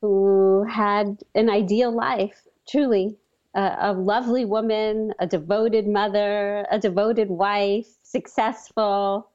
who 0.00 0.64
had 0.64 1.22
an 1.34 1.50
ideal 1.50 1.92
life, 1.92 2.46
truly 2.68 3.16
a, 3.56 3.76
a 3.80 3.92
lovely 3.92 4.44
woman, 4.44 5.12
a 5.18 5.26
devoted 5.26 5.88
mother, 5.88 6.66
a 6.70 6.78
devoted 6.78 7.30
wife, 7.30 7.88
successful, 8.02 9.30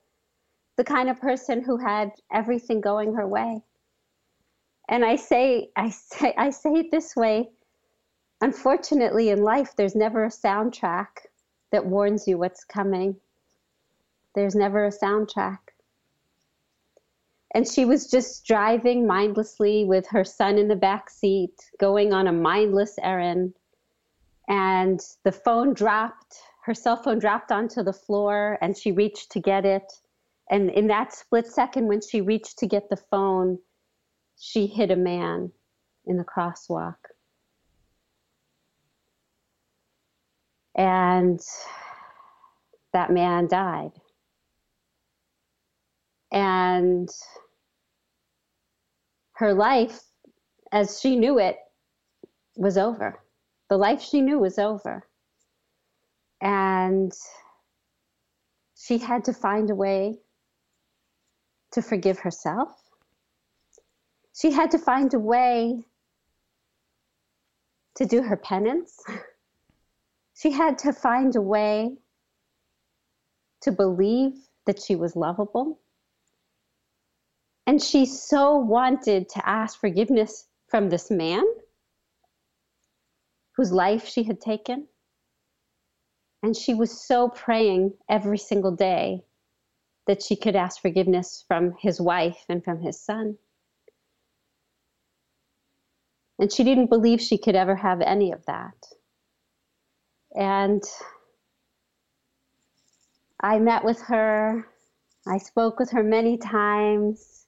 the 0.77 0.83
kind 0.83 1.09
of 1.09 1.19
person 1.19 1.63
who 1.63 1.77
had 1.77 2.11
everything 2.31 2.79
going 2.79 3.13
her 3.15 3.27
way. 3.27 3.61
And 4.87 5.03
I 5.03 5.15
say, 5.15 5.69
I 5.75 5.89
say, 5.89 6.33
I 6.37 6.51
say 6.51 6.71
it 6.71 6.91
this 6.91 7.15
way. 7.15 7.49
Unfortunately, 8.41 9.29
in 9.29 9.43
life, 9.43 9.75
there's 9.75 9.95
never 9.95 10.25
a 10.25 10.29
soundtrack 10.29 11.07
that 11.71 11.85
warns 11.85 12.27
you 12.27 12.37
what's 12.37 12.63
coming. 12.63 13.15
There's 14.35 14.55
never 14.55 14.85
a 14.85 14.91
soundtrack. 14.91 15.59
And 17.53 17.67
she 17.67 17.83
was 17.83 18.09
just 18.09 18.45
driving 18.45 19.05
mindlessly 19.05 19.83
with 19.83 20.07
her 20.07 20.23
son 20.23 20.57
in 20.57 20.69
the 20.69 20.75
back 20.75 21.09
seat, 21.09 21.55
going 21.79 22.13
on 22.13 22.27
a 22.27 22.31
mindless 22.31 22.95
errand 23.01 23.53
and 24.51 24.99
the 25.23 25.31
phone 25.31 25.73
dropped 25.73 26.37
her 26.65 26.73
cell 26.73 26.97
phone 26.97 27.19
dropped 27.19 27.51
onto 27.51 27.81
the 27.81 27.93
floor 27.93 28.57
and 28.61 28.77
she 28.77 28.91
reached 28.91 29.31
to 29.31 29.39
get 29.39 29.65
it 29.65 29.91
and 30.49 30.69
in 30.71 30.87
that 30.87 31.13
split 31.13 31.47
second 31.47 31.87
when 31.87 32.01
she 32.01 32.19
reached 32.21 32.59
to 32.59 32.67
get 32.67 32.89
the 32.89 32.97
phone 32.97 33.57
she 34.37 34.67
hit 34.67 34.91
a 34.91 34.95
man 34.95 35.51
in 36.05 36.17
the 36.17 36.23
crosswalk 36.23 36.97
and 40.75 41.39
that 42.93 43.11
man 43.11 43.47
died 43.47 43.91
and 46.31 47.09
her 49.33 49.53
life 49.53 50.01
as 50.71 50.99
she 50.99 51.15
knew 51.15 51.39
it 51.39 51.57
was 52.55 52.77
over 52.77 53.19
the 53.71 53.77
life 53.77 54.01
she 54.01 54.19
knew 54.19 54.37
was 54.37 54.59
over. 54.59 55.07
And 56.41 57.13
she 58.77 58.97
had 58.97 59.23
to 59.23 59.33
find 59.33 59.69
a 59.69 59.75
way 59.75 60.19
to 61.71 61.81
forgive 61.81 62.19
herself. 62.19 62.67
She 64.35 64.51
had 64.51 64.71
to 64.71 64.77
find 64.77 65.13
a 65.13 65.19
way 65.19 65.85
to 67.95 68.05
do 68.05 68.21
her 68.21 68.35
penance. 68.35 69.01
She 70.41 70.49
had 70.49 70.79
to 70.79 70.91
find 70.91 71.35
a 71.35 71.41
way 71.41 71.97
to 73.61 73.71
believe 73.71 74.33
that 74.65 74.81
she 74.81 74.95
was 74.95 75.15
lovable. 75.15 75.79
And 77.67 77.79
she 77.79 78.07
so 78.07 78.57
wanted 78.57 79.29
to 79.29 79.47
ask 79.47 79.79
forgiveness 79.79 80.47
from 80.67 80.89
this 80.89 81.11
man 81.11 81.43
whose 83.55 83.71
life 83.71 84.07
she 84.07 84.23
had 84.23 84.41
taken. 84.41 84.87
And 86.41 86.57
she 86.57 86.73
was 86.73 87.05
so 87.05 87.29
praying 87.29 87.93
every 88.09 88.39
single 88.39 88.75
day 88.75 89.23
that 90.07 90.23
she 90.23 90.35
could 90.35 90.55
ask 90.55 90.81
forgiveness 90.81 91.45
from 91.47 91.75
his 91.79 92.01
wife 92.01 92.45
and 92.49 92.63
from 92.63 92.81
his 92.81 92.99
son. 92.99 93.37
And 96.39 96.51
she 96.51 96.63
didn't 96.63 96.89
believe 96.89 97.21
she 97.21 97.37
could 97.37 97.55
ever 97.55 97.75
have 97.75 98.01
any 98.01 98.31
of 98.31 98.43
that. 98.47 98.73
And 100.35 100.83
I 103.41 103.59
met 103.59 103.83
with 103.83 104.01
her, 104.03 104.65
I 105.27 105.37
spoke 105.37 105.79
with 105.79 105.91
her 105.91 106.03
many 106.03 106.37
times. 106.37 107.45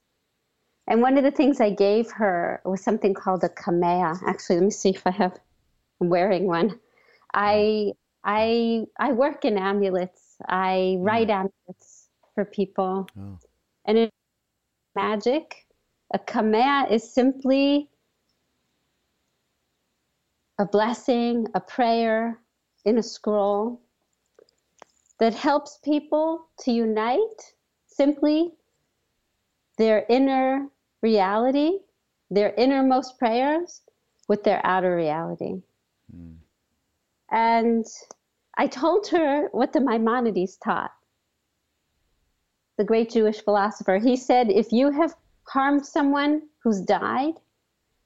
And 0.86 1.00
one 1.00 1.16
of 1.16 1.24
the 1.24 1.30
things 1.30 1.60
I 1.60 1.70
gave 1.70 2.10
her 2.12 2.60
was 2.64 2.82
something 2.82 3.14
called 3.14 3.42
a 3.44 3.48
kamea. 3.48 4.20
Actually, 4.26 4.56
let 4.56 4.64
me 4.64 4.70
see 4.70 4.90
if 4.90 5.06
I 5.06 5.10
have 5.12 5.38
I'm 6.00 6.08
wearing 6.08 6.46
one. 6.46 6.78
I 7.32 7.92
I 8.24 8.84
I 8.98 9.12
work 9.12 9.44
in 9.44 9.58
amulets. 9.58 10.36
I 10.48 10.96
write 11.00 11.28
mm. 11.28 11.34
amulets 11.66 12.08
for 12.34 12.44
people, 12.44 13.06
oh. 13.18 13.38
and 13.84 13.98
it's 13.98 14.12
magic. 14.94 15.66
A 16.12 16.18
kamea 16.18 16.90
is 16.90 17.12
simply 17.12 17.88
a 20.58 20.66
blessing, 20.66 21.46
a 21.54 21.60
prayer 21.60 22.38
in 22.84 22.98
a 22.98 23.02
scroll 23.02 23.80
that 25.18 25.34
helps 25.34 25.78
people 25.82 26.46
to 26.60 26.70
unite 26.70 27.54
simply 27.86 28.52
their 29.78 30.04
inner 30.08 30.68
reality, 31.02 31.78
their 32.30 32.52
innermost 32.54 33.18
prayers 33.18 33.82
with 34.28 34.44
their 34.44 34.60
outer 34.64 34.96
reality. 34.96 35.62
Mm. 36.14 36.36
And 37.30 37.86
I 38.56 38.66
told 38.66 39.08
her 39.08 39.48
what 39.52 39.72
the 39.72 39.80
Maimonides 39.80 40.56
taught, 40.56 40.92
the 42.76 42.84
great 42.84 43.10
Jewish 43.10 43.42
philosopher. 43.42 43.98
He 43.98 44.16
said, 44.16 44.50
if 44.50 44.72
you 44.72 44.90
have 44.90 45.14
harmed 45.44 45.84
someone 45.84 46.42
who's 46.62 46.80
died, 46.80 47.34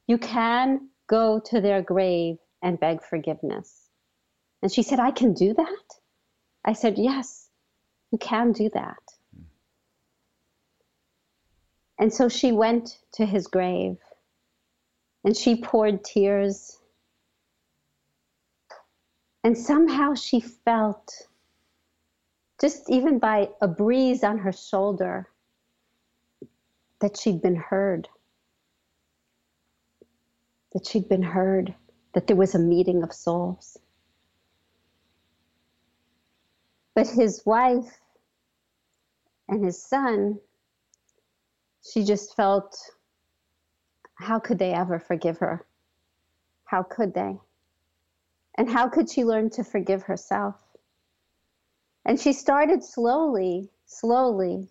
you 0.07 0.17
can 0.17 0.89
go 1.07 1.39
to 1.45 1.61
their 1.61 1.81
grave 1.81 2.37
and 2.61 2.79
beg 2.79 3.01
forgiveness. 3.03 3.88
And 4.61 4.71
she 4.71 4.83
said, 4.83 4.99
I 4.99 5.11
can 5.11 5.33
do 5.33 5.53
that? 5.53 5.83
I 6.65 6.73
said, 6.73 6.97
Yes, 6.97 7.49
you 8.11 8.17
can 8.17 8.51
do 8.51 8.69
that. 8.73 8.97
And 11.97 12.13
so 12.13 12.29
she 12.29 12.51
went 12.51 12.97
to 13.13 13.25
his 13.25 13.47
grave 13.47 13.97
and 15.23 15.35
she 15.35 15.61
poured 15.61 16.03
tears 16.03 16.79
and 19.43 19.57
somehow 19.57 20.13
she 20.15 20.41
felt, 20.41 21.27
just 22.59 22.89
even 22.89 23.19
by 23.19 23.49
a 23.61 23.67
breeze 23.67 24.23
on 24.23 24.39
her 24.39 24.51
shoulder, 24.51 25.29
that 26.99 27.17
she'd 27.17 27.41
been 27.41 27.55
heard. 27.55 28.09
That 30.73 30.85
she'd 30.85 31.07
been 31.07 31.23
heard, 31.23 31.73
that 32.13 32.27
there 32.27 32.35
was 32.35 32.53
a 32.53 32.59
meeting 32.59 33.01
of 33.01 33.13
souls. 33.13 33.77
But 36.99 37.07
his 37.07 37.45
wife 37.45 37.97
and 39.47 39.63
his 39.63 39.81
son, 39.81 40.37
she 41.81 42.03
just 42.03 42.35
felt, 42.35 42.75
how 44.15 44.37
could 44.37 44.59
they 44.59 44.73
ever 44.73 44.99
forgive 44.99 45.37
her? 45.37 45.65
How 46.65 46.83
could 46.83 47.13
they? 47.13 47.37
And 48.57 48.69
how 48.69 48.89
could 48.89 49.09
she 49.09 49.23
learn 49.23 49.49
to 49.51 49.63
forgive 49.63 50.03
herself? 50.03 50.61
And 52.03 52.19
she 52.19 52.33
started 52.33 52.83
slowly, 52.83 53.69
slowly 53.85 54.67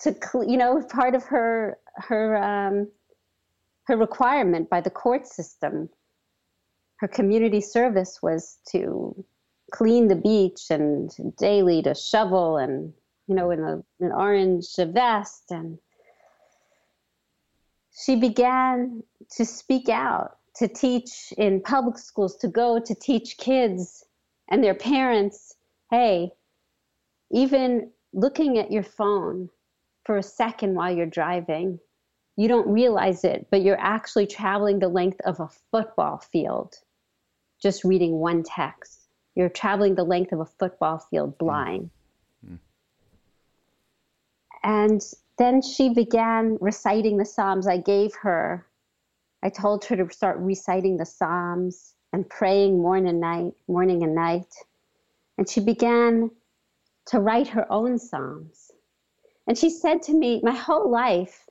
to 0.00 0.16
you 0.48 0.56
know 0.56 0.82
part 0.82 1.14
of 1.14 1.22
her 1.26 1.78
her 1.94 2.36
um, 2.42 2.88
her 3.84 3.96
requirement 3.96 4.68
by 4.68 4.80
the 4.80 4.90
court 4.90 5.28
system 5.28 5.88
her 6.96 7.06
community 7.06 7.60
service 7.60 8.20
was 8.20 8.58
to 8.66 9.24
clean 9.72 10.08
the 10.08 10.14
beach 10.14 10.70
and 10.70 11.10
daily 11.36 11.82
to 11.82 11.94
shovel 11.94 12.58
and 12.58 12.92
you 13.26 13.34
know 13.34 13.50
in 13.50 13.60
a, 13.60 13.82
an 14.04 14.12
orange 14.12 14.76
vest. 14.76 15.50
And 15.50 15.78
she 17.92 18.16
began 18.16 19.02
to 19.36 19.44
speak 19.44 19.88
out 19.88 20.36
to 20.56 20.68
teach 20.68 21.32
in 21.38 21.62
public 21.62 21.98
schools 21.98 22.36
to 22.36 22.48
go 22.48 22.78
to 22.78 22.94
teach 22.94 23.38
kids 23.38 24.04
and 24.48 24.62
their 24.62 24.74
parents 24.74 25.54
hey 25.90 26.30
even 27.30 27.90
looking 28.12 28.58
at 28.58 28.70
your 28.70 28.82
phone 28.82 29.48
for 30.04 30.18
a 30.18 30.22
second 30.22 30.74
while 30.74 30.94
you're 30.94 31.06
driving 31.06 31.78
you 32.36 32.48
don't 32.48 32.68
realize 32.68 33.24
it 33.24 33.46
but 33.50 33.62
you're 33.62 33.80
actually 33.80 34.26
traveling 34.26 34.78
the 34.78 34.88
length 34.88 35.20
of 35.24 35.40
a 35.40 35.48
football 35.70 36.18
field 36.18 36.74
just 37.62 37.84
reading 37.84 38.12
one 38.12 38.42
text 38.42 39.01
you're 39.34 39.48
traveling 39.48 39.94
the 39.94 40.04
length 40.04 40.32
of 40.32 40.40
a 40.40 40.44
football 40.44 40.98
field 40.98 41.38
blind. 41.38 41.90
Mm. 42.46 42.58
And 44.62 45.00
then 45.38 45.62
she 45.62 45.88
began 45.88 46.58
reciting 46.60 47.16
the 47.16 47.24
Psalms 47.24 47.66
I 47.66 47.78
gave 47.78 48.14
her. 48.16 48.66
I 49.42 49.48
told 49.48 49.84
her 49.86 49.96
to 49.96 50.12
start 50.12 50.38
reciting 50.38 50.96
the 50.96 51.06
Psalms 51.06 51.94
and 52.12 52.28
praying 52.28 52.80
morning 52.80 53.08
and 53.08 53.20
night, 53.20 53.52
morning 53.66 54.02
and 54.02 54.14
night. 54.14 54.54
And 55.38 55.48
she 55.48 55.60
began 55.60 56.30
to 57.06 57.18
write 57.18 57.48
her 57.48 57.70
own 57.72 57.98
Psalms. 57.98 58.70
And 59.46 59.56
she 59.56 59.70
said 59.70 60.02
to 60.02 60.12
me, 60.12 60.40
My 60.42 60.54
whole 60.54 60.90
life 60.90 61.48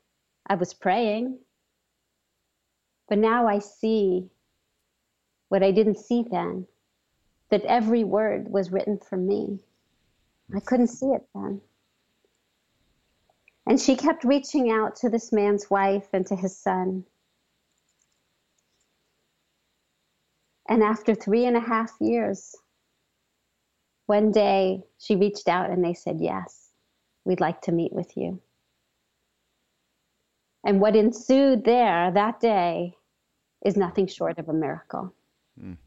I 0.48 0.56
was 0.56 0.74
praying, 0.74 1.40
but 3.10 3.18
now 3.18 3.48
I 3.48 3.60
see 3.60 4.30
what 5.50 5.64
I 5.64 5.72
didn't 5.72 5.98
see 5.98 6.24
then 6.30 6.68
that 7.52 7.64
every 7.66 8.04
word 8.04 8.50
was 8.50 8.72
written 8.72 8.98
for 8.98 9.18
me. 9.18 9.60
I 10.56 10.60
couldn't 10.60 10.88
see 10.88 11.08
it 11.08 11.28
then. 11.36 11.62
And 13.68 13.80
she 13.80 13.96
kept 13.96 14.24
reaching 14.24 14.72
out 14.72 14.96
to 14.98 15.10
this 15.10 15.32
man's 15.32 15.70
wife 15.70 16.08
and 16.14 16.26
to 16.28 16.36
his 16.36 16.58
son. 16.58 17.06
And 20.68 20.82
after 20.82 21.14
three 21.14 21.46
and 21.46 21.58
a 21.58 21.62
half 21.62 21.92
years, 22.00 22.56
one 24.08 24.32
day 24.32 24.84
she 24.98 25.16
reached 25.16 25.48
out 25.48 25.70
and 25.70 25.84
they 25.84 25.94
said, 25.94 26.18
Yes, 26.20 26.70
we'd 27.26 27.42
like 27.42 27.62
to 27.62 27.72
meet 27.72 27.94
with 27.94 28.16
you. 28.18 28.42
And 30.66 30.80
what 30.80 30.96
ensued 30.96 31.66
there 31.66 32.12
that 32.12 32.40
day 32.40 32.96
is 33.66 33.76
nothing 33.76 34.08
short 34.08 34.38
of 34.40 34.48
a 34.48 34.54
miracle. 34.54 35.14
Mm. 35.62 35.78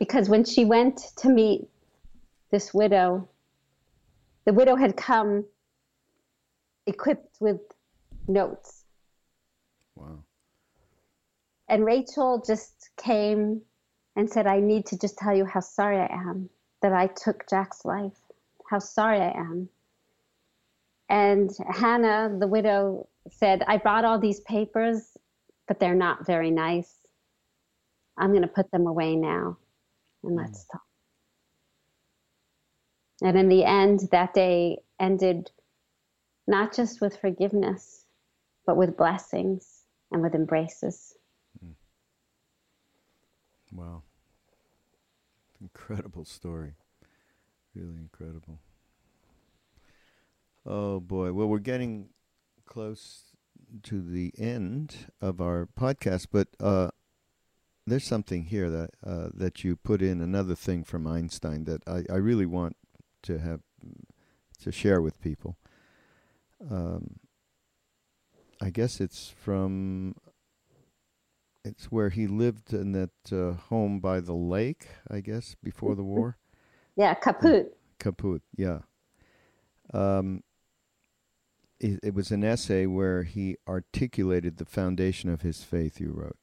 Because 0.00 0.30
when 0.30 0.44
she 0.44 0.64
went 0.64 0.98
to 1.18 1.28
meet 1.28 1.68
this 2.50 2.74
widow, 2.74 3.28
the 4.46 4.52
widow 4.52 4.74
had 4.74 4.96
come 4.96 5.44
equipped 6.86 7.36
with 7.38 7.60
notes. 8.26 8.84
Wow. 9.94 10.24
And 11.68 11.84
Rachel 11.84 12.42
just 12.44 12.88
came 12.96 13.60
and 14.16 14.28
said, 14.28 14.46
I 14.46 14.58
need 14.58 14.86
to 14.86 14.98
just 14.98 15.18
tell 15.18 15.36
you 15.36 15.44
how 15.44 15.60
sorry 15.60 15.98
I 15.98 16.10
am 16.10 16.48
that 16.80 16.94
I 16.94 17.06
took 17.08 17.48
Jack's 17.48 17.84
life, 17.84 18.18
how 18.68 18.78
sorry 18.78 19.20
I 19.20 19.32
am. 19.36 19.68
And 21.10 21.50
Hannah, 21.68 22.34
the 22.38 22.46
widow, 22.46 23.06
said, 23.30 23.62
I 23.66 23.76
brought 23.76 24.06
all 24.06 24.18
these 24.18 24.40
papers, 24.40 25.18
but 25.68 25.78
they're 25.78 25.94
not 25.94 26.26
very 26.26 26.50
nice. 26.50 26.94
I'm 28.16 28.30
going 28.30 28.42
to 28.42 28.48
put 28.48 28.70
them 28.70 28.86
away 28.86 29.14
now 29.14 29.58
and 30.22 30.36
let's 30.36 30.64
talk. 30.64 30.82
And 33.22 33.36
in 33.38 33.48
the 33.48 33.64
end, 33.64 34.00
that 34.12 34.34
day 34.34 34.78
ended 34.98 35.50
not 36.46 36.74
just 36.74 37.00
with 37.00 37.16
forgiveness, 37.16 38.06
but 38.66 38.76
with 38.76 38.96
blessings 38.96 39.84
and 40.10 40.22
with 40.22 40.34
embraces. 40.34 41.14
Mm. 41.64 41.74
Wow. 43.72 44.02
Incredible 45.60 46.24
story. 46.24 46.74
Really 47.74 47.98
incredible. 47.98 48.58
Oh 50.66 51.00
boy. 51.00 51.32
Well, 51.32 51.48
we're 51.48 51.58
getting 51.58 52.08
close 52.66 53.24
to 53.84 54.02
the 54.02 54.32
end 54.38 55.12
of 55.20 55.40
our 55.40 55.68
podcast, 55.78 56.28
but 56.32 56.48
uh, 56.58 56.90
there's 57.86 58.04
something 58.04 58.44
here 58.44 58.70
that 58.70 58.90
uh, 59.04 59.28
that 59.34 59.64
you 59.64 59.76
put 59.76 60.02
in 60.02 60.20
another 60.20 60.54
thing 60.54 60.84
from 60.84 61.06
Einstein 61.06 61.64
that 61.64 61.82
I, 61.86 62.04
I 62.12 62.16
really 62.16 62.46
want 62.46 62.76
to 63.22 63.38
have 63.38 63.60
to 64.62 64.72
share 64.72 65.00
with 65.00 65.20
people. 65.20 65.56
Um, 66.70 67.16
I 68.60 68.70
guess 68.70 69.00
it's 69.00 69.28
from 69.28 70.14
it's 71.64 71.86
where 71.86 72.10
he 72.10 72.26
lived 72.26 72.72
in 72.72 72.92
that 72.92 73.32
uh, 73.32 73.52
home 73.68 74.00
by 74.00 74.20
the 74.20 74.34
lake. 74.34 74.88
I 75.10 75.20
guess 75.20 75.56
before 75.62 75.94
the 75.94 76.04
war. 76.04 76.36
Yeah, 76.96 77.14
Caputh. 77.14 77.68
Caputh, 77.98 78.42
yeah. 78.56 78.80
Um, 79.92 80.42
it, 81.78 82.00
it 82.02 82.14
was 82.14 82.30
an 82.30 82.44
essay 82.44 82.86
where 82.86 83.22
he 83.22 83.56
articulated 83.66 84.58
the 84.58 84.64
foundation 84.64 85.30
of 85.30 85.42
his 85.42 85.62
faith. 85.62 86.00
You 86.00 86.12
wrote. 86.12 86.36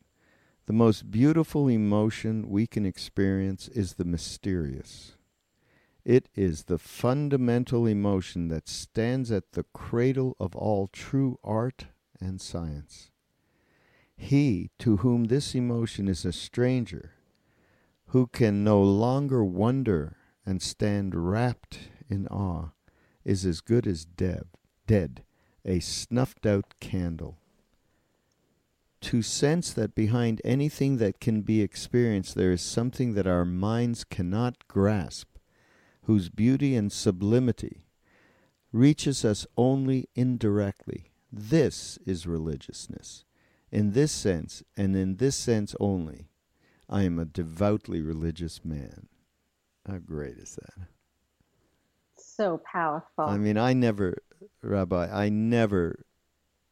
The 0.67 0.73
most 0.73 1.09
beautiful 1.09 1.69
emotion 1.69 2.49
we 2.49 2.67
can 2.67 2.85
experience 2.85 3.69
is 3.69 3.93
the 3.93 4.03
mysterious. 4.03 5.15
It 6.03 6.27
is 6.35 6.65
the 6.65 6.77
fundamental 6.77 7.87
emotion 7.87 8.49
that 8.49 8.67
stands 8.67 9.31
at 9.31 9.53
the 9.53 9.63
cradle 9.73 10.35
of 10.41 10.57
all 10.57 10.87
true 10.87 11.39
art 11.41 11.85
and 12.19 12.41
science. 12.41 13.11
He 14.17 14.71
to 14.79 14.97
whom 14.97 15.25
this 15.25 15.55
emotion 15.55 16.09
is 16.09 16.25
a 16.25 16.33
stranger, 16.33 17.13
who 18.07 18.27
can 18.27 18.65
no 18.65 18.83
longer 18.83 19.45
wonder 19.45 20.17
and 20.45 20.61
stand 20.61 21.15
rapt 21.15 21.79
in 22.09 22.27
awe, 22.27 22.71
is 23.23 23.45
as 23.45 23.61
good 23.61 23.87
as 23.87 24.03
dead, 24.03 24.47
dead, 24.85 25.23
a 25.63 25.79
snuffed 25.79 26.45
out 26.45 26.73
candle 26.81 27.37
to 29.01 29.21
sense 29.21 29.73
that 29.73 29.95
behind 29.95 30.41
anything 30.43 30.97
that 30.97 31.19
can 31.19 31.41
be 31.41 31.61
experienced 31.61 32.35
there 32.35 32.51
is 32.51 32.61
something 32.61 33.13
that 33.13 33.27
our 33.27 33.45
minds 33.45 34.03
cannot 34.03 34.67
grasp, 34.67 35.37
whose 36.03 36.29
beauty 36.29 36.75
and 36.75 36.91
sublimity 36.91 37.85
reaches 38.71 39.23
us 39.23 39.45
only 39.57 40.09
indirectly. 40.15 41.11
This 41.31 41.97
is 42.05 42.27
religiousness. 42.27 43.25
In 43.71 43.91
this 43.91 44.11
sense, 44.11 44.63
and 44.75 44.95
in 44.95 45.17
this 45.17 45.35
sense 45.35 45.75
only, 45.79 46.29
I 46.89 47.03
am 47.03 47.19
a 47.19 47.25
devoutly 47.25 48.01
religious 48.01 48.63
man. 48.63 49.07
How 49.85 49.97
great 49.97 50.37
is 50.37 50.55
that? 50.55 50.87
So 52.15 52.61
powerful. 52.71 53.25
I 53.25 53.37
mean, 53.37 53.57
I 53.57 53.73
never, 53.73 54.17
Rabbi, 54.61 55.09
I 55.11 55.29
never 55.29 56.05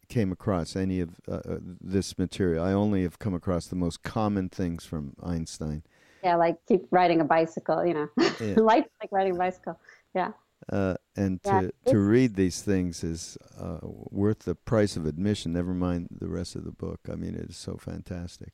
came 0.08 0.32
across 0.32 0.76
any 0.76 1.00
of 1.00 1.20
uh, 1.28 1.36
uh, 1.36 1.58
this 1.82 2.18
material. 2.18 2.64
I 2.64 2.74
only 2.74 3.04
have 3.04 3.20
come 3.20 3.34
across 3.34 3.68
the 3.68 3.76
most 3.76 4.04
common 4.04 4.50
things 4.50 4.86
from 4.86 5.16
Einstein. 5.22 5.84
Yeah, 6.24 6.36
like 6.36 6.58
keep 6.68 6.88
riding 6.92 7.22
a 7.22 7.26
bicycle, 7.26 7.86
you 7.86 7.94
know. 7.94 8.10
Yeah. 8.40 8.56
Life 8.58 8.86
like 9.02 9.12
riding 9.12 9.36
a 9.36 9.38
bicycle. 9.38 9.80
Yeah. 10.14 10.32
Uh, 10.72 10.96
and 11.16 11.40
yeah, 11.46 11.62
to 11.62 11.74
to 11.92 12.00
read 12.00 12.36
these 12.36 12.62
things 12.62 13.04
is 13.04 13.38
uh, 13.60 13.80
worth 13.84 14.40
the 14.40 14.56
price 14.56 14.96
of 14.96 15.06
admission. 15.06 15.54
Never 15.54 15.74
mind 15.74 16.08
the 16.10 16.30
rest 16.30 16.56
of 16.56 16.64
the 16.64 16.72
book. 16.72 17.02
I 17.12 17.16
mean, 17.16 17.36
it 17.36 17.50
is 17.50 17.58
so 17.58 17.78
fantastic. 17.78 18.54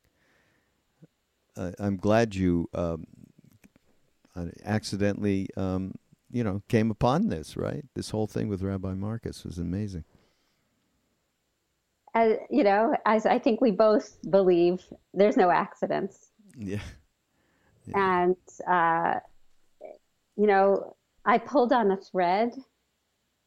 I'm 1.80 1.98
glad 1.98 2.34
you 2.34 2.70
um, 2.74 3.06
accidentally, 4.66 5.48
um, 5.56 5.94
you 6.32 6.44
know, 6.44 6.64
came 6.68 6.90
upon 6.90 7.28
this. 7.28 7.56
Right, 7.56 7.86
this 7.96 8.10
whole 8.10 8.28
thing 8.28 8.50
with 8.50 8.64
Rabbi 8.64 8.96
Marcus 8.96 9.46
was 9.46 9.58
amazing 9.58 10.04
as 12.14 12.38
you 12.50 12.64
know, 12.64 12.96
as 13.06 13.26
I 13.26 13.40
think 13.40 13.62
we 13.62 13.72
both 13.72 14.18
believe, 14.30 14.84
there's 15.14 15.38
no 15.38 15.50
accidents. 15.50 16.32
Yeah. 16.58 16.80
yeah. 17.86 18.24
And 18.24 18.36
uh, 18.68 19.20
you 20.36 20.48
know, 20.48 20.96
I 21.26 21.38
pulled 21.38 21.72
on 21.72 21.92
a 21.92 21.98
thread, 21.98 22.54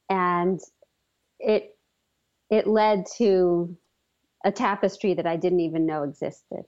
and 0.09 0.59
it 1.39 1.77
it 2.49 2.67
led 2.67 3.05
to 3.17 3.75
a 4.43 4.51
tapestry 4.51 5.13
that 5.15 5.25
I 5.25 5.35
didn't 5.35 5.61
even 5.61 5.85
know 5.85 6.03
existed. 6.03 6.65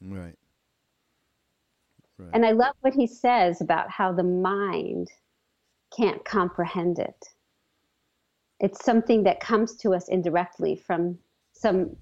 Right. 0.00 0.36
Right. 2.18 2.30
And 2.34 2.44
I 2.44 2.52
love 2.52 2.74
what 2.80 2.92
he 2.92 3.06
says 3.06 3.60
about 3.60 3.90
how 3.90 4.12
the 4.12 4.24
mind 4.24 5.10
can't 5.96 6.24
comprehend 6.24 6.98
it. 6.98 7.24
It's 8.58 8.84
something 8.84 9.22
that 9.22 9.40
comes 9.40 9.76
to 9.76 9.94
us 9.94 10.08
indirectly 10.08 10.76
from 10.76 11.18
some 11.60 11.96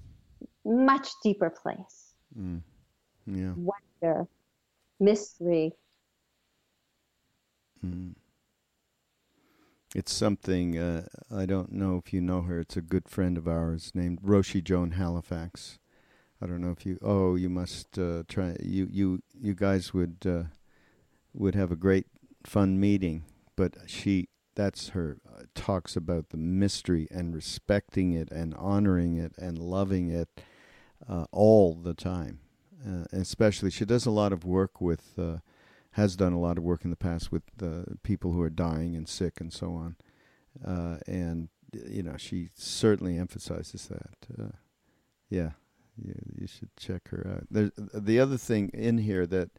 much 0.65 1.09
deeper 1.23 1.51
place. 1.51 2.15
Mm. 2.39 2.63
Yeah. 3.27 3.53
Wonder, 3.57 4.29
mystery. 5.01 5.73
Mm. 7.85 8.15
It's 9.95 10.13
something 10.13 10.79
uh, 10.79 11.07
I 11.35 11.47
don't 11.47 11.73
know 11.73 12.01
if 12.05 12.13
you 12.13 12.21
know 12.21 12.43
her. 12.43 12.61
It's 12.61 12.77
a 12.77 12.83
good 12.83 13.09
friend 13.09 13.37
of 13.37 13.49
ours 13.49 13.93
named 13.95 14.23
Roshi 14.23 14.63
Joan 14.63 14.93
Halifax. 14.93 15.79
I 16.41 16.47
don't 16.47 16.61
know 16.61 16.71
if 16.71 16.87
you. 16.87 16.99
Oh, 17.03 17.35
you 17.35 17.49
must 17.49 17.99
uh, 17.99 18.23
try. 18.29 18.57
You 18.63 18.87
you 18.91 19.23
you 19.35 19.55
guys 19.55 19.93
would 19.93 20.19
uh, 20.25 20.45
would 21.35 21.55
have 21.57 21.73
a 21.73 21.77
great 21.77 22.07
fun 22.45 22.79
meeting. 22.79 23.25
But 23.57 23.77
she 23.87 24.29
that's 24.59 24.91
her 24.91 25.19
uh, 25.27 25.45
talks 25.55 25.97
about 25.97 26.29
the 26.29 26.37
mystery 26.37 27.07
and 27.11 27.35
respecting 27.35 28.13
it 28.13 28.31
and 28.31 28.55
honoring 28.57 29.17
it 29.17 29.33
and 29.39 29.57
loving 29.59 30.11
it 30.11 30.29
uh, 31.09 31.25
all 31.33 31.75
the 31.75 31.95
time. 31.95 32.41
Uh, 32.87 33.05
especially, 33.13 33.71
she 33.71 33.85
does 33.85 34.05
a 34.05 34.11
lot 34.11 34.33
of 34.33 34.45
work 34.45 34.81
with 34.81 35.17
has 35.93 36.15
done 36.15 36.33
a 36.33 36.39
lot 36.39 36.57
of 36.57 36.65
work 36.65 36.85
in 36.85 36.91
the 36.91 36.97
past 36.97 37.33
with 37.33 37.43
uh, 37.61 37.83
people 38.05 38.33
who 38.33 38.41
are 38.41 38.51
dying 38.51 38.95
and 38.95 39.09
sick 39.09 39.41
and 39.41 39.53
so 39.53 39.73
on. 39.75 39.97
Uh, 40.65 40.99
and 41.07 41.49
you 41.73 42.03
know, 42.03 42.17
she 42.17 42.51
certainly 42.55 43.19
emphasizes 43.19 43.89
that. 43.89 44.41
Uh, 44.41 44.53
yeah, 45.29 45.51
you, 45.97 46.15
you, 46.37 46.47
should 46.47 46.75
check 46.77 47.09
her 47.09 47.27
out. 47.35 47.47
There's 47.51 47.73
the 47.77 48.21
other 48.21 48.37
thing 48.37 48.71
in 48.73 48.99
here 48.99 49.27
that, 49.27 49.51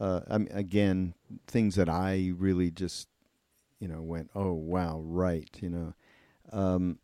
uh, 0.00 0.20
I 0.28 0.38
mean, 0.38 0.48
again, 0.50 1.14
things 1.46 1.76
that 1.76 1.88
I 1.88 2.32
really 2.36 2.70
just, 2.70 3.08
you 3.80 3.88
know, 3.88 4.02
went, 4.02 4.30
oh 4.34 4.52
wow, 4.52 5.00
right, 5.04 5.50
you 5.60 5.70
know. 5.70 5.94
Um, 6.52 6.98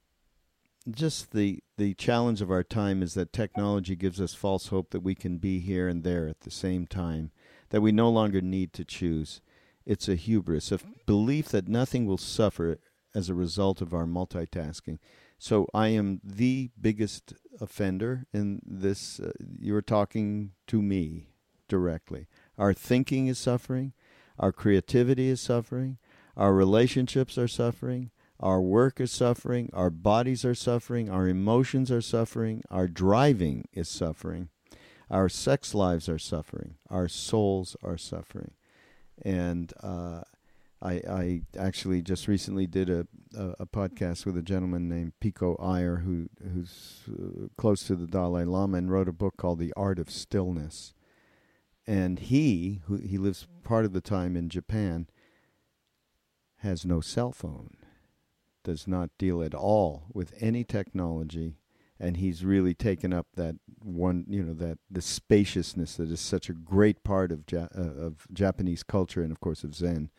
just 0.90 1.32
the 1.32 1.62
the 1.76 1.94
challenge 1.94 2.40
of 2.40 2.50
our 2.50 2.64
time 2.64 3.02
is 3.02 3.14
that 3.14 3.32
technology 3.32 3.94
gives 3.94 4.20
us 4.20 4.34
false 4.34 4.68
hope 4.68 4.90
that 4.90 5.00
we 5.00 5.14
can 5.14 5.38
be 5.38 5.60
here 5.60 5.88
and 5.88 6.02
there 6.02 6.26
at 6.28 6.40
the 6.40 6.50
same 6.50 6.86
time 6.86 7.30
that 7.70 7.80
we 7.80 7.92
no 7.92 8.10
longer 8.10 8.40
need 8.40 8.72
to 8.74 8.84
choose. 8.84 9.40
It's 9.86 10.08
a 10.08 10.14
hubris, 10.14 10.70
a 10.70 10.78
belief 11.06 11.48
that 11.48 11.68
nothing 11.68 12.06
will 12.06 12.18
suffer 12.18 12.78
as 13.14 13.28
a 13.28 13.34
result 13.34 13.80
of 13.80 13.92
our 13.92 14.06
multitasking. 14.06 14.98
So 15.38 15.66
I 15.74 15.88
am 15.88 16.20
the 16.22 16.70
biggest 16.80 17.34
offender 17.60 18.26
in 18.32 18.60
this. 18.64 19.18
Uh, 19.18 19.32
you're 19.58 19.82
talking 19.82 20.52
to 20.68 20.80
me 20.80 21.28
directly. 21.68 22.26
Our 22.58 22.74
thinking 22.74 23.26
is 23.26 23.38
suffering, 23.38 23.92
our 24.38 24.52
creativity 24.52 25.28
is 25.28 25.40
suffering, 25.40 25.98
our 26.36 26.52
relationships 26.52 27.36
are 27.38 27.48
suffering, 27.48 28.10
our 28.40 28.60
work 28.60 29.00
is 29.00 29.12
suffering, 29.12 29.70
our 29.72 29.90
bodies 29.90 30.44
are 30.44 30.54
suffering, 30.54 31.08
our 31.08 31.28
emotions 31.28 31.90
are 31.90 32.00
suffering, 32.00 32.62
our 32.70 32.88
driving 32.88 33.68
is 33.72 33.88
suffering. 33.88 34.48
Our 35.12 35.28
sex 35.28 35.74
lives 35.74 36.08
are 36.08 36.18
suffering. 36.18 36.76
Our 36.88 37.06
souls 37.06 37.76
are 37.82 37.98
suffering. 37.98 38.52
And 39.22 39.70
uh, 39.82 40.22
I, 40.80 40.92
I 41.06 41.42
actually 41.56 42.00
just 42.00 42.26
recently 42.26 42.66
did 42.66 42.88
a, 42.88 43.06
a, 43.36 43.48
a, 43.60 43.66
podcast 43.66 44.24
with 44.24 44.38
a 44.38 44.42
gentleman 44.42 44.88
named 44.88 45.12
Pico 45.20 45.54
Iyer, 45.56 45.98
who 45.98 46.28
who's 46.42 47.02
uh, 47.08 47.48
close 47.58 47.84
to 47.84 47.94
the 47.94 48.06
Dalai 48.06 48.44
Lama, 48.44 48.78
and 48.78 48.90
wrote 48.90 49.08
a 49.08 49.12
book 49.12 49.36
called 49.36 49.58
The 49.58 49.74
Art 49.76 49.98
of 49.98 50.10
Stillness. 50.10 50.94
And 51.86 52.18
he, 52.18 52.80
who 52.86 52.96
he 52.96 53.18
lives 53.18 53.46
part 53.62 53.84
of 53.84 53.92
the 53.92 54.00
time 54.00 54.34
in 54.34 54.48
Japan, 54.48 55.08
has 56.62 56.86
no 56.86 57.00
cell 57.00 57.32
phone, 57.32 57.76
does 58.62 58.86
not 58.86 59.10
deal 59.18 59.42
at 59.42 59.54
all 59.54 60.04
with 60.12 60.32
any 60.40 60.62
technology, 60.62 61.56
and 61.98 62.16
he's 62.16 62.44
really 62.44 62.72
taken 62.72 63.12
up 63.12 63.26
that 63.34 63.56
one 63.82 64.24
you 64.28 64.42
know 64.42 64.54
that 64.54 64.78
the 64.90 65.02
spaciousness 65.02 65.96
that 65.96 66.10
is 66.10 66.20
such 66.20 66.48
a 66.48 66.52
great 66.52 67.02
part 67.02 67.32
of 67.32 67.42
ja- 67.50 67.68
uh, 67.76 68.06
of 68.06 68.26
Japanese 68.32 68.82
culture 68.82 69.22
and 69.22 69.32
of 69.32 69.40
course 69.40 69.64
of 69.64 69.74
Zen. 69.74 70.10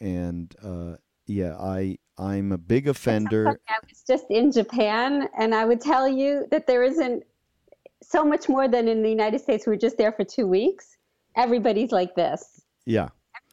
And 0.00 0.54
uh, 0.62 0.96
yeah 1.26 1.56
I 1.56 1.98
I'm 2.16 2.52
a 2.52 2.58
big 2.58 2.86
offender. 2.88 3.58
I 3.68 3.76
was 3.88 4.04
just 4.06 4.26
in 4.30 4.52
Japan 4.52 5.28
and 5.38 5.54
I 5.54 5.64
would 5.64 5.80
tell 5.80 6.08
you 6.08 6.46
that 6.50 6.66
there 6.66 6.82
isn't 6.82 7.24
so 8.02 8.24
much 8.24 8.48
more 8.48 8.68
than 8.68 8.88
in 8.88 9.02
the 9.02 9.10
United 9.10 9.40
States 9.40 9.66
we 9.66 9.72
are 9.72 9.76
just 9.76 9.98
there 9.98 10.12
for 10.12 10.24
2 10.24 10.46
weeks. 10.46 10.96
Everybody's 11.36 11.90
like 11.90 12.14
this. 12.14 12.62
Yeah 12.84 13.08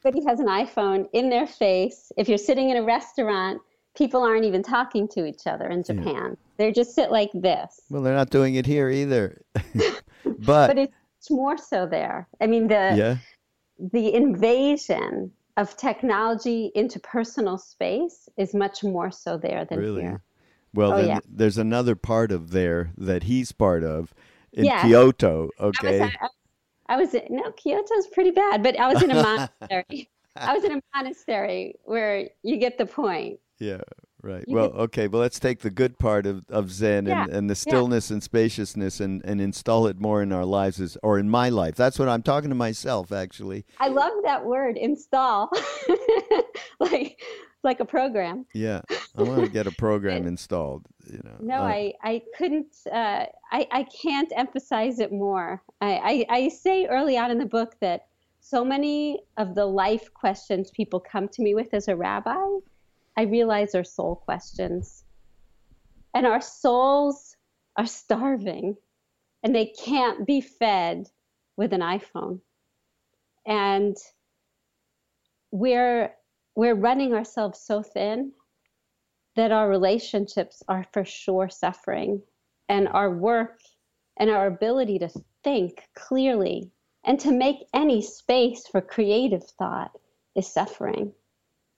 everybody 0.06 0.26
has 0.28 0.40
an 0.40 0.48
iPhone 0.48 1.08
in 1.14 1.30
their 1.30 1.48
face 1.48 2.12
if 2.18 2.28
you're 2.28 2.38
sitting 2.38 2.70
in 2.70 2.78
a 2.78 2.84
restaurant 2.84 3.62
people 3.96 4.24
aren't 4.24 4.44
even 4.44 4.64
talking 4.64 5.08
to 5.08 5.26
each 5.26 5.46
other 5.46 5.68
in 5.68 5.84
Japan. 5.84 6.30
Yeah. 6.30 6.36
They 6.58 6.72
just 6.72 6.96
sit 6.96 7.12
like 7.12 7.30
this. 7.34 7.82
Well, 7.92 8.02
they're 8.02 8.16
not 8.16 8.32
doing 8.32 8.56
it 8.56 8.66
here 8.66 8.90
either. 8.90 9.42
but 10.26 10.68
but 10.68 10.78
it's 10.78 11.30
more 11.30 11.58
so 11.58 11.86
there. 11.86 12.28
I 12.42 12.48
mean 12.48 12.68
the 12.68 12.96
yeah. 12.96 13.18
the 13.78 14.14
invasion 14.14 15.32
of 15.58 15.78
technology 15.78 16.72
into 16.74 17.00
personal 17.00 17.58
space 17.58 18.28
is 18.38 18.54
much 18.54 18.84
more 18.84 19.12
so 19.12 19.38
there 19.38 19.66
than 19.66 19.80
really? 19.80 20.02
here. 20.02 20.22
Well, 20.74 20.94
oh, 20.94 20.98
then 20.98 21.08
yeah. 21.08 21.20
there's 21.30 21.60
another 21.60 21.96
part 21.96 22.32
of 22.32 22.50
there 22.50 22.92
that 22.98 23.24
he's 23.24 23.52
part 23.52 23.84
of 23.84 24.12
in 24.52 24.66
yeah. 24.66 24.82
Kyoto. 24.82 25.50
Okay. 25.60 26.02
I 26.02 26.06
was, 26.06 26.12
I, 26.20 26.28
I 26.88 26.98
was 26.98 27.14
no 27.30 27.52
Kyoto's 27.52 28.08
pretty 28.08 28.32
bad, 28.32 28.64
but 28.64 28.80
I 28.80 28.92
was 28.92 29.02
in 29.02 29.12
a 29.12 29.16
monastery. 29.24 30.10
I 30.36 30.54
was 30.54 30.64
in 30.64 30.74
a 30.74 30.82
monastery 30.96 31.76
where 31.84 32.30
you 32.42 32.58
get 32.58 32.78
the 32.78 32.86
point. 32.86 33.40
Yeah, 33.60 33.82
right. 34.22 34.44
You 34.48 34.56
well, 34.56 34.70
could, 34.72 34.80
okay, 34.82 35.08
Well, 35.08 35.22
let's 35.22 35.40
take 35.40 35.60
the 35.60 35.70
good 35.70 35.98
part 36.00 36.26
of, 36.26 36.44
of 36.50 36.72
Zen 36.72 37.06
yeah, 37.06 37.24
and, 37.24 37.34
and 37.34 37.50
the 37.50 37.56
stillness 37.56 38.10
yeah. 38.10 38.16
and 38.16 38.24
spaciousness 38.24 39.00
and, 39.00 39.24
and 39.24 39.40
install 39.40 39.88
it 39.88 40.00
more 40.00 40.22
in 40.22 40.34
our 40.34 40.44
lives 40.44 40.82
as, 40.82 40.98
or 41.04 41.20
in 41.20 41.30
my 41.30 41.50
life. 41.50 41.76
That's 41.76 42.00
what 42.00 42.10
I'm 42.10 42.24
talking 42.24 42.50
to 42.50 42.56
myself, 42.56 43.12
actually. 43.12 43.66
I 43.80 43.90
love 43.90 44.12
that 44.24 44.44
word, 44.44 44.76
install. 44.76 45.52
like 46.80 47.22
like 47.64 47.80
a 47.80 47.86
program. 47.86 48.46
Yeah, 48.54 48.82
I 49.16 49.24
want 49.24 49.44
to 49.44 49.50
get 49.50 49.68
a 49.68 49.72
program 49.78 50.28
installed. 50.28 50.86
You 51.06 51.22
know. 51.24 51.36
No, 51.40 51.56
uh, 51.56 51.68
I 51.68 51.94
I 52.04 52.22
couldn't. 52.38 52.76
Uh, 52.92 53.26
I 53.52 53.68
I 53.72 53.84
can't 53.84 54.32
emphasize 54.36 55.00
it 55.00 55.12
more. 55.12 55.62
I, 55.82 56.26
I 56.30 56.36
I 56.38 56.50
say 56.50 56.86
early 56.86 57.18
on 57.18 57.32
in 57.32 57.38
the 57.38 57.46
book 57.46 57.76
that 57.82 58.08
so 58.40 58.64
many 58.66 59.22
of 59.38 59.56
the 59.56 59.66
life 59.66 60.14
questions 60.14 60.72
people 60.72 61.00
come 61.00 61.28
to 61.30 61.42
me 61.42 61.56
with 61.56 61.74
as 61.74 61.88
a 61.88 61.96
rabbi 61.96 62.36
I 63.16 63.24
realize 63.24 63.76
are 63.76 63.84
soul 63.84 64.16
questions. 64.16 65.04
And 66.14 66.26
our 66.26 66.42
souls 66.42 67.36
are 67.78 67.86
starving 67.86 68.76
and 69.44 69.54
they 69.54 69.66
can't 69.66 70.26
be 70.26 70.42
fed 70.42 71.08
with 71.58 71.74
an 71.74 71.82
iPhone. 71.82 72.40
And 73.46 73.96
we're 75.52 76.14
we're 76.56 76.76
running 76.76 77.14
ourselves 77.14 77.60
so 77.60 77.82
thin 77.82 78.32
that 79.36 79.52
our 79.52 79.70
relationships 79.70 80.62
are 80.68 80.86
for 80.94 81.04
sure 81.04 81.50
suffering 81.50 82.22
and 82.70 82.88
our 82.90 83.10
work 83.10 83.60
and 84.18 84.30
our 84.30 84.48
ability 84.48 85.00
to 85.00 85.10
think 85.44 85.84
clearly 85.96 86.72
and 87.04 87.20
to 87.20 87.32
make 87.32 87.58
any 87.74 88.02
space 88.02 88.68
for 88.68 88.82
creative 88.82 89.44
thought 89.44 89.92
is 90.36 90.48
suffering 90.48 91.12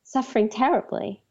suffering 0.04 0.50
terribly 0.50 1.22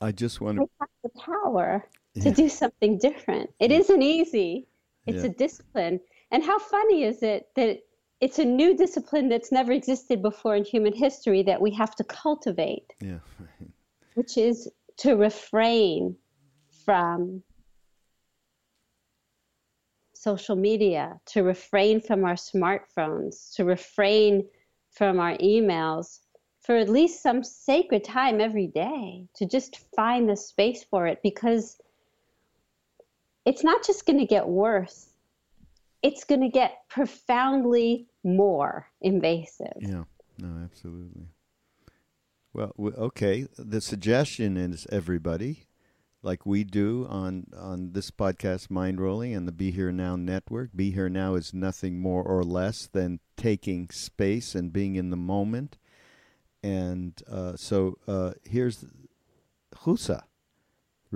I 0.00 0.12
just 0.12 0.40
want 0.40 0.58
to 0.58 0.68
have 0.80 0.88
the 1.02 1.20
power 1.20 1.86
to 2.20 2.30
do 2.30 2.48
something 2.48 2.98
different. 2.98 3.50
It 3.58 3.70
yeah. 3.70 3.78
not 3.88 4.02
easy. 4.02 4.66
It's 5.06 5.24
yeah. 5.24 5.30
a 5.30 5.34
discipline. 5.34 6.00
And 6.30 6.42
how 6.42 6.58
funny 6.58 7.04
is 7.04 7.22
it 7.22 7.48
that 7.56 7.80
it's 8.24 8.38
a 8.38 8.44
new 8.44 8.74
discipline 8.74 9.28
that's 9.28 9.52
never 9.52 9.70
existed 9.70 10.22
before 10.22 10.56
in 10.56 10.64
human 10.64 10.94
history 10.94 11.42
that 11.42 11.60
we 11.60 11.70
have 11.70 11.94
to 11.94 12.04
cultivate. 12.04 12.94
Yeah. 12.98 13.18
which 14.14 14.38
is 14.38 14.66
to 14.96 15.16
refrain 15.16 16.16
from 16.86 17.42
social 20.14 20.56
media, 20.56 21.20
to 21.26 21.42
refrain 21.42 22.00
from 22.00 22.24
our 22.24 22.36
smartphones, 22.36 23.54
to 23.56 23.64
refrain 23.66 24.48
from 24.90 25.20
our 25.20 25.36
emails, 25.36 26.20
for 26.60 26.76
at 26.76 26.88
least 26.88 27.22
some 27.22 27.44
sacred 27.44 28.04
time 28.04 28.40
every 28.40 28.68
day 28.68 29.26
to 29.34 29.44
just 29.44 29.84
find 29.94 30.30
the 30.30 30.36
space 30.36 30.82
for 30.82 31.06
it 31.06 31.18
because 31.22 31.76
it's 33.44 33.62
not 33.62 33.84
just 33.84 34.06
going 34.06 34.18
to 34.18 34.24
get 34.24 34.48
worse 34.48 35.10
it's 36.04 36.22
going 36.22 36.42
to 36.42 36.50
get 36.50 36.86
profoundly 36.90 38.06
more 38.22 38.86
invasive. 39.00 39.72
Yeah. 39.80 40.04
No 40.38 40.62
absolutely. 40.62 41.28
Well 42.52 42.72
okay. 42.78 43.46
The 43.56 43.80
suggestion 43.80 44.56
is 44.56 44.86
everybody 44.92 45.64
like 46.22 46.44
we 46.44 46.62
do 46.62 47.06
on 47.08 47.46
on 47.56 47.92
this 47.92 48.10
podcast 48.10 48.68
Mindrolling, 48.68 49.36
and 49.36 49.48
the 49.48 49.52
be 49.52 49.70
here 49.70 49.92
now 49.92 50.16
network. 50.16 50.70
Be 50.74 50.90
here 50.90 51.08
now 51.08 51.36
is 51.36 51.54
nothing 51.54 51.98
more 51.98 52.22
or 52.22 52.42
less 52.42 52.86
than 52.86 53.20
taking 53.36 53.88
space 53.90 54.54
and 54.54 54.72
being 54.72 54.96
in 54.96 55.10
the 55.10 55.16
moment. 55.16 55.78
And 56.62 57.20
uh, 57.30 57.56
so 57.56 57.98
uh, 58.06 58.32
here's 58.44 58.84
Husa. 59.84 60.22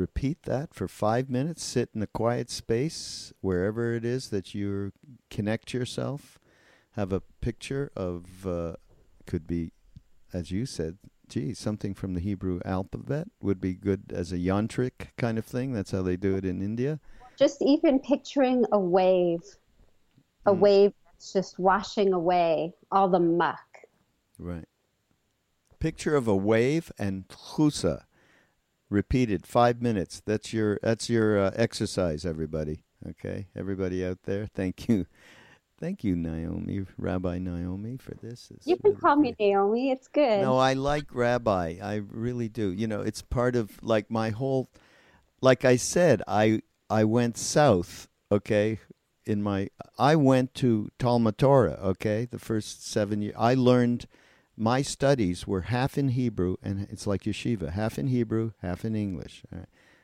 Repeat 0.03 0.45
that 0.45 0.75
for 0.75 0.87
five 0.87 1.29
minutes. 1.29 1.65
Sit 1.65 1.91
in 1.93 2.01
a 2.03 2.07
quiet 2.07 2.51
space 2.51 3.33
wherever 3.41 3.93
it 3.95 4.05
is 4.05 4.29
that 4.29 4.55
you 4.55 4.93
connect 5.29 5.75
yourself. 5.75 6.39
Have 6.93 7.13
a 7.13 7.23
picture 7.41 7.91
of, 7.97 8.47
uh, 8.47 8.77
could 9.27 9.49
be, 9.49 9.73
as 10.33 10.53
you 10.53 10.67
said, 10.67 10.99
gee, 11.29 11.53
something 11.53 11.95
from 11.95 12.15
the 12.15 12.21
Hebrew 12.21 12.61
alphabet 12.65 13.27
would 13.43 13.61
be 13.61 13.75
good 13.75 14.13
as 14.15 14.31
a 14.31 14.39
yantric 14.39 15.09
kind 15.17 15.37
of 15.37 15.45
thing. 15.45 15.73
That's 15.73 15.91
how 15.91 16.03
they 16.03 16.17
do 16.17 16.37
it 16.37 16.45
in 16.45 16.63
India. 16.63 17.01
Just 17.37 17.61
even 17.61 17.99
picturing 17.99 18.65
a 18.71 18.79
wave, 18.79 19.43
a 20.47 20.53
Mm. 20.53 20.61
wave 20.61 20.93
that's 21.07 21.33
just 21.33 21.59
washing 21.59 22.13
away 22.13 22.73
all 22.93 23.09
the 23.09 23.19
muck. 23.19 23.81
Right. 24.39 24.69
Picture 25.81 26.15
of 26.15 26.29
a 26.29 26.37
wave 26.37 26.93
and 27.01 27.27
chusa. 27.27 28.05
Repeated 28.91 29.47
five 29.47 29.83
minutes. 29.83 30.23
That's 30.25 30.53
your 30.53 30.79
that's 30.83 31.11
your 31.11 31.39
uh, 31.39 31.51
exercise, 31.55 32.25
everybody. 32.25 32.85
Okay, 33.07 33.49
everybody 33.55 34.05
out 34.05 34.23
there. 34.25 34.47
Thank 34.47 34.89
you, 34.89 35.07
thank 35.79 36.03
you, 36.05 36.17
Naomi, 36.17 36.87
Rabbi 36.97 37.39
Naomi, 37.39 37.99
for 37.99 38.15
this. 38.15 38.51
It's 38.55 38.67
You 38.67 38.77
can 38.77 38.93
really 38.93 39.01
call 39.01 39.17
me. 39.17 39.35
Naomi. 39.39 39.91
It's 39.91 40.09
good. 40.09 40.41
No, 40.41 40.57
I 40.57 40.73
like 40.73 41.15
Rabbi. 41.15 41.77
I 41.83 41.97
really 41.97 42.49
do. 42.49 42.73
You 42.73 42.87
know, 42.87 43.03
it's 43.03 43.21
part 43.21 43.57
of 43.57 43.83
like 43.83 44.11
my 44.11 44.31
whole. 44.31 44.71
Like 45.43 45.65
I 45.67 45.77
said, 45.77 46.23
I 46.27 46.63
I 46.89 47.05
went 47.05 47.37
south. 47.37 48.09
Okay, 48.33 48.81
in 49.27 49.43
my 49.43 49.69
I 49.99 50.17
went 50.17 50.55
to 50.55 50.89
Talmud 50.99 51.37
Torah. 51.37 51.79
Okay, 51.83 52.25
the 52.25 52.39
first 52.39 52.87
seven 52.87 53.21
years 53.21 53.35
I 53.39 53.53
learned. 53.53 54.07
My 54.61 54.83
studies 54.83 55.47
were 55.47 55.63
half 55.63 55.97
in 55.97 56.09
Hebrew, 56.09 56.57
and 56.65 56.89
it's 56.91 57.07
like 57.07 57.23
yeshiva, 57.23 57.71
half 57.71 57.97
in 57.97 58.09
Hebrew, 58.09 58.53
half 58.61 58.85
in 58.85 58.97
English. 58.97 59.45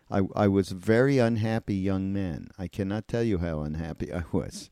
I 0.08 0.20
I 0.36 0.46
was 0.46 0.70
a 0.70 0.76
very 0.76 1.18
unhappy 1.18 1.74
young 1.74 2.12
man. 2.12 2.48
I 2.56 2.68
cannot 2.68 3.08
tell 3.08 3.24
you 3.24 3.38
how 3.38 3.62
unhappy 3.62 4.12
I 4.12 4.22
was. 4.30 4.70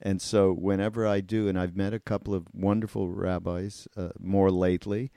And 0.00 0.20
so, 0.20 0.52
whenever 0.52 1.06
I 1.06 1.20
do, 1.20 1.48
and 1.48 1.58
I've 1.58 1.76
met 1.76 1.94
a 1.94 2.00
couple 2.00 2.34
of 2.34 2.46
wonderful 2.52 3.08
rabbis 3.08 3.88
uh, 3.96 4.10
more 4.18 4.50
lately, 4.50 5.12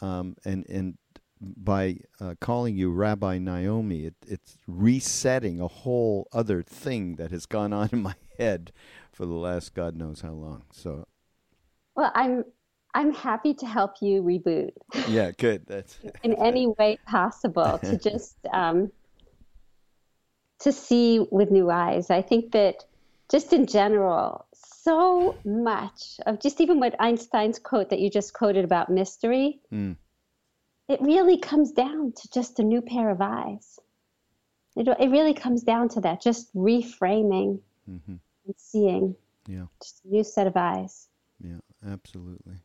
um, 0.00 0.36
and 0.44 0.64
and 0.70 0.96
by 1.40 1.98
uh, 2.20 2.36
calling 2.40 2.76
you 2.76 2.90
Rabbi 2.90 3.38
Naomi, 3.38 4.06
it, 4.06 4.14
it's 4.26 4.56
resetting 4.66 5.60
a 5.60 5.68
whole 5.68 6.28
other 6.32 6.62
thing 6.62 7.16
that 7.16 7.30
has 7.30 7.44
gone 7.44 7.72
on 7.74 7.90
in 7.92 8.02
my 8.02 8.14
head 8.38 8.72
for 9.12 9.26
the 9.26 9.34
last 9.34 9.74
God 9.74 9.96
knows 9.96 10.22
how 10.22 10.32
long. 10.32 10.62
So, 10.72 11.06
well, 11.94 12.12
I'm 12.14 12.44
I'm 12.94 13.12
happy 13.12 13.54
to 13.54 13.66
help 13.66 13.96
you 14.00 14.22
reboot 14.22 14.70
yeah, 15.08 15.32
good. 15.32 15.66
That's 15.66 15.98
in 16.22 16.34
any 16.34 16.68
way 16.68 16.98
possible 17.06 17.78
to 17.78 17.98
just 18.10 18.36
um, 18.52 18.92
to 20.60 20.72
see 20.72 21.26
with 21.30 21.50
new 21.50 21.70
eyes. 21.70 22.10
I 22.10 22.22
think 22.22 22.52
that 22.52 22.84
just 23.30 23.52
in 23.52 23.66
general, 23.66 24.46
so 24.54 25.36
much 25.44 26.20
of 26.26 26.40
just 26.40 26.60
even 26.60 26.78
what 26.78 26.94
Einstein's 27.00 27.58
quote 27.58 27.90
that 27.90 27.98
you 27.98 28.10
just 28.10 28.32
quoted 28.32 28.64
about 28.64 28.90
mystery, 28.90 29.60
Mm. 29.72 29.96
it 30.88 31.00
really 31.00 31.38
comes 31.38 31.72
down 31.72 32.12
to 32.12 32.28
just 32.32 32.58
a 32.58 32.62
new 32.62 32.82
pair 32.82 33.10
of 33.10 33.20
eyes. 33.20 33.78
It, 34.76 34.88
it 34.88 35.10
really 35.10 35.34
comes 35.34 35.62
down 35.62 35.88
to 35.90 36.00
that, 36.00 36.20
just 36.20 36.54
reframing 36.54 37.60
mm-hmm. 37.88 38.16
and 38.46 38.54
seeing, 38.56 39.16
yeah, 39.46 39.66
just 39.82 40.04
a 40.04 40.08
new 40.08 40.24
set 40.24 40.46
of 40.46 40.56
eyes. 40.56 41.08
yeah, 41.40 41.60
absolutely. 41.86 42.56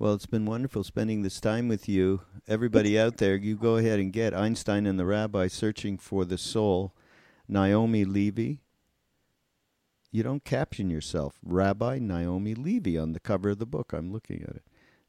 Well, 0.00 0.14
it's 0.14 0.26
been 0.26 0.46
wonderful 0.46 0.84
spending 0.84 1.22
this 1.22 1.40
time 1.40 1.66
with 1.66 1.88
you. 1.88 2.20
Everybody 2.46 2.96
out 2.96 3.16
there, 3.16 3.34
you 3.34 3.56
go 3.56 3.78
ahead 3.78 3.98
and 3.98 4.12
get 4.12 4.32
Einstein 4.32 4.86
and 4.86 4.96
the 4.96 5.04
Rabbi 5.04 5.48
Searching 5.48 5.98
for 5.98 6.24
the 6.24 6.38
Soul, 6.38 6.94
Naomi 7.48 8.04
Levy. 8.04 8.60
You 10.12 10.22
don't 10.22 10.44
caption 10.44 10.88
yourself, 10.88 11.40
Rabbi 11.42 11.98
Naomi 11.98 12.54
Levy, 12.54 12.96
on 12.96 13.12
the 13.12 13.18
cover 13.18 13.50
of 13.50 13.58
the 13.58 13.66
book. 13.66 13.92
I'm 13.92 14.12
looking 14.12 14.42
at 14.42 14.54
it. 14.54 14.62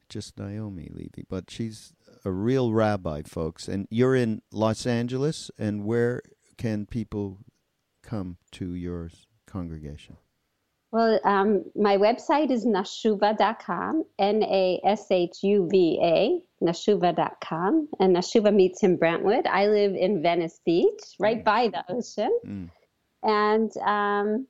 Just 0.10 0.40
Naomi 0.40 0.90
Levy. 0.92 1.24
But 1.30 1.52
she's 1.52 1.94
a 2.26 2.32
real 2.32 2.74
rabbi, 2.74 3.22
folks. 3.22 3.68
And 3.68 3.88
you're 3.92 4.16
in 4.16 4.42
Los 4.52 4.88
Angeles, 4.88 5.52
and 5.60 5.86
where 5.86 6.24
can 6.58 6.88
people 6.88 7.38
come 8.02 8.38
to 8.54 8.74
your 8.74 9.12
congregation? 9.46 10.18
Well, 10.92 11.20
um, 11.24 11.66
my 11.76 11.98
website 11.98 12.50
is 12.50 12.66
nashuva.com, 12.66 14.04
N 14.18 14.44
A 14.44 14.82
S 14.84 15.06
H 15.12 15.38
U 15.44 15.68
V 15.70 16.00
A, 16.02 16.40
nashuva.com. 16.66 17.88
And 18.00 18.16
Nashuva 18.16 18.54
meets 18.54 18.82
in 18.84 18.98
Brentwood. 18.98 19.46
I 19.46 19.68
live 19.68 19.94
in 19.96 20.22
Venice 20.24 20.60
Beach, 20.66 21.04
right 21.20 21.44
by 21.44 21.68
the 21.68 21.84
ocean. 21.90 22.40
Mm. 22.46 22.70
And 23.22 23.72
um, 23.86 24.48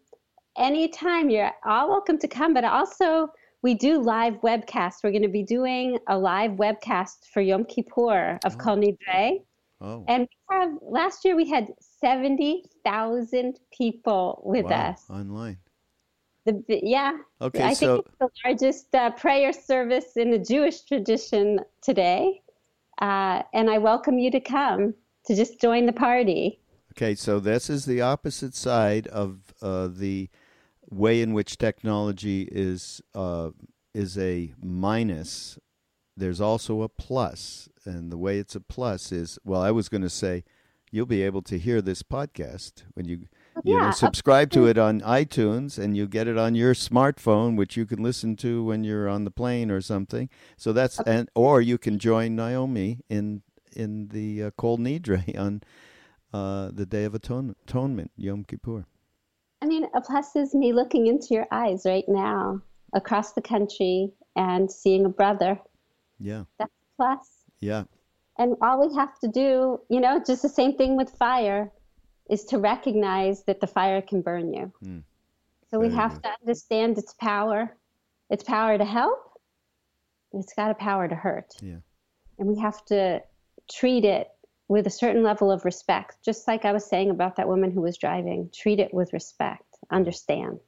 anytime 0.57 1.29
you're 1.29 1.51
all 1.65 1.89
welcome 1.89 2.17
to 2.19 2.27
come, 2.27 2.53
but 2.53 2.63
also 2.63 3.27
we 3.61 3.73
do 3.73 4.01
live 4.01 4.35
webcasts. 4.35 5.03
We're 5.03 5.11
going 5.11 5.23
to 5.23 5.27
be 5.27 5.43
doing 5.43 5.99
a 6.07 6.17
live 6.17 6.51
webcast 6.51 7.25
for 7.33 7.41
Yom 7.41 7.65
Kippur 7.65 8.39
of 8.45 8.55
Oh. 8.55 8.57
Kol 8.57 8.77
Nidre. 8.77 9.41
Oh, 9.81 10.03
And 10.07 10.27
we 10.49 10.55
have 10.55 10.71
last 10.81 11.23
year 11.25 11.35
we 11.35 11.49
had 11.49 11.67
70,000 12.01 13.59
people 13.71 14.41
with 14.45 14.65
wow, 14.65 14.91
us. 14.91 15.03
online. 15.09 15.57
The, 16.51 16.79
yeah, 16.83 17.17
Okay, 17.41 17.63
I 17.63 17.73
so 17.73 17.95
think 17.95 18.07
it's 18.07 18.17
the 18.19 18.29
largest 18.45 18.95
uh, 18.95 19.11
prayer 19.11 19.53
service 19.53 20.17
in 20.17 20.31
the 20.31 20.39
Jewish 20.39 20.81
tradition 20.81 21.59
today. 21.81 22.41
Uh, 23.01 23.43
and 23.53 23.69
I 23.69 23.77
welcome 23.77 24.17
you 24.19 24.29
to 24.31 24.39
come 24.39 24.93
to 25.25 25.35
just 25.35 25.61
join 25.61 25.85
the 25.85 25.93
party. 25.93 26.59
Okay, 26.93 27.15
so 27.15 27.39
this 27.39 27.69
is 27.69 27.85
the 27.85 28.01
opposite 28.01 28.55
side 28.55 29.07
of 29.07 29.53
uh, 29.61 29.87
the 29.87 30.29
way 30.89 31.21
in 31.21 31.33
which 31.33 31.57
technology 31.57 32.49
is 32.51 33.01
uh, 33.13 33.51
is 33.93 34.17
a 34.17 34.53
minus. 34.61 35.57
There's 36.17 36.41
also 36.41 36.81
a 36.81 36.89
plus, 36.89 37.69
and 37.85 38.11
the 38.11 38.17
way 38.17 38.39
it's 38.39 38.55
a 38.55 38.59
plus 38.59 39.11
is 39.11 39.39
well. 39.45 39.61
I 39.61 39.71
was 39.71 39.87
going 39.87 40.01
to 40.01 40.09
say 40.09 40.43
you'll 40.91 41.05
be 41.05 41.21
able 41.21 41.43
to 41.43 41.57
hear 41.57 41.81
this 41.81 42.03
podcast 42.03 42.83
when 42.93 43.07
you 43.07 43.27
you 43.63 43.77
know 43.77 43.83
yeah, 43.85 43.89
subscribe 43.91 44.51
to 44.51 44.67
it 44.67 44.77
on 44.77 45.01
iTunes, 45.01 45.77
and 45.77 45.95
you 45.95 46.07
get 46.07 46.27
it 46.27 46.37
on 46.37 46.55
your 46.55 46.73
smartphone, 46.73 47.55
which 47.57 47.75
you 47.77 47.85
can 47.85 48.01
listen 48.01 48.35
to 48.37 48.63
when 48.63 48.83
you're 48.83 49.07
on 49.09 49.23
the 49.23 49.31
plane 49.31 49.69
or 49.71 49.81
something. 49.81 50.29
So 50.57 50.73
that's 50.73 50.99
and 51.01 51.29
or 51.35 51.61
you 51.61 51.77
can 51.77 51.99
join 51.99 52.35
Naomi 52.35 52.99
in 53.09 53.41
in 53.75 54.09
the 54.09 54.43
uh, 54.43 54.51
Kol 54.57 54.77
Nidre 54.77 55.37
on 55.45 55.61
uh, 56.33 56.69
the 56.73 56.85
Day 56.85 57.03
of 57.05 57.13
Atone- 57.13 57.55
Atonement, 57.67 58.11
Yom 58.17 58.43
Kippur. 58.43 58.85
I 59.61 59.65
mean, 59.65 59.85
a 59.93 60.01
plus 60.01 60.35
is 60.35 60.53
me 60.53 60.71
looking 60.73 61.07
into 61.07 61.33
your 61.33 61.45
eyes 61.51 61.81
right 61.85 62.05
now 62.07 62.61
across 62.93 63.33
the 63.33 63.41
country 63.41 64.11
and 64.35 64.71
seeing 64.71 65.05
a 65.05 65.09
brother. 65.09 65.59
Yeah, 66.19 66.43
That's 66.57 66.71
a 66.71 66.95
plus. 66.95 67.27
yeah, 67.59 67.83
And 68.37 68.55
all 68.61 68.87
we 68.87 68.95
have 68.95 69.19
to 69.19 69.27
do, 69.27 69.79
you 69.89 69.99
know, 69.99 70.21
just 70.25 70.41
the 70.43 70.49
same 70.49 70.75
thing 70.77 70.95
with 70.95 71.09
fire, 71.09 71.71
is 72.29 72.45
to 72.45 72.59
recognize 72.59 73.43
that 73.43 73.59
the 73.59 73.67
fire 73.67 74.01
can 74.01 74.21
burn 74.21 74.53
you. 74.53 74.71
Hmm. 74.81 74.99
So 75.71 75.79
we 75.79 75.89
have 75.89 76.21
to 76.23 76.29
understand 76.41 76.97
its 76.97 77.13
power, 77.13 77.77
its 78.29 78.43
power 78.43 78.77
to 78.77 78.85
help, 78.85 79.39
it's 80.33 80.53
got 80.53 80.71
a 80.71 80.75
power 80.75 81.07
to 81.07 81.15
hurt. 81.15 81.53
yeah. 81.61 81.77
And 82.37 82.47
we 82.47 82.59
have 82.59 82.83
to 82.85 83.21
treat 83.69 84.05
it 84.05 84.29
with 84.67 84.87
a 84.87 84.89
certain 84.89 85.23
level 85.23 85.51
of 85.51 85.65
respect, 85.65 86.17
just 86.23 86.47
like 86.47 86.65
I 86.65 86.71
was 86.71 86.85
saying 86.85 87.09
about 87.09 87.35
that 87.35 87.47
woman 87.47 87.71
who 87.71 87.81
was 87.81 87.97
driving. 87.97 88.49
Treat 88.53 88.79
it 88.79 88.93
with 88.93 89.13
respect, 89.13 89.77
understand. 89.91 90.59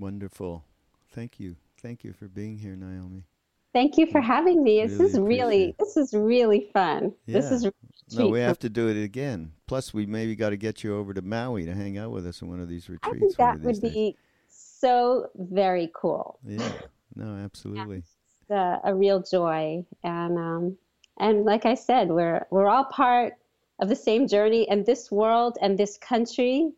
Wonderful. 0.00 0.64
Thank 1.12 1.38
you. 1.38 1.56
Thank 1.82 2.04
you 2.04 2.14
for 2.14 2.26
being 2.26 2.56
here, 2.56 2.74
Naomi. 2.74 3.24
Thank 3.72 3.98
you 3.98 4.06
for 4.06 4.20
having 4.20 4.62
me. 4.64 4.84
This 4.86 4.98
Really 4.98 5.10
is 5.10 5.18
really 5.20 5.74
this 5.78 5.96
is 5.96 6.14
really 6.14 6.70
fun. 6.72 7.12
This 7.26 7.46
Yeah. 7.46 7.54
is 7.54 7.64
a 7.66 7.72
No, 8.16 8.28
we 8.28 8.40
have 8.40 8.58
to 8.60 8.68
do 8.68 8.88
it 8.88 9.00
again. 9.02 9.52
Plus, 9.66 9.94
we 9.94 10.04
maybe 10.06 10.34
got 10.34 10.50
to 10.50 10.56
get 10.56 10.82
you 10.82 10.96
over 10.96 11.14
to 11.14 11.22
Maui 11.22 11.64
to 11.66 11.74
hang 11.74 11.96
out 11.96 12.10
with 12.10 12.26
us 12.26 12.42
in 12.42 12.48
one 12.48 12.60
of 12.60 12.68
these 12.68 12.88
retreats. 12.88 13.16
I 13.16 13.18
think 13.20 13.36
that 13.36 13.60
would 13.60 13.80
days. 13.80 13.92
be 13.92 14.16
so 14.48 15.30
very 15.36 15.90
cool. 15.94 16.40
Yeah. 16.44 16.72
No, 17.14 17.36
absolutely. 17.36 17.98
It's 17.98 18.50
a, 18.50 18.80
a 18.84 18.94
real 18.94 19.22
joy, 19.22 19.84
and 20.02 20.38
um, 20.38 20.78
and 21.18 21.44
like 21.44 21.66
I 21.66 21.74
said, 21.74 22.08
we're 22.08 22.46
we're 22.50 22.68
all 22.68 22.84
part 22.84 23.34
of 23.78 23.88
the 23.88 23.96
same 23.96 24.26
journey, 24.26 24.68
and 24.68 24.84
this 24.84 25.10
world 25.10 25.58
and 25.62 25.78
this 25.78 25.96
country, 25.96 26.72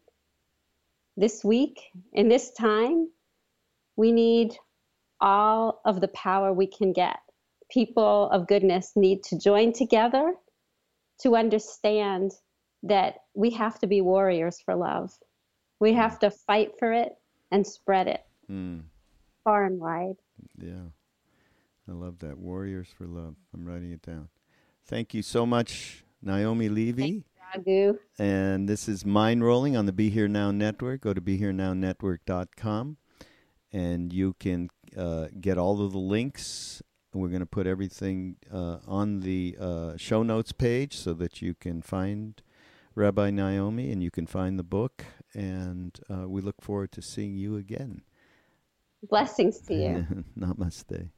this 1.16 1.43
week 1.43 1.80
in 2.12 2.28
this 2.28 2.51
time, 2.51 3.09
we 3.97 4.12
need 4.12 4.59
all 5.22 5.80
of 5.86 6.02
the 6.02 6.08
power 6.08 6.52
we 6.52 6.66
can 6.66 6.92
get. 6.92 7.18
People 7.70 8.28
of 8.30 8.46
goodness 8.46 8.92
need 8.96 9.22
to 9.24 9.38
join 9.38 9.72
together 9.72 10.34
to 11.22 11.36
understand 11.36 12.32
that 12.82 13.20
we 13.34 13.50
have 13.50 13.78
to 13.78 13.86
be 13.86 14.00
warriors 14.02 14.60
for 14.60 14.74
love. 14.74 15.12
We 15.80 15.94
have 15.94 16.18
to 16.18 16.30
fight 16.30 16.72
for 16.78 16.92
it 16.92 17.12
and 17.50 17.66
spread 17.66 18.08
it 18.08 18.22
Mm, 18.50 18.82
far 19.44 19.64
and 19.64 19.80
wide. 19.80 20.16
Yeah. 20.58 20.90
I 21.88 21.92
love 21.92 22.18
that. 22.20 22.38
Warriors 22.38 22.88
for 22.96 23.06
Love. 23.06 23.36
I'm 23.54 23.64
writing 23.64 23.92
it 23.92 24.02
down. 24.02 24.28
Thank 24.84 25.14
you 25.14 25.22
so 25.22 25.46
much, 25.46 26.04
Naomi 26.20 26.68
Levy. 26.68 27.24
Raghu. 27.54 27.98
And 28.18 28.68
this 28.68 28.88
is 28.88 29.04
Mindrolling 29.04 29.78
on 29.78 29.86
the 29.86 29.92
Be 29.92 30.10
Here 30.10 30.28
Now 30.28 30.50
Network. 30.50 31.02
Go 31.02 31.12
to 31.14 31.20
BeHereNowNetwork.com 31.20 32.96
and 33.72 34.12
you 34.12 34.34
can 34.38 34.68
uh, 34.96 35.28
get 35.40 35.58
all 35.58 35.84
of 35.84 35.92
the 35.92 35.98
links. 35.98 36.82
We're 37.14 37.28
going 37.28 37.40
to 37.40 37.46
put 37.46 37.66
everything 37.66 38.36
uh, 38.52 38.78
on 38.86 39.20
the 39.20 39.56
uh, 39.60 39.96
show 39.96 40.22
notes 40.22 40.52
page 40.52 40.96
so 40.96 41.12
that 41.14 41.42
you 41.42 41.54
can 41.54 41.82
find 41.82 42.40
Rabbi 42.94 43.30
Naomi 43.30 43.90
and 43.90 44.02
you 44.02 44.10
can 44.10 44.26
find 44.26 44.58
the 44.58 44.64
book. 44.64 45.04
And 45.34 45.98
uh, 46.10 46.28
we 46.28 46.40
look 46.40 46.60
forward 46.60 46.92
to 46.92 47.02
seeing 47.02 47.36
you 47.36 47.56
again. 47.56 48.02
Blessings 49.08 49.60
to 49.62 49.74
you. 49.74 50.24
Namaste. 50.38 51.10